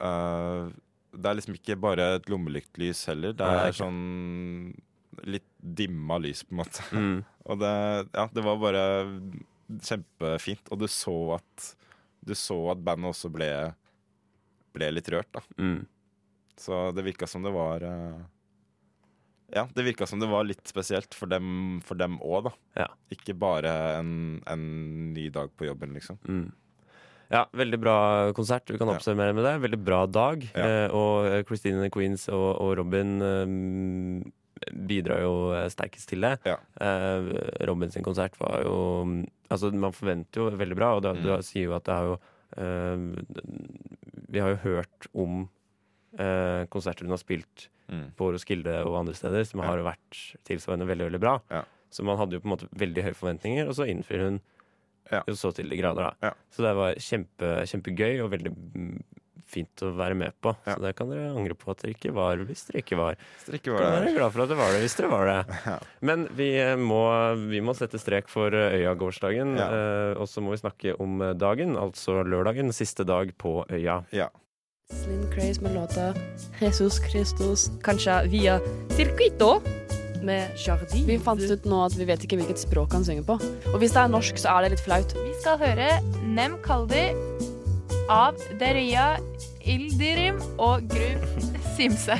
eh, 0.01 0.71
Det 1.15 1.29
er 1.31 1.39
liksom 1.39 1.55
ikke 1.59 1.77
bare 1.81 2.09
et 2.17 2.27
lommelyktlys 2.33 3.05
heller. 3.13 3.33
Det 3.37 3.45
Nei, 3.47 3.61
er 3.61 3.71
ikke. 3.71 3.83
sånn 3.85 5.29
litt 5.31 5.47
dimma 5.63 6.17
lys, 6.19 6.43
på 6.49 6.57
en 6.57 6.59
måte. 6.65 6.83
Mm. 6.91 7.21
Og 7.45 7.61
det, 7.61 7.73
ja, 8.15 8.29
det 8.33 8.45
var 8.45 8.61
bare 8.63 8.85
kjempefint. 9.85 10.71
Og 10.73 10.85
du 10.85 10.87
så 10.91 11.17
at 11.39 11.73
Du 12.25 12.33
så 12.37 12.57
at 12.73 12.85
bandet 12.85 13.13
også 13.13 13.31
ble 13.33 13.51
Ble 14.75 14.93
litt 14.95 15.11
rørt, 15.13 15.31
da. 15.35 15.43
Mm. 15.61 15.85
Så 16.59 16.89
det 16.95 17.05
virka 17.07 17.29
som 17.31 17.45
det 17.45 17.53
var 17.55 17.85
eh, 17.87 18.23
Ja, 19.55 19.67
det 19.75 19.85
virka 19.87 20.07
som 20.07 20.23
det 20.23 20.31
var 20.31 20.47
litt 20.49 20.67
spesielt 20.67 21.15
for 21.15 21.31
dem 21.31 21.81
for 21.85 21.99
dem 22.01 22.17
òg, 22.23 22.49
da. 22.49 22.53
Ja. 22.85 22.89
Ikke 23.15 23.37
bare 23.39 23.73
en, 24.01 24.41
en 24.51 24.65
ny 25.15 25.29
dag 25.35 25.53
på 25.55 25.69
jobben, 25.69 25.95
liksom. 25.95 26.19
Mm. 26.27 26.49
Ja, 27.33 27.45
veldig 27.57 27.79
bra 27.81 27.97
konsert. 28.37 28.71
Vi 28.71 28.79
kan 28.79 28.91
oppsummere 28.93 29.35
med 29.35 29.47
det. 29.47 29.55
Veldig 29.65 29.81
bra 29.83 30.05
dag. 30.07 30.45
Ja. 30.55 30.65
Eh, 30.65 30.95
og 30.95 31.29
eh, 31.31 31.43
Christine 31.49 31.81
and 31.81 31.87
the 31.87 31.93
Queens 31.95 32.27
og, 32.29 32.49
og 32.63 32.75
Robin 32.79 33.15
eh, 33.25 33.55
bidrar 34.73 35.21
jo 35.23 35.35
eh, 35.53 35.69
sterkest 35.69 36.09
til 36.09 36.21
det. 36.25 36.39
Ja. 36.47 36.57
Eh, 36.81 37.29
Robin 37.69 37.91
sin 37.91 38.03
konsert 38.07 38.39
var 38.41 38.63
jo 38.65 39.25
Altså, 39.51 39.69
man 39.77 39.93
forventer 39.93 40.41
jo 40.41 40.51
veldig 40.57 40.75
bra, 40.77 40.95
og 40.97 41.03
da, 41.03 41.13
Mm. 41.13 41.43
sier 41.45 41.65
jo 41.69 41.75
at 41.77 41.85
det 41.85 41.95
har 41.95 42.05
jo 42.05 42.19
eh, 42.57 42.97
Vi 44.33 44.41
har 44.41 44.51
jo 44.51 44.57
hørt 44.65 45.07
om 45.15 45.49
konserter 46.71 47.03
hun 47.05 47.11
har 47.11 47.19
spilt 47.19 47.69
Mm. 47.91 48.13
på 48.17 48.33
Roskilde 48.33 48.83
og 48.87 48.95
andre 48.97 49.13
steder, 49.15 49.45
som 49.45 49.61
Ja. 49.61 49.67
har 49.67 49.79
vært 49.79 50.37
tilsvarende 50.47 50.87
veldig, 50.87 51.11
veldig 51.11 51.21
bra. 51.21 51.41
Ja. 51.51 51.65
Så 51.91 52.03
man 52.03 52.17
hadde 52.17 52.33
jo 52.33 52.41
på 52.41 52.47
en 52.49 52.57
måte 52.57 52.69
veldig 52.73 53.03
høye 53.05 53.15
forventninger, 53.15 53.69
og 53.69 53.75
så 53.75 53.85
innfrir 53.87 54.21
hun 54.25 54.41
Ja. 55.13 55.23
jo 55.29 55.35
så 55.35 55.53
til 55.55 55.69
de 55.69 55.77
grader, 55.77 56.15
da. 56.23 56.31
Så 56.51 56.63
det 56.63 56.75
var 56.75 56.95
kjempe, 56.95 57.61
kjempegøy 57.69 58.25
og 58.25 58.31
veldig 58.31 59.03
fint 59.51 59.83
å 59.85 59.91
være 59.97 60.17
med 60.19 60.35
på. 60.45 60.53
Ja. 60.67 60.75
Så 60.77 60.85
det 60.85 60.95
kan 60.99 61.11
dere 61.13 61.31
angre 61.35 61.57
på 61.59 61.71
at 61.73 61.83
dere 61.83 61.95
ikke 61.97 62.13
var, 62.17 62.41
hvis 62.49 62.67
dere 62.69 62.83
ikke 62.85 62.99
var. 63.01 63.19
Strikke 63.45 63.71
Kan 63.73 63.79
var 63.79 63.99
være 64.01 64.15
glad 64.17 64.33
for 64.35 64.45
at 64.45 64.53
dere 64.53 64.61
var 64.63 64.73
det, 64.75 64.83
hvis 64.85 64.97
dere 65.01 65.11
var 65.13 65.31
det. 65.31 65.39
Ja. 65.75 65.79
Men 66.05 66.27
vi 66.37 66.49
eh, 66.61 66.75
må, 66.81 67.01
vi 67.49 67.61
må 67.65 67.75
sette 67.79 67.99
strek 68.03 68.29
for 68.33 68.55
eh, 68.55 68.79
Øya-gårsdagen, 68.83 69.57
Ja. 69.61 69.69
eh, 69.71 70.21
og 70.21 70.29
så 70.31 70.43
må 70.45 70.55
vi 70.55 70.61
snakke 70.63 70.97
om 71.01 71.23
dagen, 71.41 71.77
altså 71.81 72.23
lørdagen, 72.27 72.73
siste 72.77 73.05
dag 73.09 73.33
på 73.41 73.63
Øya. 73.73 74.03
Ja. 74.15 74.29
Slim 74.93 75.23
Craze 75.33 75.63
med 75.65 75.73
låta 75.75 76.11
Jesus 76.61 76.99
Christus 77.09 77.71
Kanskje 77.83 78.19
via 78.29 78.59
Circuito 78.93 79.63
med 80.25 80.53
Jardin. 80.61 81.07
Vi 81.09 81.17
fant 81.21 81.41
ut 81.41 81.65
nå 81.69 81.79
at 81.87 81.97
vi 81.97 82.05
vet 82.09 82.23
ikke 82.25 82.37
hvilket 82.41 82.61
språk 82.61 82.93
han 82.97 83.05
synger 83.05 83.25
på. 83.29 83.39
Og 83.73 83.79
hvis 83.81 83.93
det 83.97 84.03
er 84.05 84.13
norsk, 84.13 84.39
så 84.41 84.55
er 84.57 84.65
det 84.67 84.75
litt 84.77 84.85
flaut. 84.85 85.13
Vi 85.17 85.33
skal 85.41 85.59
høre 85.61 85.89
Nem 86.37 86.57
Kaldi 86.65 87.07
av 88.11 88.37
Deria 88.61 89.15
Ildirim 89.65 90.41
og 90.61 90.85
Grub 90.91 91.25
Simse. 91.75 92.17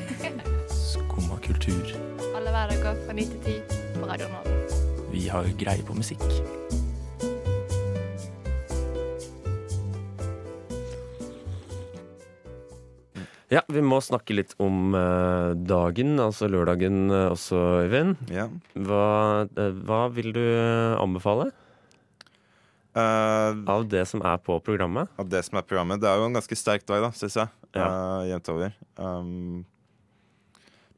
Skumma 0.73 1.37
kultur. 1.45 1.93
Alle 2.35 2.53
hverdager 2.53 3.01
fra 3.05 3.17
9 3.17 3.27
til 3.33 3.59
10 3.69 3.99
på 4.01 4.09
Radio 4.09 4.31
Nova. 4.33 4.55
Vi 5.13 5.27
har 5.31 5.49
greie 5.61 5.85
på 5.85 5.97
musikk. 5.97 6.25
Ja, 13.53 13.61
vi 13.71 13.85
må 13.85 14.01
snakke 14.03 14.35
litt 14.35 14.57
om 14.59 14.97
eh, 14.99 15.53
dagen, 15.69 16.17
altså 16.19 16.49
lørdagen 16.51 17.05
eh, 17.13 17.29
også, 17.31 17.61
Øyvind. 17.85 18.17
Ja. 18.33 18.49
Hva, 18.75 19.05
eh, 19.47 19.77
hva 19.85 20.01
vil 20.17 20.33
du 20.35 20.43
anbefale 20.99 21.53
Eh, 22.95 23.71
av 23.75 23.89
det 23.91 24.05
som 24.07 24.23
er 24.23 24.39
på 24.39 24.61
programmet? 24.63 25.11
av 25.19 25.29
det 25.29 25.43
som 25.43 25.59
er 25.59 25.67
programmet. 25.67 26.01
Det 26.01 26.07
er 26.09 26.21
jo 26.21 26.29
en 26.29 26.39
ganske 26.39 26.59
sterk 26.59 26.87
dag, 26.87 27.03
da, 27.03 27.11
syns 27.19 27.41
jeg. 27.41 27.51
Ja. 27.75 27.89
Uh, 27.91 28.23
jevnt 28.31 28.51
over. 28.53 28.75
Um, 29.03 29.65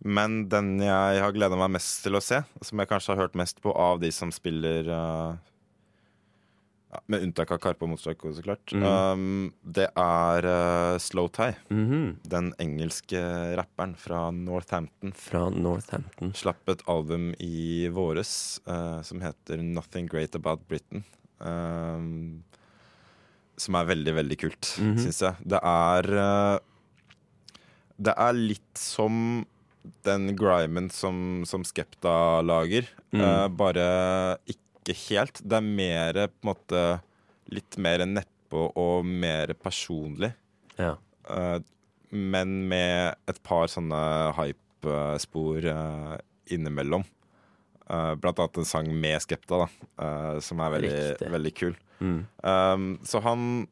men 0.05 0.42
den 0.53 0.76
jeg 0.84 1.24
har 1.24 1.32
gleda 1.32 1.57
meg 1.57 1.72
mest 1.78 2.05
til 2.05 2.18
å 2.18 2.22
se, 2.22 2.42
som 2.61 2.82
jeg 2.82 2.90
kanskje 2.90 3.14
har 3.14 3.24
hørt 3.24 3.38
mest 3.40 3.62
på 3.64 3.72
av 3.72 4.03
de 4.03 4.12
som 4.12 4.28
spiller 4.34 4.90
uh, 4.92 5.32
ja, 6.92 7.01
Med 7.09 7.24
unntak 7.24 7.57
av 7.57 7.62
Karpe 7.64 7.88
og 7.88 7.94
Motstarko, 7.94 8.34
så 8.36 8.44
klart. 8.44 8.76
Mm. 8.76 8.84
Um, 8.84 9.49
det 9.64 9.88
er 9.88 10.51
uh, 10.53 11.01
Slow 11.01 11.32
Tie. 11.32 11.57
Mhm. 11.72 12.20
Den 12.28 12.53
engelske 12.61 13.24
rapperen 13.57 13.97
fra 13.97 14.28
Northampton. 14.36 15.16
Fra 15.16 15.49
Northampton. 15.49 16.36
Slapp 16.36 16.76
et 16.76 16.84
album 16.92 17.32
i 17.40 17.88
våres 17.88 18.61
som 19.03 19.24
heter 19.24 19.64
'Nothing 19.64 20.12
Great 20.12 20.36
About 20.36 20.68
Britain'. 20.68 21.07
Um, 21.41 22.43
som 23.57 23.74
er 23.76 23.84
veldig, 23.89 24.14
veldig 24.14 24.39
kult, 24.41 24.70
Mhm. 24.80 24.99
syns 25.05 25.20
jeg. 25.20 25.37
Det 25.47 25.61
er 25.62 26.09
eh, 26.16 26.59
Det 27.99 28.12
er 28.16 28.32
litt 28.37 28.76
som 28.76 29.47
den 30.05 30.34
grimen 30.37 30.91
som, 30.93 31.45
som 31.47 31.62
Skepta 31.64 32.43
lager, 32.45 32.89
Mm. 33.14 33.20
uh, 33.22 33.49
bare 33.49 34.37
ikke 34.47 34.93
helt. 35.09 35.41
Det 35.47 35.57
er 35.57 35.61
mer 35.62 36.12
på 36.28 36.43
en 36.45 36.55
måte 36.55 37.01
Litt 37.49 37.76
mer 37.78 37.99
nedpå 38.05 38.72
og 38.76 39.05
mer 39.07 39.47
personlig. 39.55 40.32
Ja. 40.76 40.97
Uh, 41.30 41.61
men 42.11 42.68
med 42.68 43.14
et 43.28 43.41
par 43.43 43.66
sånne 43.68 44.34
hype-spor 44.34 45.64
eh, 45.64 46.16
innimellom. 46.51 47.05
Eh, 47.91 48.14
blant 48.14 48.39
annet 48.39 48.57
en 48.57 48.64
sang 48.64 49.01
med 49.01 49.22
Skepta, 49.22 49.62
da, 49.62 49.68
eh, 50.05 50.41
som 50.43 50.61
er 50.61 50.74
veldig, 50.74 51.30
veldig 51.30 51.55
kul. 51.55 51.76
Mm. 52.01 52.18
Um, 52.43 52.87
så 53.07 53.22
han 53.22 53.66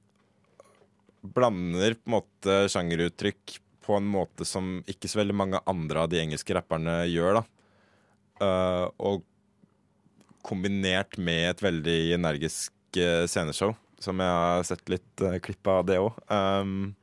blander 1.24 1.96
på 1.98 2.06
en 2.06 2.14
måte 2.14 2.58
sjangeruttrykk 2.70 3.58
på 3.84 3.96
en 3.98 4.06
måte 4.08 4.46
som 4.48 4.78
ikke 4.88 5.10
så 5.10 5.20
veldig 5.20 5.36
mange 5.36 5.60
andre 5.68 6.04
av 6.04 6.12
de 6.12 6.20
engelske 6.22 6.54
rapperne 6.56 7.02
gjør. 7.10 7.40
da. 7.40 7.44
Uh, 8.42 8.86
og 8.98 9.24
kombinert 10.44 11.18
med 11.18 11.50
et 11.50 11.64
veldig 11.64 11.98
energisk 12.14 12.72
uh, 13.00 13.26
sceneshow, 13.26 13.74
som 13.98 14.20
jeg 14.20 14.38
har 14.38 14.64
sett 14.68 14.92
litt 14.92 15.24
uh, 15.24 15.40
klipp 15.42 15.66
av 15.66 15.84
det 15.88 15.98
òg. 15.98 16.14
Um, 16.30 16.94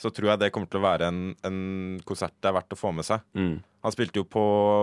så 0.00 0.12
tror 0.12 0.32
jeg 0.32 0.40
det 0.40 0.52
kommer 0.52 0.68
til 0.70 0.80
å 0.80 0.86
være 0.86 1.10
en, 1.12 1.24
en 1.44 1.60
konsert 2.08 2.36
det 2.40 2.48
er 2.48 2.56
verdt 2.56 2.76
å 2.76 2.80
få 2.80 2.92
med 2.96 3.08
seg. 3.08 3.24
Mm. 3.36 3.58
Han 3.82 3.92
spilte 3.94 4.20
jo 4.20 4.24
på, 4.28 4.42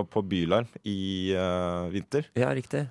på 0.10 0.22
Bylarm 0.26 0.68
i 0.90 1.32
uh, 1.38 1.86
vinter 1.94 2.26
Ja, 2.36 2.50
riktig. 2.58 2.88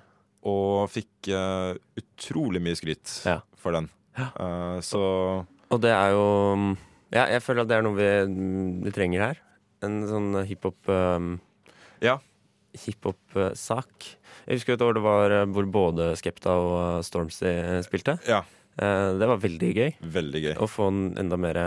og 0.47 0.87
fikk 0.93 1.27
uh, 1.35 1.73
utrolig 1.99 2.61
mye 2.63 2.77
skryt 2.79 3.25
Ja. 3.27 3.41
for 3.59 3.75
den. 3.75 3.89
Ja. 4.17 4.29
Uh, 4.39 4.77
så 4.81 5.01
Og 5.69 5.81
det 5.83 5.91
er 5.91 6.11
jo 6.15 6.23
Ja, 7.11 7.25
jeg 7.31 7.41
føler 7.43 7.61
at 7.65 7.67
det 7.67 7.77
er 7.77 7.83
noe 7.85 7.97
vi, 7.97 8.07
vi 8.87 8.91
trenger 8.95 9.25
her. 9.29 9.37
En 9.83 9.99
sånn 10.07 10.31
hiphop 10.47 10.87
um, 10.89 11.39
Ja. 12.01 12.17
Hiphop-sak. 12.77 14.05
Jeg 14.47 14.57
husker 14.59 14.75
et 14.77 14.83
år 14.85 14.95
det 14.97 15.03
var 15.05 15.33
hvor 15.51 15.67
både 15.71 16.11
Skepta 16.19 16.53
og 16.55 17.03
Stormzy 17.05 17.49
spilte. 17.85 18.17
ja, 18.27 18.43
det 18.77 19.27
var 19.27 19.39
veldig 19.41 19.69
gøy. 19.75 19.91
veldig 20.01 20.41
gøy. 20.43 20.53
Å 20.61 20.67
få 20.69 20.87
en 20.91 20.99
enda 21.17 21.37
mer 21.41 21.57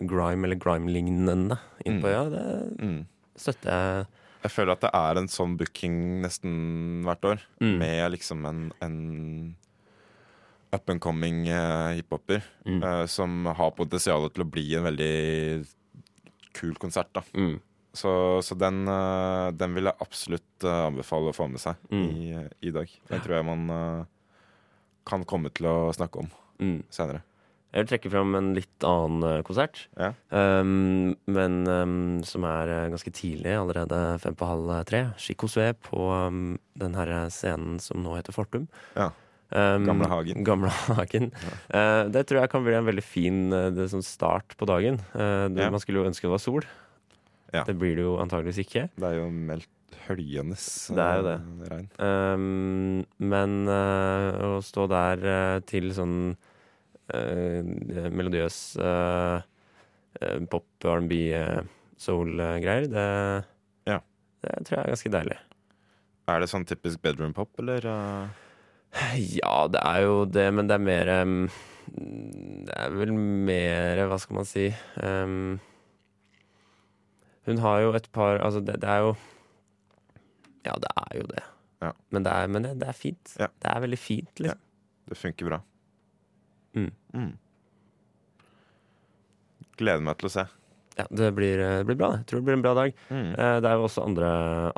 grime 0.00 0.48
eller 0.48 0.56
grime-lignende 0.58 1.58
innpå. 1.84 2.08
Mm. 2.08 2.14
Ja, 2.14 2.24
det 2.32 2.44
Mm. 2.82 3.06
Støtter 3.36 3.70
jeg. 3.70 4.06
Føler 4.52 4.72
at 4.76 4.80
det 4.84 4.90
er 4.94 5.18
en 5.18 5.26
sånn 5.28 5.56
booking 5.58 6.22
nesten 6.22 7.02
hvert 7.04 7.24
år, 7.24 7.40
Mm. 7.60 7.78
med 7.78 8.12
liksom 8.12 8.44
en, 8.46 8.72
en 8.80 9.56
up 10.72 10.88
and 10.90 11.00
coming 11.00 11.48
uh, 11.48 11.92
hiphoper 11.96 12.42
Mm. 12.66 12.82
uh, 12.82 13.06
som 13.06 13.46
har 13.46 13.70
potensial 13.72 14.28
til 14.30 14.44
å 14.44 14.50
bli 14.50 14.74
en 14.76 14.84
veldig 14.84 15.66
kul 16.54 16.74
konsert. 16.78 17.12
da 17.12 17.22
Mm. 17.34 17.60
Så, 17.96 18.42
så 18.44 18.54
den, 18.58 18.86
uh, 18.88 19.50
den 19.56 19.72
vil 19.74 19.84
jeg 19.88 19.96
absolutt 20.04 20.64
eh, 20.64 20.86
anbefale 20.90 21.30
å 21.32 21.34
få 21.34 21.46
med 21.48 21.58
seg 21.62 21.76
Mm. 21.90 22.10
i, 22.10 22.68
i 22.68 22.70
dag. 22.70 22.88
Den 23.08 23.20
tror 23.24 23.36
jeg 23.38 23.44
man 23.46 23.70
eh, 23.70 24.04
kan 25.06 25.24
komme 25.24 25.48
til 25.50 25.66
å 25.66 25.92
snakke 25.96 26.18
om 26.20 26.28
Mm. 26.60 26.82
senere. 26.90 27.22
Jeg 27.76 27.84
vil 27.84 27.90
trekke 27.90 28.08
fram 28.14 28.30
en 28.38 28.46
litt 28.56 28.84
annen 28.88 29.24
eh, 29.28 29.42
konsert. 29.44 29.82
Ja. 30.00 30.14
Um, 30.32 31.10
men 31.28 31.58
um, 31.68 31.98
som 32.24 32.46
er 32.48 32.72
eh, 32.72 32.86
ganske 32.94 33.12
tidlig, 33.12 33.52
allerede 33.52 33.98
fem 34.22 34.32
på 34.38 34.48
halv 34.48 34.72
tre. 34.88 35.02
Chico 35.20 35.44
Sue 35.52 35.74
på 35.84 36.08
um, 36.08 36.56
den 36.80 36.96
herre 36.96 37.26
scenen 37.34 37.76
som 37.84 38.00
nå 38.00 38.16
heter 38.16 38.32
Fortum. 38.32 38.64
Ja. 38.96 39.10
Gamle 39.52 40.08
Hagen. 40.10 40.40
Gamle 40.42 40.72
Hagen. 40.96 41.28
Eh, 41.68 42.02
det 42.16 42.24
tror 42.26 42.40
jeg 42.40 42.50
kan 42.54 42.64
bli 42.64 42.74
en 42.80 42.88
veldig 42.88 43.04
fin 43.04 43.44
eh, 43.52 43.68
det, 43.76 43.90
sånn 43.92 44.02
start 44.02 44.56
på 44.56 44.68
dagen. 44.72 44.98
Uh, 45.12 45.46
det, 45.52 45.66
Ja. 45.66 45.70
Man 45.70 45.84
skulle 45.84 46.00
jo 46.00 46.08
ønske 46.08 46.26
det 46.26 46.32
var 46.32 46.42
sol. 46.42 46.64
Ja. 47.52 47.62
Det 47.68 47.76
blir 47.78 47.94
det 48.00 48.08
jo 48.08 48.16
antageligvis 48.24 48.64
ikke. 48.64 48.88
Det 48.96 49.06
er 49.12 49.20
jo 49.20 49.28
meldt 49.30 49.68
høljende 50.06 50.56
Det 50.56 51.04
er 51.04 51.16
jo 51.20 51.24
det. 51.26 51.36
eh, 51.36 51.70
regn. 51.72 53.06
Men 53.32 53.56
uh, 53.68 54.56
å 54.56 54.60
stå 54.64 54.86
der 54.90 55.24
eh, 55.34 55.58
til 55.68 55.90
sånn 55.96 56.18
eh, 56.32 56.45
melodiøs 57.10 58.56
uh, 58.82 59.42
pop, 60.50 60.66
R&B, 60.84 61.12
soul-greier, 62.00 62.88
det, 62.92 63.06
Ja. 63.86 64.00
det 64.42 64.54
tror 64.66 64.78
jeg 64.78 64.84
er 64.84 64.92
ganske 64.94 65.12
deilig. 65.14 65.38
Er 66.26 66.40
det 66.42 66.48
sånn 66.50 66.66
typisk 66.66 67.00
bedroom 67.04 67.32
pop, 67.36 67.52
eller? 67.62 67.86
eh? 67.86 68.42
Ja, 69.36 69.66
det 69.70 69.80
er 69.84 70.00
jo 70.06 70.24
det, 70.26 70.48
men 70.54 70.66
det 70.70 70.74
er 70.78 70.82
mer 70.82 71.08
Det 72.66 72.72
er 72.74 72.90
vel 72.96 73.12
mer 73.12 74.00
Hva 74.08 74.16
skal 74.22 74.38
man 74.38 74.46
si 74.48 74.64
um, 75.02 75.58
Hun 77.46 77.60
har 77.60 77.82
jo 77.84 77.90
et 77.98 78.08
par 78.14 78.40
Altså, 78.40 78.62
det, 78.64 78.78
det 78.80 78.88
er 78.88 79.04
jo 79.04 79.10
Ja, 80.64 80.72
det 80.80 80.90
er 81.02 81.18
jo 81.20 81.26
det. 81.34 81.44
Ja. 81.84 81.92
Men, 82.10 82.24
det 82.24 82.32
er, 82.32 82.46
men 82.48 82.62
det, 82.64 82.72
det 82.80 82.88
er 82.88 82.96
fint. 82.96 83.34
Ja. 83.38 83.46
Det 83.62 83.68
er 83.74 83.84
veldig 83.84 83.98
fint, 84.00 84.40
liksom. 84.40 84.62
Det 85.12 85.18
funker 85.20 85.46
bra. 85.50 85.60
Mm. 86.76 87.32
Gleder 89.76 90.04
meg 90.06 90.18
til 90.20 90.30
å 90.30 90.32
se. 90.38 90.44
Ja, 90.96 91.04
det 91.12 91.28
blir, 91.36 91.60
det 91.60 91.84
blir 91.88 91.98
bra. 92.00 92.14
Jeg 92.16 92.24
tror 92.30 92.40
det 92.40 92.46
blir 92.48 92.56
en 92.56 92.64
bra 92.64 92.72
dag. 92.78 92.94
Mm. 93.12 93.32
Eh, 93.36 93.56
Det 93.60 93.68
er 93.68 93.74
jo 93.76 93.84
også 93.84 94.04
andre, 94.06 94.28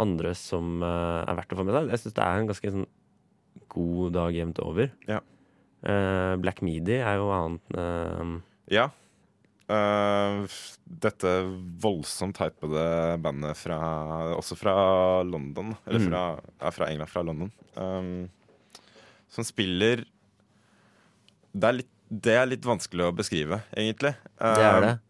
andre 0.03 0.33
som 0.35 0.81
eh, 0.83 1.21
er 1.31 1.37
verdt 1.39 1.55
å 1.55 1.59
få 1.61 1.67
med 1.69 1.77
seg. 1.77 1.91
Jeg 1.95 2.03
syns 2.03 2.17
det 2.17 2.25
er 2.25 2.41
en 2.41 2.49
ganske 2.51 2.73
sånn 2.75 2.89
god 3.71 4.15
dag 4.17 4.35
jevnt 4.35 4.59
over. 4.65 4.91
Ja. 5.07 5.21
Eh, 5.87 6.33
Black 6.43 6.63
Midi 6.67 6.97
er 6.99 7.21
jo 7.21 7.29
annet 7.31 7.77
uh, 7.79 8.33
Ja. 8.75 8.89
Uh, 9.69 10.49
dette 10.89 11.31
voldsomt 11.85 12.39
hypede 12.41 12.83
bandet 13.21 13.59
fra 13.61 13.77
Også 14.35 14.57
fra 14.59 14.75
London. 15.29 15.75
Eller 15.87 16.01
Mm. 16.03 16.09
fra, 16.09 16.23
ja, 16.65 16.71
fra 16.73 16.89
England, 16.91 17.11
fra 17.13 17.23
London. 17.23 17.53
Um, 17.77 18.31
som 19.29 19.45
spiller 19.45 20.03
det 21.55 21.69
er, 21.69 21.73
litt, 21.81 21.91
det 22.11 22.35
er 22.37 22.47
litt 22.51 22.65
vanskelig 22.67 23.07
å 23.09 23.15
beskrive, 23.17 23.63
egentlig. 23.77 24.15
Det 24.39 24.67
er 24.69 24.81
det. 24.85 24.93
Um, 24.99 25.01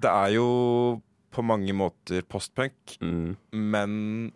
det 0.00 0.10
er 0.10 0.34
jo 0.36 0.46
på 1.30 1.42
mange 1.46 1.72
måter 1.76 2.22
postpunk, 2.26 2.96
Mm. 3.00 3.36
men 3.52 4.32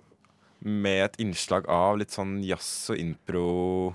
med 0.65 1.05
et 1.05 1.17
innslag 1.21 1.67
av 1.69 1.99
litt 1.99 2.11
sånn 2.15 2.39
jazz 2.47 2.91
og 2.91 2.99
impro. 2.99 3.95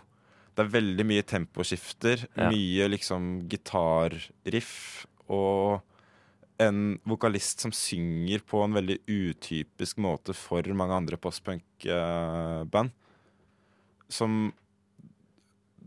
Det 0.55 0.65
er 0.65 0.73
veldig 0.81 1.05
mye 1.07 1.23
temposkifter, 1.23 2.27
Ja. 2.35 2.49
mye 2.51 2.89
liksom 2.89 3.47
gitarriff 3.49 5.05
og 5.29 5.81
en 6.59 6.99
vokalist 7.07 7.61
som 7.61 7.71
synger 7.71 8.39
på 8.45 8.61
en 8.65 8.73
veldig 8.73 8.99
utypisk 9.07 9.97
måte 9.97 10.35
for 10.35 10.61
mange 10.73 10.91
andre 10.91 11.15
postpunk-band. 11.17 12.91
Som 14.09 14.53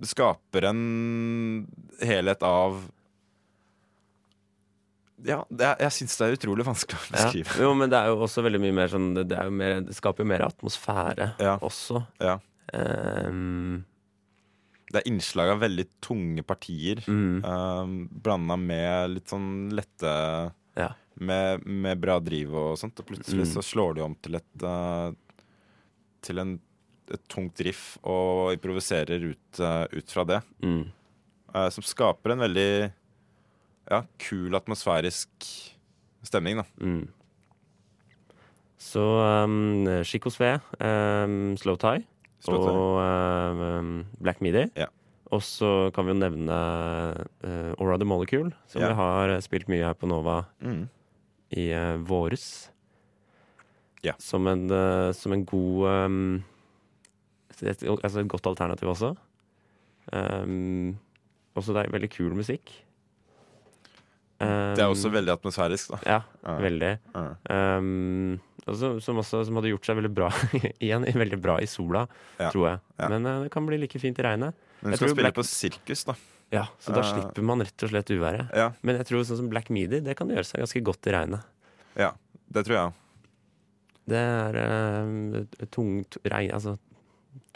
skaper 0.09 0.64
en 0.70 1.66
helhet 2.03 2.42
av 2.42 2.80
Ja, 5.22 5.44
det 5.55 5.62
er, 5.68 5.76
jeg 5.84 5.94
syns 6.00 6.16
det 6.18 6.26
er 6.26 6.34
utrolig 6.36 6.64
vanskelig 6.66 6.98
å 6.98 7.05
Ja. 7.05 7.14
beskrive. 7.14 7.61
Jo, 7.62 7.74
men 7.78 7.90
det 7.92 7.98
er 8.00 8.09
jo 8.11 8.16
også 8.24 8.42
veldig 8.42 8.61
mye 8.64 8.74
mer 8.74 8.88
sånn 8.90 9.14
Det, 9.14 9.28
jo 9.38 9.50
mer, 9.55 9.80
det 9.86 9.94
skaper 9.94 10.24
jo 10.24 10.28
mer 10.32 10.42
atmosfære 10.48 11.28
Ja. 11.38 11.59
også. 11.59 12.07
Ja. 12.20 12.38
Um, 12.74 13.84
Det 14.92 15.00
er 15.07 15.11
innslag 15.11 15.48
av 15.55 15.61
veldig 15.61 15.86
tunge 16.03 16.42
partier. 16.44 16.96
mm, 17.07 17.44
Um, 17.44 18.09
Blanda 18.12 18.57
med 18.59 19.11
litt 19.14 19.26
sånn 19.28 19.70
lette 19.72 20.53
Ja. 20.76 20.90
med, 21.18 21.64
med 21.66 22.00
bra 22.00 22.18
driv 22.18 22.53
og 22.55 22.76
sånt. 22.78 22.98
Og 22.98 23.07
plutselig 23.07 23.46
Mm. 23.46 23.55
så 23.55 23.62
slår 23.62 23.94
de 23.94 24.00
om 24.03 24.14
til 24.20 24.34
et 24.36 24.62
uh, 24.62 25.12
Til 26.20 26.38
en, 26.38 26.61
et 27.12 27.22
tungt 27.28 27.60
riff 27.66 27.98
og 28.02 28.52
improviserer 28.56 29.22
ut, 29.32 29.60
uh, 29.60 29.84
ut 29.92 30.10
fra 30.10 30.24
det. 30.24 30.42
mm, 30.64 30.82
Uh, 31.52 31.66
som 31.68 31.84
skaper 31.84 32.32
en 32.32 32.40
veldig 32.40 32.92
ja, 33.90 33.98
kul 34.24 34.54
atmosfærisk 34.56 35.28
stemning, 36.24 36.62
da. 36.62 36.64
Mm. 36.80 37.02
Så 38.80 39.02
um, 39.44 39.84
Chico 40.08 40.30
Sve, 40.32 40.54
um, 40.80 41.52
Slow 41.60 41.76
Tie 41.76 42.02
og 42.48 42.96
um, 42.98 43.90
Black 44.18 44.40
Midi. 44.40 44.64
Ja. 44.80 44.88
Og 45.32 45.42
så 45.44 45.90
kan 45.94 46.04
vi 46.08 46.14
jo 46.14 46.18
nevne 46.22 46.56
uh, 47.44 47.76
Aura 47.78 47.98
the 48.00 48.08
Molecule, 48.08 48.50
som 48.66 48.80
Ja. 48.82 48.88
vi 48.88 48.94
har 48.98 49.34
spilt 49.44 49.68
mye 49.68 49.84
her 49.86 49.94
på 49.94 50.08
Nova 50.08 50.46
Mm. 50.60 50.88
i 51.52 51.68
uh, 51.76 52.00
våres. 52.00 52.70
Ja. 54.02 54.16
Som, 54.18 54.46
en, 54.50 54.66
uh, 54.72 55.12
som 55.12 55.32
en 55.36 55.44
god 55.44 55.84
um, 56.08 56.44
et, 57.70 57.82
Altså 58.02 58.20
et 58.20 58.28
godt 58.28 58.46
alternativ 58.46 58.88
også. 58.88 59.16
Um, 60.12 60.96
også 61.56 61.72
det 61.76 61.84
er 61.86 61.92
veldig 61.92 62.10
kul 62.10 62.32
musikk. 62.34 62.72
Um, 64.42 64.74
Det 64.74 64.82
er 64.82 64.90
også 64.90 65.10
veldig 65.14 65.30
atmosfærisk, 65.36 65.92
da. 65.92 65.98
Ja, 66.06 66.20
uh, 66.48 66.58
veldig. 66.62 66.92
Uh. 67.14 67.28
Um, 67.52 68.40
og 68.66 68.74
så- 68.78 69.00
som, 69.02 69.16
også, 69.18 69.44
som 69.46 69.54
hadde 69.56 69.70
gjort 69.70 69.86
seg 69.86 69.96
veldig 70.00 70.14
bra 70.14 70.28
igjen, 70.82 71.04
veldig 71.06 71.40
bra 71.40 71.58
i 71.62 71.66
sola, 71.66 72.06
Ja. 72.40 72.50
tror 72.50 72.68
jeg. 72.70 72.80
Ja. 72.98 73.08
Men 73.08 73.26
uh, 73.26 73.42
det 73.44 73.50
kan 73.54 73.66
bli 73.66 73.78
like 73.78 73.98
fint 74.02 74.18
i 74.18 74.22
regnet. 74.22 74.54
Men 74.82 74.90
du 74.92 74.96
skal 74.96 75.08
spille 75.14 75.30
Black- 75.30 75.38
på 75.38 75.44
sirkus, 75.46 76.04
da. 76.04 76.14
Ja, 76.52 76.66
Så 76.78 76.92
da 76.92 77.00
Uh, 77.00 77.06
slipper 77.12 77.42
man 77.42 77.60
rett 77.64 77.82
og 77.82 77.88
slett 77.90 78.10
uværet. 78.10 78.50
Ja, 78.54 78.72
Men 78.82 78.96
jeg 78.98 79.06
tror 79.06 79.22
sånn 79.24 79.36
som 79.38 79.48
Black 79.48 79.70
Midi, 79.70 80.00
det 80.00 80.16
kan 80.18 80.28
gjøre 80.28 80.44
seg 80.44 80.60
ganske 80.60 80.82
godt 80.84 81.06
i 81.06 81.12
regnet. 81.12 81.44
ja. 81.96 82.12
Det 82.52 82.66
tror 82.66 82.74
jeg 82.76 82.84
òg. 82.84 82.92
Det 84.12 84.18
er 84.18 84.56
uh, 84.60 85.66
tungt 85.70 86.18
regn, 86.28 86.50
altså 86.52 86.74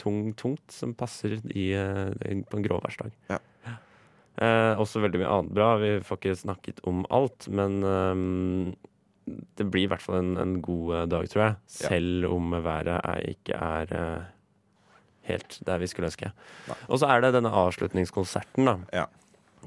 tung, 0.00 0.32
tungt 0.38 0.72
som 0.72 0.94
passer 0.96 1.38
i, 1.50 1.70
uh, 1.76 2.12
på 2.48 2.60
en 2.60 2.66
gråværsdag. 2.66 3.14
Ja. 3.32 3.40
Eh, 4.36 4.76
også 4.76 5.00
veldig 5.00 5.22
mye 5.22 5.32
annet 5.32 5.52
bra. 5.56 5.70
Vi 5.80 5.94
får 6.04 6.18
ikke 6.20 6.36
snakket 6.36 6.82
om 6.88 7.06
alt, 7.14 7.46
men 7.48 7.78
um, 7.80 8.74
det 9.56 9.64
blir 9.72 9.86
i 9.86 9.90
hvert 9.90 10.04
fall 10.04 10.18
en, 10.20 10.34
en 10.40 10.56
god 10.64 10.92
eh, 10.92 11.04
dag, 11.14 11.28
tror 11.32 11.42
jeg. 11.42 11.54
Ja. 11.56 11.88
Selv 11.88 12.28
om 12.28 12.52
været 12.52 12.98
er, 12.98 13.22
ikke 13.32 13.56
er 13.56 13.94
eh, 13.96 14.26
helt 15.30 15.58
der 15.66 15.80
vi 15.80 15.88
skulle 15.90 16.10
ønske. 16.10 16.32
Og 16.86 17.00
så 17.00 17.08
er 17.14 17.24
det 17.24 17.32
denne 17.38 17.54
avslutningskonserten, 17.64 18.68
da. 18.68 18.76
Ja. 18.92 19.06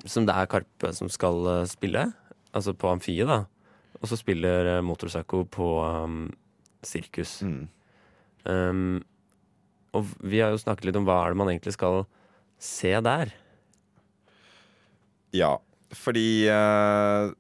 Som 0.06 0.30
det 0.30 0.38
er 0.38 0.52
Karpe 0.52 0.94
som 0.96 1.10
skal 1.12 1.50
eh, 1.56 1.66
spille. 1.70 2.12
Altså 2.54 2.78
på 2.78 2.94
Amfiet, 2.94 3.26
da. 3.30 3.44
Og 4.00 4.08
så 4.08 4.16
spiller 4.16 4.78
uh, 4.78 4.86
Motorpsycho 4.86 5.44
på 5.52 5.66
um, 5.84 6.30
Sirkus. 6.86 7.42
Mm. 7.44 7.66
Um, 8.46 9.02
og 9.96 10.10
vi 10.22 10.42
har 10.44 10.54
jo 10.54 10.62
snakket 10.62 10.90
litt 10.90 11.00
om 11.00 11.08
hva 11.08 11.24
er 11.24 11.34
det 11.34 11.40
man 11.42 11.52
egentlig 11.52 11.76
skal 11.76 12.04
se 12.62 12.92
der. 13.06 13.32
Ja, 15.36 15.54
fordi 15.96 16.50
uh, 16.50 17.32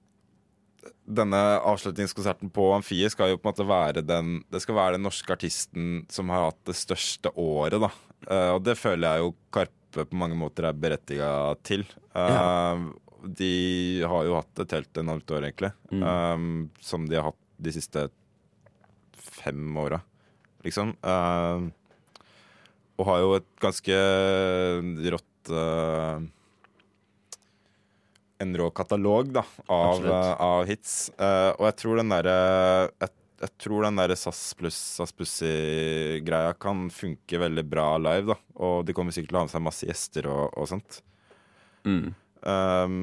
denne 1.09 1.41
avslutningskonserten 1.65 2.51
på 2.53 2.69
Amfiet 2.75 3.13
skal 3.13 3.33
jo 3.33 3.39
på 3.39 3.47
en 3.47 3.51
måte 3.51 3.65
være 3.65 4.03
den 4.05 4.43
Det 4.53 4.61
skal 4.61 4.77
være 4.77 4.97
den 4.97 5.07
norske 5.07 5.33
artisten 5.33 6.03
som 6.13 6.29
har 6.33 6.51
hatt 6.51 6.61
det 6.69 6.77
største 6.77 7.33
året, 7.33 7.81
da. 7.81 7.91
Uh, 8.29 8.51
og 8.57 8.63
det 8.67 8.77
føler 8.79 9.07
jeg 9.07 9.25
jo 9.25 9.35
Karpe 9.53 10.05
på 10.05 10.21
mange 10.21 10.37
måter 10.37 10.69
er 10.69 10.77
berettiga 10.77 11.29
til. 11.65 11.85
Uh, 12.13 12.21
Ja. 12.29 13.05
De 13.19 13.53
har 14.07 14.23
jo 14.23 14.37
hatt 14.37 14.61
et 14.63 14.73
helt 14.77 14.97
enormt 15.01 15.31
år, 15.35 15.43
egentlig. 15.49 15.73
Mm. 15.91 16.03
Um, 16.07 16.51
som 16.79 17.03
de 17.09 17.17
har 17.17 17.25
hatt 17.27 17.41
de 17.59 17.73
siste 17.75 18.05
fem 19.39 19.77
åra, 19.77 19.99
liksom. 20.63 20.93
Eh, 21.03 21.67
og 22.99 23.07
har 23.07 23.21
jo 23.23 23.29
et 23.37 23.47
ganske 23.63 23.95
rått 25.13 25.51
uh, 25.55 26.19
en 28.39 28.55
rå 28.59 28.67
katalog 28.71 29.31
da, 29.35 29.43
av, 29.67 30.05
eh, 30.07 30.33
av 30.39 30.67
hits. 30.69 31.09
Uh, 31.19 31.51
og 31.57 31.65
jeg 31.67 31.75
tror 31.81 31.99
den 31.99 32.11
derre 32.13 32.35
jeg, 33.01 33.11
jeg 33.43 33.51
tror 33.59 33.85
den 33.87 33.99
der 33.99 34.13
SAS 34.19 34.41
pluss 34.59 34.77
SAS 34.99 35.11
Pussy-greia 35.15 36.53
kan 36.59 36.87
funke 36.91 37.39
veldig 37.39 37.65
bra 37.71 37.89
live. 37.99 38.33
da 38.33 38.37
Og 38.63 38.85
de 38.87 38.95
kommer 38.95 39.15
sikkert 39.15 39.31
til 39.33 39.39
å 39.39 39.43
ha 39.43 39.47
med 39.47 39.55
seg 39.55 39.65
masse 39.67 39.87
gjester 39.89 40.27
og, 40.31 40.45
og 40.59 40.69
sånt. 40.71 41.01
Mm. 41.87 42.09
Um, 42.43 42.99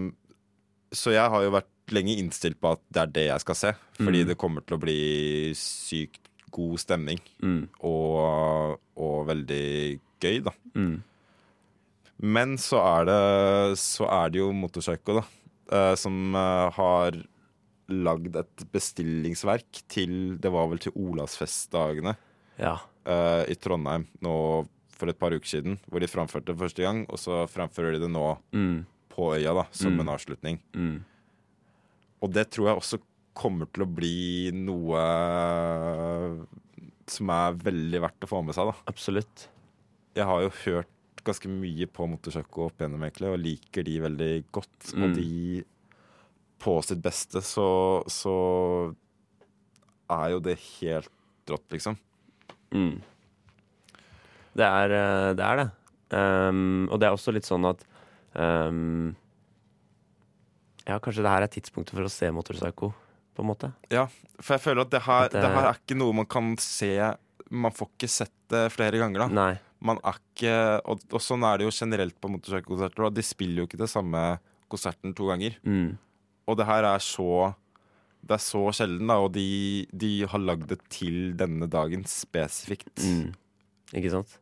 så 0.92 1.12
jeg 1.16 1.32
har 1.32 1.44
jo 1.44 1.52
vært 1.56 1.72
lenge 1.92 2.16
innstilt 2.20 2.60
på 2.60 2.72
at 2.76 2.82
det 2.92 3.02
er 3.02 3.12
det 3.16 3.26
jeg 3.30 3.44
skal 3.44 3.60
se. 3.60 3.74
Fordi 4.00 4.24
Mm. 4.24 4.28
det 4.32 4.38
kommer 4.40 4.64
til 4.64 4.76
å 4.76 4.82
bli 4.82 5.00
sykt 5.56 6.20
god 6.54 6.78
stemning 6.80 7.20
Mm. 7.42 7.68
og, 7.84 8.78
og 8.96 9.26
veldig 9.28 10.00
gøy, 10.22 10.42
da. 10.46 10.52
Mm. 10.74 11.02
Men 12.22 12.56
så 12.56 12.78
er 12.80 13.04
det, 13.10 13.78
så 13.78 14.06
er 14.08 14.30
det 14.32 14.40
jo 14.40 14.52
Motorpsycho, 14.56 15.18
da. 15.20 15.24
eh, 15.72 15.94
som 16.00 16.34
eh, 16.34 16.70
har 16.78 17.18
lagd 17.88 18.34
et 18.40 18.64
bestillingsverk 18.72 19.82
til 19.92 20.38
Det 20.42 20.50
var 20.50 20.66
vel 20.72 20.78
til 20.82 20.92
Olavsfestdagene 20.96 22.16
Ja. 22.58 22.78
eh, 23.06 23.44
i 23.52 23.54
Trondheim 23.54 24.06
nå 24.24 24.66
for 24.96 25.08
et 25.12 25.18
par 25.20 25.30
uker 25.36 25.46
siden. 25.46 25.76
Hvor 25.90 26.00
de 26.00 26.08
framførte 26.08 26.46
det 26.54 26.56
første 26.58 26.82
gang, 26.82 27.04
og 27.10 27.18
så 27.20 27.44
framfører 27.52 27.92
de 27.92 28.00
det 28.06 28.10
nå 28.10 28.38
Mm. 28.52 28.86
på 29.12 29.34
øya 29.36 29.52
da, 29.54 29.66
som 29.72 29.92
Mm. 29.92 30.00
en 30.00 30.08
avslutning. 30.08 30.58
Mm. 30.74 31.04
Og 32.22 32.32
det 32.32 32.50
tror 32.50 32.66
jeg 32.68 32.76
også 32.80 32.98
kommer 33.36 33.68
til 33.72 33.84
å 33.84 33.90
bli 33.92 34.50
noe 34.56 35.04
som 37.06 37.30
er 37.30 37.56
veldig 37.62 38.00
verdt 38.02 38.26
å 38.26 38.30
få 38.30 38.40
med 38.44 38.56
seg. 38.56 38.70
da 38.72 38.90
Absolutt. 38.90 39.46
Jeg 40.16 40.26
har 40.26 40.42
jo 40.46 40.52
hørt 40.64 41.22
ganske 41.26 41.50
mye 41.50 41.86
på 41.90 42.06
Motorsøko 42.08 42.68
opp 42.68 42.80
igjennom, 42.80 43.02
egentlig, 43.06 43.30
og 43.32 43.40
liker 43.42 43.84
de 43.86 43.96
veldig 44.04 44.30
godt. 44.54 44.92
Og 44.94 45.08
Mm. 45.10 45.14
de 45.18 45.64
på 46.62 46.76
sitt 46.86 47.02
beste, 47.04 47.42
så, 47.44 48.02
så 48.08 48.94
er 50.10 50.30
jo 50.32 50.40
det 50.40 50.56
helt 50.80 51.10
rått, 51.50 51.66
liksom. 51.74 51.98
Mm. 52.72 53.02
Det 54.56 54.64
er 54.66 54.90
eh, 54.96 55.34
det. 55.36 55.44
Er 55.44 55.56
det. 55.60 55.70
Um, 56.16 56.86
og 56.90 57.00
det 57.02 57.08
er 57.08 57.14
også 57.16 57.32
litt 57.34 57.44
sånn 57.44 57.66
at 57.66 57.80
um, 58.38 59.14
Ja, 60.86 61.00
kanskje 61.02 61.24
det 61.26 61.32
her 61.32 61.42
er 61.42 61.50
tidspunktet 61.50 61.96
for 61.98 62.06
å 62.06 62.10
se 62.12 62.30
Motorpsycho, 62.30 62.92
på 63.36 63.44
en 63.44 63.50
måte. 63.52 63.68
Ja, 63.92 64.06
for 64.40 64.56
jeg 64.56 64.64
føler 64.64 64.86
at 64.86 64.90
det 64.96 65.02
her, 65.06 65.24
At 65.28 65.32
det- 65.36 65.42
det 65.44 65.50
her 65.54 65.68
er 65.70 65.78
ikke 65.78 65.96
noe 66.00 66.12
man 66.16 66.26
kan 66.26 66.56
se 66.58 66.90
Man 67.50 67.70
får 67.70 67.88
ikke 67.94 68.08
sett 68.10 68.32
det 68.50 68.72
flere 68.74 68.98
ganger, 68.98 69.18
da. 69.22 69.28
Nei. 69.28 69.58
Man 69.80 70.00
er 70.02 70.16
ikke 70.18 70.80
Og, 70.84 70.98
og 71.12 71.20
sånn 71.22 71.44
er 71.46 71.58
det 71.58 71.66
jo 71.68 71.70
generelt 71.86 72.16
på 72.20 72.28
Motorsøko-konserter. 72.32 73.12
De 73.14 73.22
spiller 73.22 73.62
jo 73.62 73.66
ikke 73.68 73.78
det 73.78 73.88
samme 73.92 74.38
konserten 74.68 75.14
to 75.14 75.28
ganger. 75.28 75.54
Mm. 75.64 75.96
Og 76.48 76.56
det 76.56 76.66
her 76.66 76.82
er 76.84 76.98
så 76.98 77.54
Det 78.26 78.34
er 78.34 78.42
så 78.42 78.64
sjelden, 78.74 79.06
da, 79.06 79.14
og 79.22 79.30
de, 79.32 79.86
de 79.94 80.26
har 80.26 80.38
lagd 80.40 80.66
det 80.66 80.80
til 80.90 81.34
denne 81.36 81.68
dagen 81.70 82.02
spesifikt. 82.04 82.96
Mm. 82.98 83.34
Ikke 83.94 84.10
sant? 84.10 84.38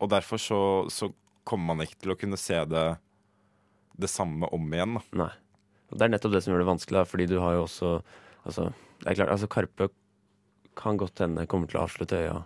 Og 0.00 0.10
derfor 0.10 0.36
så, 0.42 0.90
så 0.90 1.12
kommer 1.46 1.76
man 1.76 1.86
ikke 1.86 2.00
til 2.02 2.10
å 2.10 2.18
kunne 2.18 2.36
se 2.36 2.58
det 2.66 2.98
det 3.96 4.10
samme 4.10 4.48
om 4.52 4.66
igjen. 4.72 4.94
da. 4.98 5.02
Nei. 5.22 5.30
Og 5.92 5.98
det 5.98 6.02
er 6.02 6.08
nettopp 6.14 6.32
det 6.32 6.42
som 6.42 6.52
gjør 6.54 6.64
det 6.64 6.68
vanskelig, 6.72 6.98
da, 6.98 7.04
fordi 7.04 7.26
du 7.30 7.38
har 7.40 7.52
jo 7.58 7.62
også 7.68 8.02
Altså, 8.46 8.68
det 9.02 9.08
er 9.10 9.14
klart, 9.18 9.30
altså 9.34 9.46
Karpe 9.50 9.88
kan 10.76 10.96
godt 10.96 11.18
hende 11.18 11.46
kommer 11.50 11.66
til 11.66 11.80
å 11.80 11.84
avslutte 11.88 12.14
øya 12.20 12.44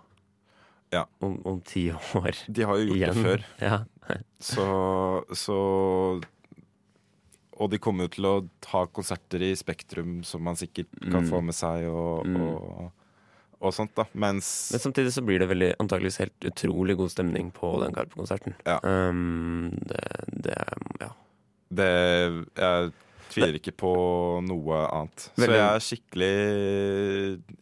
Ja. 0.91 1.03
om, 1.21 1.39
om 1.45 1.59
ti 1.61 1.91
år. 1.91 2.31
De 2.49 2.63
har 2.65 2.75
jo 2.77 2.87
gjort 2.89 2.97
Igjen. 2.97 3.13
det 3.13 3.23
før, 3.23 3.45
Ja. 3.61 3.77
så, 4.39 4.65
så 5.37 6.21
Og 7.61 7.69
de 7.69 7.77
kommer 7.77 8.07
jo 8.07 8.13
til 8.15 8.25
å 8.25 8.33
ha 8.71 8.85
konserter 8.87 9.43
i 9.45 9.51
Spektrum 9.59 10.23
som 10.25 10.41
man 10.43 10.55
sikkert 10.57 10.89
kan 11.11 11.21
Mm. 11.23 11.29
få 11.29 11.41
med 11.43 11.53
seg, 11.55 11.85
og, 11.87 12.25
Mm. 12.25 12.41
og, 12.41 12.91
og 13.61 13.73
sånt, 13.73 13.93
da. 13.95 14.05
Mens 14.15 14.71
Men 14.71 14.79
samtidig 14.81 15.13
så 15.13 15.21
blir 15.23 15.37
det 15.39 15.49
veldig 15.49 15.75
antageligvis 15.77 16.17
helt 16.17 16.39
utrolig 16.49 16.97
god 16.97 17.11
stemning 17.11 17.51
på 17.53 17.79
den 17.83 17.93
Karpe-konserten. 17.93 18.55
Ja. 18.65 18.79
Um, 18.83 19.77
det, 19.85 20.01
det 20.41 20.57
Ja. 20.99 21.09
det 21.71 22.47
Jeg 22.57 22.91
tviler 23.31 23.55
ikke 23.57 23.73
på 23.79 23.91
noe 24.45 24.81
annet. 24.91 25.25
Så 25.31 25.41
Veldig- 25.45 25.57
jeg 25.57 25.67
er 25.71 25.85
skikkelig 25.87 26.31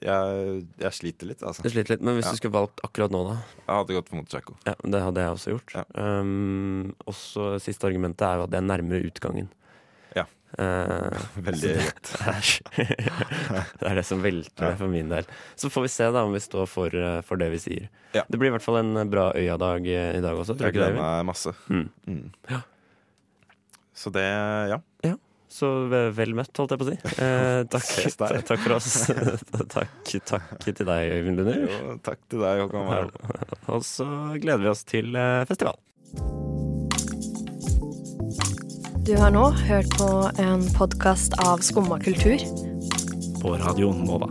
Jeg, 0.02 0.64
jeg 0.82 0.92
sliter 0.98 1.30
litt, 1.30 1.44
altså. 1.46 1.64
Du 1.64 1.70
sliter 1.70 1.96
litt, 1.96 2.02
men 2.02 2.16
hvis 2.18 2.26
Ja. 2.26 2.32
du 2.34 2.38
skulle 2.42 2.58
valgt 2.58 2.82
akkurat 2.84 3.12
nå, 3.14 3.22
da? 3.30 3.36
Jeg 3.68 3.76
hadde 3.76 3.96
gått 4.00 4.10
for 4.10 4.16
Motorpsycho. 4.20 4.56
Ja, 4.66 4.74
Det 4.84 5.02
hadde 5.06 5.22
jeg 5.24 5.32
også 5.36 5.54
gjort. 5.54 5.74
Ja. 5.76 5.84
Um, 5.96 6.96
også 7.08 7.60
Siste 7.62 7.86
argumentet 7.88 8.22
er 8.28 8.38
jo 8.38 8.44
at 8.44 8.50
det 8.52 8.58
er 8.60 8.68
nærmere 8.68 9.06
utgangen. 9.12 9.50
Ja. 10.16 10.26
Uh, 10.58 11.14
Veldig 11.46 11.76
rett. 11.78 12.10
det, 12.76 12.88
er, 12.98 13.66
det 13.78 13.86
er 13.92 13.96
det 14.00 14.06
som 14.08 14.24
velter 14.24 14.64
Ja. 14.66 14.70
det 14.72 14.78
for 14.80 14.88
min 14.90 15.08
del. 15.10 15.24
Så 15.56 15.70
får 15.70 15.82
vi 15.86 15.92
se 15.94 16.08
da 16.12 16.24
om 16.26 16.34
vi 16.34 16.40
står 16.42 16.66
for, 16.68 16.90
eh, 16.90 17.22
for 17.22 17.38
det 17.38 17.52
vi 17.54 17.58
sier. 17.62 17.90
Ja. 18.16 18.24
Det 18.28 18.40
blir 18.40 18.50
i 18.50 18.56
hvert 18.58 18.66
fall 18.66 18.78
en 18.82 19.10
bra 19.12 19.32
Øya-dag 19.38 19.86
eh, 19.86 20.18
i 20.18 20.22
dag 20.26 20.34
også. 20.36 20.58
Tror 20.58 20.72
Jeg 20.72 20.74
gleder 20.80 20.98
meg 20.98 21.26
masse. 21.30 21.54
Mm. 21.70 21.90
Mm. 22.08 22.32
Ja. 22.50 22.62
Så 23.94 24.10
det, 24.12 24.26
ja. 24.74 24.80
Så 25.50 25.68
ve- 25.90 26.12
vel 26.14 26.36
møtt, 26.38 26.52
holdt 26.62 26.76
jeg 26.76 26.80
på 26.82 26.86
å 26.86 26.90
si. 26.92 26.98
Eh, 27.26 27.64
takk, 27.74 27.88
takk 28.50 28.60
for 28.62 28.76
oss. 28.78 28.90
takk, 29.76 30.12
takk 30.30 30.68
til 30.68 30.86
deg, 30.86 31.14
Øyvind 31.18 31.42
Lunder. 31.42 31.64
Jo, 31.66 31.96
takk 32.06 32.22
til 32.30 32.44
deg, 32.46 32.62
Håkon 32.66 32.86
Warholm. 32.86 33.58
Og 33.74 33.86
så 33.88 34.06
gleder 34.38 34.62
vi 34.68 34.72
oss 34.74 34.86
til 34.90 35.18
eh, 35.18 35.42
festival. 35.50 35.80
Du 39.10 39.16
har 39.18 39.32
nå 39.34 39.48
hørt 39.66 39.90
på 39.98 40.10
en 40.44 40.68
podkast 40.78 41.34
av 41.42 41.64
Skumma 41.66 41.98
kultur. 42.04 42.38
på 43.42 43.54
Radio 43.58 43.90
Nova. 43.96 44.28